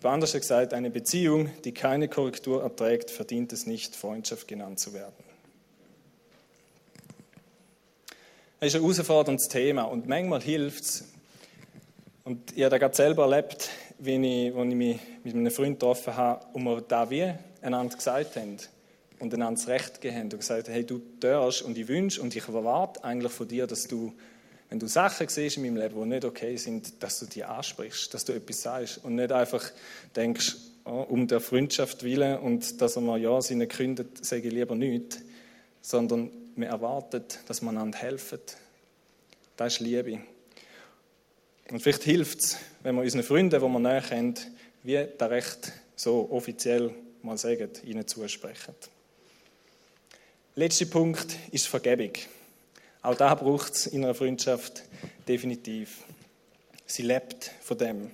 Anders 0.03 0.33
gesagt, 0.33 0.73
eine 0.73 0.89
Beziehung, 0.89 1.51
die 1.63 1.73
keine 1.73 2.07
Korrektur 2.07 2.63
erträgt, 2.63 3.11
verdient 3.11 3.53
es 3.53 3.67
nicht, 3.67 3.95
Freundschaft 3.95 4.47
genannt 4.47 4.79
zu 4.79 4.93
werden. 4.93 5.13
Es 8.59 8.69
ist 8.69 8.75
ein 8.75 8.81
herausforderndes 8.81 9.47
Thema 9.47 9.83
und 9.83 10.07
manchmal 10.07 10.41
hilft 10.41 10.83
es, 10.83 11.03
und 12.23 12.55
ich 12.55 12.63
habe 12.63 12.77
das 12.77 12.97
selber 12.97 13.23
erlebt, 13.23 13.69
wenn 13.97 14.23
ich, 14.23 14.55
als 14.55 14.69
ich 14.69 14.75
mich 14.75 14.99
mit 15.23 15.35
einem 15.35 15.51
Freund 15.51 15.79
getroffen 15.79 16.15
habe 16.15 16.45
und 16.53 16.63
wir 16.63 16.81
da 16.81 17.09
wie 17.09 17.31
einander 17.61 17.95
gesagt 17.95 18.35
haben 18.35 18.57
und 19.19 19.33
einander 19.33 19.59
das 19.59 19.67
Recht 19.67 20.01
gegeben 20.01 20.15
haben 20.15 20.31
und 20.31 20.39
gesagt 20.39 20.67
haben, 20.67 20.73
hey, 20.73 20.85
du 20.85 21.01
darfst 21.19 21.61
und 21.61 21.77
ich 21.77 21.87
wünsche 21.87 22.21
und 22.21 22.35
ich 22.35 22.47
erwarte 22.47 23.03
eigentlich 23.03 23.31
von 23.31 23.47
dir, 23.47 23.67
dass 23.67 23.87
du 23.87 24.13
wenn 24.71 24.79
du 24.79 24.87
Sachen 24.87 25.27
siehst 25.27 25.57
in 25.57 25.63
meinem 25.63 25.75
Leben, 25.75 26.01
die 26.01 26.07
nicht 26.07 26.23
okay 26.23 26.55
sind, 26.55 27.03
dass 27.03 27.19
du 27.19 27.25
die 27.25 27.43
ansprichst, 27.43 28.13
dass 28.13 28.23
du 28.23 28.31
etwas 28.31 28.61
sagst 28.61 29.03
und 29.03 29.15
nicht 29.15 29.33
einfach 29.33 29.69
denkst, 30.15 30.55
oh, 30.85 31.05
um 31.09 31.27
der 31.27 31.41
Freundschaft 31.41 32.03
willen 32.03 32.39
und 32.39 32.79
dass 32.81 32.95
er 32.95 33.01
mal 33.01 33.19
ja 33.19 33.41
seine 33.41 33.67
kündet, 33.67 34.25
sage 34.25 34.47
ich 34.47 34.53
lieber 34.53 34.73
nichts, 34.75 35.19
sondern 35.81 36.31
man 36.55 36.69
erwartet, 36.69 37.39
dass 37.47 37.61
man 37.61 37.75
einander 37.75 37.97
helfen. 37.97 38.39
Das 39.57 39.73
ist 39.73 39.79
Liebe. 39.81 40.21
Und 41.69 41.81
vielleicht 41.81 42.03
hilft 42.03 42.39
es, 42.39 42.57
wenn 42.81 42.95
wir 42.95 43.01
unseren 43.01 43.23
Freunden, 43.23 43.59
die 43.59 43.61
wir 43.61 43.79
näher 43.79 44.01
kennen, 44.01 44.35
wie 44.83 45.05
das 45.17 45.29
Recht 45.29 45.73
so 45.97 46.29
offiziell 46.31 46.91
mal 47.23 47.37
sagen, 47.37 47.71
ihnen 47.83 48.07
zusprechen. 48.07 48.73
Letzter 50.55 50.85
Punkt 50.85 51.35
ist 51.51 51.67
Vergebung. 51.67 52.13
Auch 53.03 53.15
da 53.15 53.33
braucht 53.33 53.73
es 53.73 53.87
in 53.87 54.03
einer 54.03 54.13
Freundschaft 54.13 54.83
definitiv. 55.27 56.03
Sie 56.85 57.01
lebt 57.01 57.51
von 57.61 57.77
dem. 57.77 58.11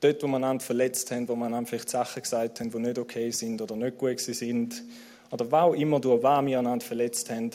Dort, 0.00 0.22
wo 0.22 0.26
man 0.26 0.42
einander 0.42 0.64
verletzt 0.64 1.10
haben, 1.10 1.28
wo 1.28 1.36
man 1.36 1.48
einander 1.48 1.68
vielleicht 1.68 1.90
Sachen 1.90 2.22
gesagt 2.22 2.60
haben, 2.60 2.70
die 2.70 2.78
nicht 2.78 2.98
okay 2.98 3.30
sind 3.30 3.60
oder 3.60 3.76
nicht 3.76 3.98
gut 3.98 4.20
sind, 4.20 4.82
oder 5.30 5.50
was 5.50 5.76
immer 5.76 6.00
durch 6.00 6.22
was 6.22 6.46
wir 6.46 6.58
einander 6.58 6.84
verletzt 6.84 7.28
haben, 7.30 7.50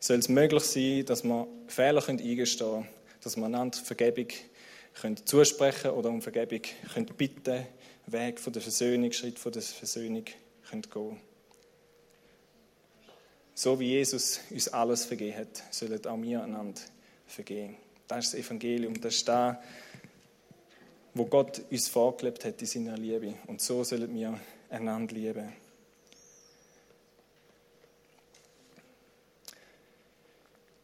soll 0.00 0.18
es 0.18 0.28
möglich 0.28 0.62
sein, 0.64 1.04
dass 1.04 1.22
wir 1.22 1.46
Fehler 1.68 2.08
eingestehen 2.08 2.70
können, 2.70 2.88
dass 3.22 3.36
wir 3.36 3.44
einander 3.44 3.78
Vergebung 3.78 4.28
können 4.94 5.16
zusprechen 5.24 5.90
oder 5.90 6.08
um 6.08 6.22
Vergebung 6.22 6.62
können 6.92 7.06
bitten, 7.06 7.66
Weg 8.06 8.38
von 8.38 8.52
der 8.52 8.62
Versöhnung, 8.62 9.12
Schritt 9.12 9.38
von 9.38 9.52
der 9.52 9.62
Versöhnung 9.62 10.24
können 10.68 10.82
gehen 10.82 11.33
so 13.54 13.78
wie 13.78 13.90
Jesus 13.90 14.40
uns 14.50 14.68
alles 14.68 15.04
vergeben 15.04 15.38
hat, 15.38 15.62
sollen 15.70 16.04
auch 16.06 16.20
wir 16.20 16.42
einander 16.42 16.80
vergeben. 17.26 17.76
Das 18.08 18.26
ist 18.26 18.34
das 18.34 18.40
Evangelium, 18.40 19.00
das 19.00 19.14
ist 19.14 19.28
das, 19.28 19.56
wo 21.14 21.24
Gott 21.26 21.62
uns 21.70 21.88
vorgelebt 21.88 22.44
hat 22.44 22.60
in 22.60 22.66
seiner 22.66 22.98
Liebe. 22.98 23.34
Und 23.46 23.62
so 23.62 23.84
sollen 23.84 24.12
wir 24.14 24.38
einander 24.68 25.14
lieben. 25.14 25.52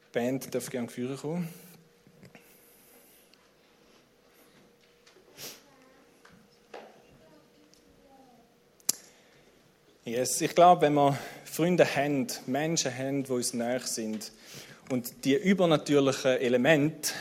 Die 0.07 0.13
Band 0.13 0.55
darf 0.55 0.71
gerne 0.71 0.89
führen 0.89 1.17
kommen. 1.17 1.49
Yes, 10.05 10.41
ich 10.41 10.55
glaube, 10.55 10.83
wenn 10.83 10.95
wir 10.95 11.17
Freunde 11.51 11.85
haben, 11.97 12.29
Menschen 12.47 12.97
haben, 12.97 13.25
die 13.25 13.33
uns 13.33 13.55
näher 13.55 13.81
sind 13.81 14.31
und 14.89 15.25
die 15.25 15.35
übernatürlichen 15.35 16.37
Elemente 16.37 17.13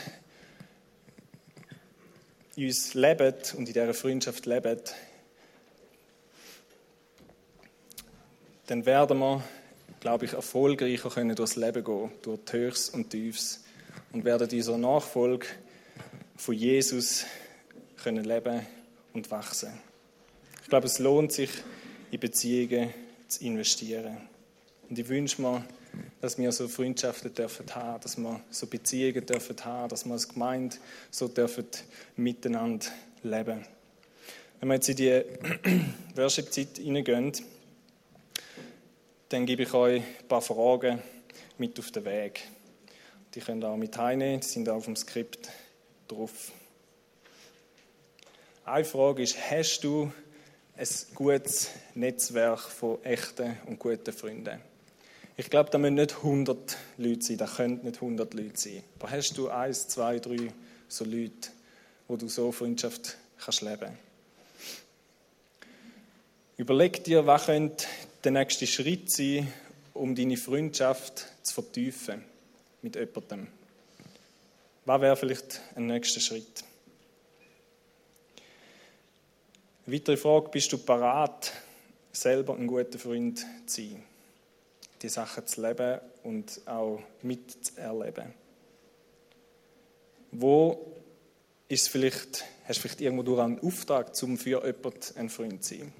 in 2.54 2.66
uns 2.68 2.94
leben 2.94 3.34
und 3.56 3.66
in 3.66 3.74
dieser 3.74 3.92
Freundschaft 3.92 4.46
leben, 4.46 4.78
dann 8.68 8.86
werden 8.86 9.18
wir, 9.18 9.42
glaube 9.98 10.26
ich, 10.26 10.34
erfolgreicher 10.34 11.10
können 11.10 11.34
durchs 11.34 11.56
Leben 11.56 11.82
gehen, 11.82 12.12
durch 12.22 12.38
die 12.44 12.52
Höchst 12.52 12.94
und 12.94 13.10
Tiefs 13.10 13.64
und 14.12 14.24
werden 14.24 14.48
dieser 14.48 14.78
Nachfolge 14.78 15.48
von 16.36 16.54
Jesus 16.54 17.24
können 18.00 18.24
leben 18.24 18.64
und 19.12 19.28
wachsen. 19.32 19.72
Ich 20.62 20.68
glaube, 20.68 20.86
es 20.86 21.00
lohnt 21.00 21.32
sich, 21.32 21.50
in 22.12 22.20
Beziehungen 22.20 22.94
zu 23.30 23.44
investieren. 23.44 24.18
Und 24.88 24.98
ich 24.98 25.08
wünsche 25.08 25.40
mir, 25.40 25.64
dass 26.20 26.36
wir 26.36 26.50
so 26.52 26.68
Freundschaften 26.68 27.32
dürfen 27.32 27.74
haben, 27.74 28.00
dass 28.02 28.16
wir 28.16 28.40
so 28.50 28.66
Beziehungen 28.66 29.24
dürfen 29.24 29.64
haben, 29.64 29.88
dass 29.88 30.04
wir 30.04 30.12
als 30.12 30.28
Gemeinde 30.28 30.76
so 31.10 31.28
dürfen 31.28 31.66
miteinander 32.16 32.86
leben. 33.22 33.64
Wenn 34.58 34.68
wir 34.68 34.74
jetzt 34.74 34.88
in 34.88 34.96
die 34.96 35.22
Worship-Zeit 36.16 36.78
hineingehen, 36.78 37.32
dann 39.28 39.46
gebe 39.46 39.62
ich 39.62 39.72
euch 39.72 40.02
ein 40.02 40.28
paar 40.28 40.42
Fragen 40.42 41.00
mit 41.56 41.78
auf 41.78 41.90
den 41.92 42.04
Weg. 42.04 42.42
Die 43.34 43.40
könnt 43.40 43.62
ihr 43.62 43.68
auch 43.68 43.76
mit 43.76 43.96
heimnehmen, 43.96 44.40
die 44.40 44.46
sind 44.46 44.68
auch 44.68 44.76
auf 44.76 44.84
dem 44.86 44.96
Skript 44.96 45.48
drauf. 46.08 46.50
Eine 48.64 48.84
Frage 48.84 49.22
ist, 49.22 49.36
hast 49.50 49.80
du 49.80 50.12
ein 50.80 50.88
gutes 51.14 51.68
Netzwerk 51.94 52.60
von 52.60 53.04
echten 53.04 53.58
und 53.66 53.78
guten 53.78 54.14
Freunden? 54.14 54.60
Ich 55.36 55.50
glaube, 55.50 55.68
da 55.68 55.76
müssen 55.76 55.96
nicht 55.96 56.16
100 56.16 56.76
Leute 56.96 57.22
sein, 57.22 57.36
da 57.36 57.46
können 57.46 57.80
nicht 57.82 57.96
100 57.96 58.32
Leute 58.32 58.58
sein. 58.58 58.82
Aber 58.98 59.10
hast 59.10 59.36
du 59.36 59.50
eins, 59.50 59.88
zwei, 59.88 60.18
drei 60.18 60.52
so 60.88 61.04
Leute, 61.04 61.50
wo 62.08 62.16
du 62.16 62.28
so 62.28 62.50
Freundschaft 62.50 63.18
kannst 63.38 63.60
leben? 63.60 63.98
Überleg 66.56 67.04
dir, 67.04 67.26
was 67.26 67.44
könnte 67.44 67.86
der 68.24 68.32
nächste 68.32 68.66
Schritt 68.66 69.10
sein, 69.10 69.52
um 69.92 70.14
deine 70.14 70.38
Freundschaft 70.38 71.26
zu 71.42 71.54
vertiefen 71.54 72.24
mit 72.80 72.96
jemandem. 72.96 73.48
Was 74.86 75.00
wäre 75.02 75.16
vielleicht 75.16 75.60
ein 75.74 75.86
nächster 75.86 76.20
Schritt? 76.20 76.64
Eine 79.86 79.96
weitere 79.96 80.16
Frage, 80.18 80.50
bist 80.50 80.72
du 80.72 80.78
parat, 80.78 81.52
selber 82.12 82.54
ein 82.54 82.66
guter 82.66 82.98
Freund 82.98 83.38
zu 83.66 83.80
sein? 83.80 84.02
Die 85.00 85.08
Sachen 85.08 85.46
zu 85.46 85.62
leben 85.62 86.00
und 86.22 86.60
auch 86.66 87.00
mitzuerleben. 87.22 88.34
Wo 90.32 90.92
ist 91.68 91.88
vielleicht, 91.88 92.44
hast 92.64 92.76
du 92.76 92.82
vielleicht 92.82 93.00
irgendwo 93.00 93.22
durch 93.22 93.40
einen 93.40 93.58
Auftrag, 93.60 94.12
um 94.22 94.36
für 94.36 94.50
jemanden 94.50 95.16
ein 95.16 95.30
Freund 95.30 95.64
zu 95.64 95.78
sein? 95.78 95.92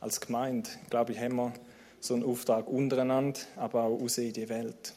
Als 0.00 0.20
Gemeinde, 0.20 0.70
glaube 0.88 1.12
ich, 1.12 1.18
haben 1.18 1.36
wir 1.36 1.52
so 2.00 2.14
einen 2.14 2.24
Auftrag 2.24 2.66
untereinander, 2.66 3.38
aber 3.56 3.82
auch 3.82 4.00
raus 4.00 4.16
in 4.16 4.32
die 4.32 4.48
Welt. 4.48 4.94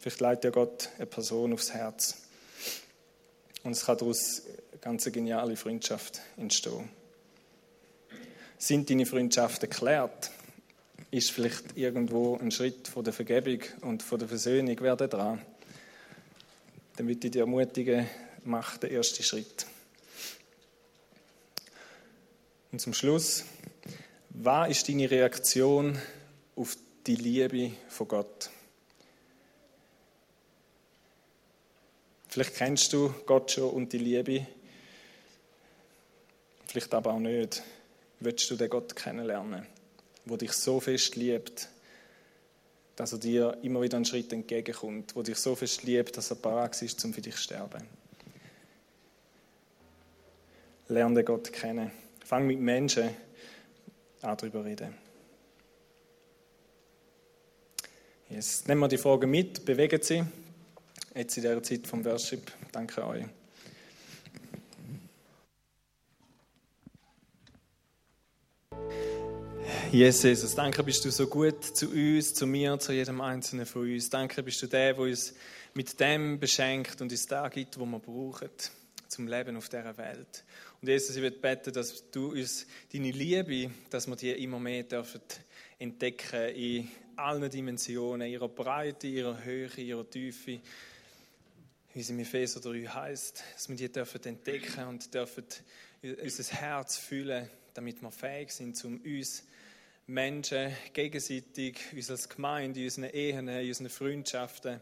Vielleicht 0.00 0.20
leitet 0.20 0.44
ja 0.44 0.50
Gott 0.50 0.88
eine 0.96 1.06
Person 1.06 1.52
aufs 1.52 1.72
Herz. 1.72 2.16
Und 3.62 3.72
es 3.72 3.84
kann 3.84 3.98
daraus 3.98 4.42
ganz 4.80 5.10
geniale 5.12 5.56
Freundschaft 5.56 6.20
entstehen. 6.36 6.88
Sind 8.58 8.90
deine 8.90 9.06
Freundschaften 9.06 9.68
geklärt? 9.68 10.30
Ist 11.10 11.30
vielleicht 11.30 11.76
irgendwo 11.76 12.36
ein 12.36 12.50
Schritt 12.50 12.88
von 12.88 13.04
der 13.04 13.12
Vergebung 13.12 13.60
und 13.80 14.02
von 14.02 14.18
der 14.18 14.28
Versöhnung 14.28 14.78
wäre 14.80 15.08
dran? 15.08 15.40
Dann 16.96 17.06
würde 17.06 17.26
ich 17.26 17.32
dich 17.32 17.40
ermutigen, 17.40 18.06
mach 18.44 18.76
den 18.76 18.90
ersten 18.90 19.22
Schritt. 19.22 19.66
Und 22.72 22.80
zum 22.80 22.94
Schluss, 22.94 23.44
was 24.30 24.70
ist 24.70 24.88
deine 24.88 25.10
Reaktion 25.10 25.98
auf 26.54 26.76
die 27.06 27.16
Liebe 27.16 27.72
von 27.88 28.08
Gott? 28.08 28.50
Vielleicht 32.28 32.54
kennst 32.54 32.92
du 32.92 33.12
Gott 33.26 33.50
schon 33.50 33.70
und 33.70 33.92
die 33.92 33.98
Liebe, 33.98 34.46
vielleicht 36.70 36.94
aber 36.94 37.12
auch 37.12 37.18
nicht. 37.18 37.62
Willst 38.20 38.50
du 38.50 38.56
den 38.56 38.70
Gott 38.70 38.94
kennenlernen, 38.94 39.66
wo 40.24 40.36
dich 40.36 40.52
so 40.52 40.78
fest 40.78 41.16
liebt, 41.16 41.68
dass 42.96 43.12
er 43.12 43.18
dir 43.18 43.56
immer 43.62 43.80
wieder 43.80 43.96
einen 43.96 44.04
Schritt 44.04 44.32
entgegenkommt, 44.32 45.16
wo 45.16 45.22
dich 45.22 45.38
so 45.38 45.54
fest 45.54 45.82
liebt, 45.82 46.16
dass 46.16 46.30
er 46.30 46.36
parat 46.36 46.80
ist, 46.82 47.02
um 47.04 47.14
für 47.14 47.22
dich 47.22 47.36
zu 47.36 47.42
sterben. 47.42 47.82
Lerne 50.88 51.14
den 51.14 51.24
Gott 51.24 51.52
kennen. 51.52 51.90
Fang 52.24 52.46
mit 52.46 52.60
Menschen 52.60 53.10
an, 54.22 54.36
darüber 54.36 54.64
reden. 54.64 54.94
Jetzt 58.28 58.68
nehmen 58.68 58.80
wir 58.80 58.88
die 58.88 58.98
Frage 58.98 59.26
mit, 59.26 59.64
bewegen 59.64 60.02
Sie 60.02 60.22
jetzt 61.14 61.36
in 61.36 61.42
dieser 61.42 61.62
Zeit 61.62 61.86
vom 61.86 62.04
Worship. 62.04 62.52
Danke 62.70 63.04
euch. 63.06 63.24
Jesus, 69.92 70.54
danke 70.54 70.84
bist 70.84 71.04
du 71.04 71.10
so 71.10 71.26
gut 71.26 71.64
zu 71.64 71.90
uns, 71.90 72.32
zu 72.32 72.46
mir, 72.46 72.78
zu 72.78 72.92
jedem 72.92 73.20
Einzelnen 73.20 73.66
von 73.66 73.82
uns. 73.82 74.08
Danke 74.08 74.40
bist 74.40 74.62
du 74.62 74.68
der, 74.68 74.94
der 74.94 75.02
uns 75.02 75.34
mit 75.74 75.98
dem 75.98 76.38
beschenkt 76.38 77.00
und 77.00 77.10
uns 77.10 77.26
da 77.26 77.48
gibt, 77.48 77.76
wo 77.76 77.84
wir 77.86 77.98
brauchen, 77.98 78.50
zum 79.08 79.26
Leben 79.26 79.56
auf 79.56 79.68
dieser 79.68 79.96
Welt. 79.98 80.44
Und 80.80 80.86
Jesus, 80.86 81.16
ich 81.16 81.22
würde 81.22 81.38
beten, 81.38 81.72
dass 81.72 82.08
du 82.12 82.30
uns 82.30 82.68
deine 82.92 83.10
Liebe, 83.10 83.72
dass 83.90 84.06
wir 84.06 84.14
die 84.14 84.30
immer 84.30 84.60
mehr 84.60 84.84
dürfen 84.84 85.22
entdecken 85.80 86.54
in 86.54 86.88
allen 87.16 87.50
Dimensionen, 87.50 88.30
ihrer 88.30 88.48
Breite, 88.48 89.08
ihrer 89.08 89.42
Höhe, 89.42 89.70
ihrer 89.76 90.08
Tiefe, 90.08 90.60
wie 91.94 92.00
es 92.00 92.10
im 92.10 92.20
Epheser 92.20 92.60
3 92.60 92.86
heißt, 92.86 93.42
dass 93.54 93.68
wir 93.68 93.74
die 93.74 93.90
dürfen 93.90 94.22
entdecken 94.22 94.86
und 94.86 95.12
dürfen 95.12 95.46
unser 96.00 96.54
Herz 96.54 96.96
fühlen, 96.96 97.50
damit 97.74 98.00
wir 98.00 98.12
fähig 98.12 98.52
sind, 98.52 98.84
um 98.84 99.00
uns 99.00 99.42
Menschen 100.10 100.76
gegenseitig, 100.92 101.78
uns 101.92 102.10
als 102.10 102.28
Gemeinde, 102.28 102.80
in 102.80 102.86
unseren 102.86 103.04
Ehen, 103.04 103.48
in 103.48 103.68
unseren 103.68 103.88
Freundschaften, 103.88 104.74
an 104.74 104.80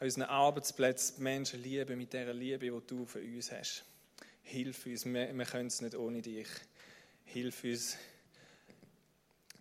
unseren 0.00 0.22
Arbeitsplätzen 0.22 1.22
Menschen 1.22 1.62
lieben 1.62 1.98
mit 1.98 2.12
der 2.14 2.32
Liebe, 2.32 2.70
die 2.70 2.86
du 2.86 3.04
für 3.04 3.20
uns 3.20 3.52
hast. 3.52 3.84
Hilf 4.42 4.86
uns, 4.86 5.04
wir, 5.04 5.36
wir 5.36 5.44
können 5.44 5.66
es 5.66 5.82
nicht 5.82 5.94
ohne 5.94 6.22
dich. 6.22 6.48
Hilf 7.26 7.62
uns, 7.62 7.98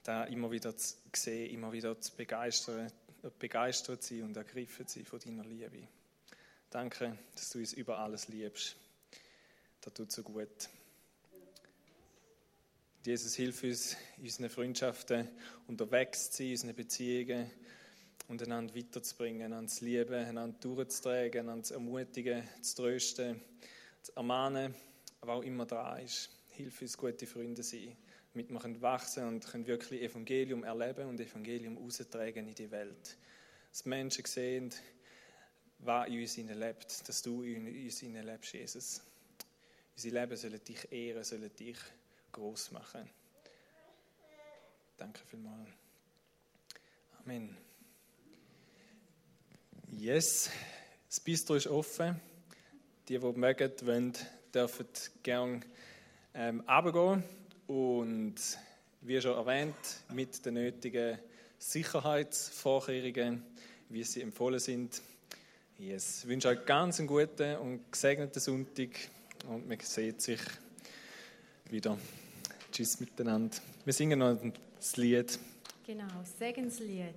da 0.04 0.24
immer 0.24 0.50
wieder 0.50 0.76
zu 0.76 0.96
sehen, 1.14 1.52
immer 1.52 1.72
wieder 1.74 2.00
zu 2.00 2.16
begeistern, 2.16 2.90
begeistert 3.38 4.02
sein 4.02 4.24
und 4.24 4.38
ergriffen 4.38 4.88
sein 4.88 5.06
von 5.06 5.20
deiner 5.20 5.44
Liebe. 5.44 5.88
Danke, 6.70 7.18
dass 7.36 7.50
du 7.50 7.60
uns 7.60 7.74
über 7.74 8.00
alles 8.00 8.30
liebst. 8.30 8.78
Das 9.82 9.94
tut 9.94 10.12
so 10.12 10.24
gut. 10.24 10.70
Jesus, 13.06 13.36
hilf 13.36 13.64
uns, 13.64 13.96
in 14.18 14.24
unseren 14.24 14.50
Freundschaften 14.50 15.30
unterwegs 15.68 16.32
zu 16.32 16.44
sein, 16.44 16.48
in 16.48 16.52
unseren 16.52 16.76
Beziehungen 16.76 17.52
und 18.28 18.44
einander 18.44 18.76
weiterzubringen, 18.76 19.44
einander 19.44 19.72
zu 19.72 19.86
lieben, 19.86 20.14
einander 20.14 20.58
durchzutragen, 20.60 21.40
einander 21.40 21.64
zu 21.64 21.76
ermutigen, 21.76 22.44
zu 22.62 22.76
trösten, 22.76 23.40
zu 24.02 24.12
ermahnen, 24.18 24.76
aber 25.22 25.36
auch 25.36 25.44
immer 25.44 25.66
dran 25.66 26.04
ist. 26.04 26.30
Hilf 26.50 26.82
uns, 26.82 26.98
gute 26.98 27.26
Freunde 27.26 27.62
zu 27.62 27.78
sein, 27.78 27.96
damit 28.34 28.50
wir 28.50 28.82
wachsen 28.82 29.30
und 29.30 29.48
können 29.48 29.66
wirklich 29.66 30.02
Evangelium 30.02 30.66
erleben 30.66 31.08
und 31.08 31.22
Evangelium 31.22 31.78
austragen 31.78 32.50
in 32.50 32.56
die 32.56 32.70
Welt. 32.70 33.18
Dass 33.70 33.86
Menschen 33.86 34.26
sehen, 34.26 34.74
was 35.78 36.10
in 36.10 36.20
uns 36.20 36.36
lebt, 36.36 37.08
dass 37.08 37.22
du 37.22 37.44
in 37.44 37.66
uns 37.66 38.02
lebst, 38.02 38.54
Jesus. 38.54 39.02
Unser 39.96 40.10
Leben 40.10 40.36
soll 40.36 40.60
dich 40.60 40.92
ehren, 40.92 41.24
soll 41.24 41.48
dich 41.48 41.78
groß 42.32 42.72
machen. 42.72 43.10
Danke 44.98 45.20
vielmals. 45.30 45.70
Amen. 47.20 47.56
Yes, 49.92 50.50
das 51.08 51.20
Bistro 51.20 51.56
ist 51.56 51.68
offen. 51.68 52.20
Die, 53.08 53.18
die 53.18 53.32
mögen, 53.34 53.72
wollen, 53.84 54.14
dürfen 54.54 54.88
gerne 55.24 55.62
ähm. 56.34 56.64
Und 57.68 58.36
wie 59.02 59.22
schon 59.22 59.36
erwähnt, 59.36 59.76
mit 60.10 60.46
den 60.46 60.56
nötigen 60.56 61.20
Sicherheitsvorkehrungen, 61.58 63.44
wie 63.90 64.04
sie 64.04 64.22
empfohlen 64.22 64.60
sind, 64.60 65.02
Yes. 65.80 66.24
Ich 66.24 66.30
wünsche 66.30 66.50
euch 66.50 66.66
ganz 66.66 67.00
einen 67.00 67.08
guten 67.08 67.56
und 67.56 67.90
gesegneten 67.90 68.42
Sonntag 68.42 68.90
und 69.48 69.66
man 69.66 69.80
sieht 69.80 70.22
sich 70.22 70.42
wieder. 71.70 71.98
Tschüss 72.80 72.98
miteinander. 73.02 73.58
Wir 73.84 73.92
singen 73.92 74.20
noch 74.20 74.38
das 74.78 74.96
Lied. 74.96 75.38
Genau, 75.86 76.08
Segenslied. 76.40 77.14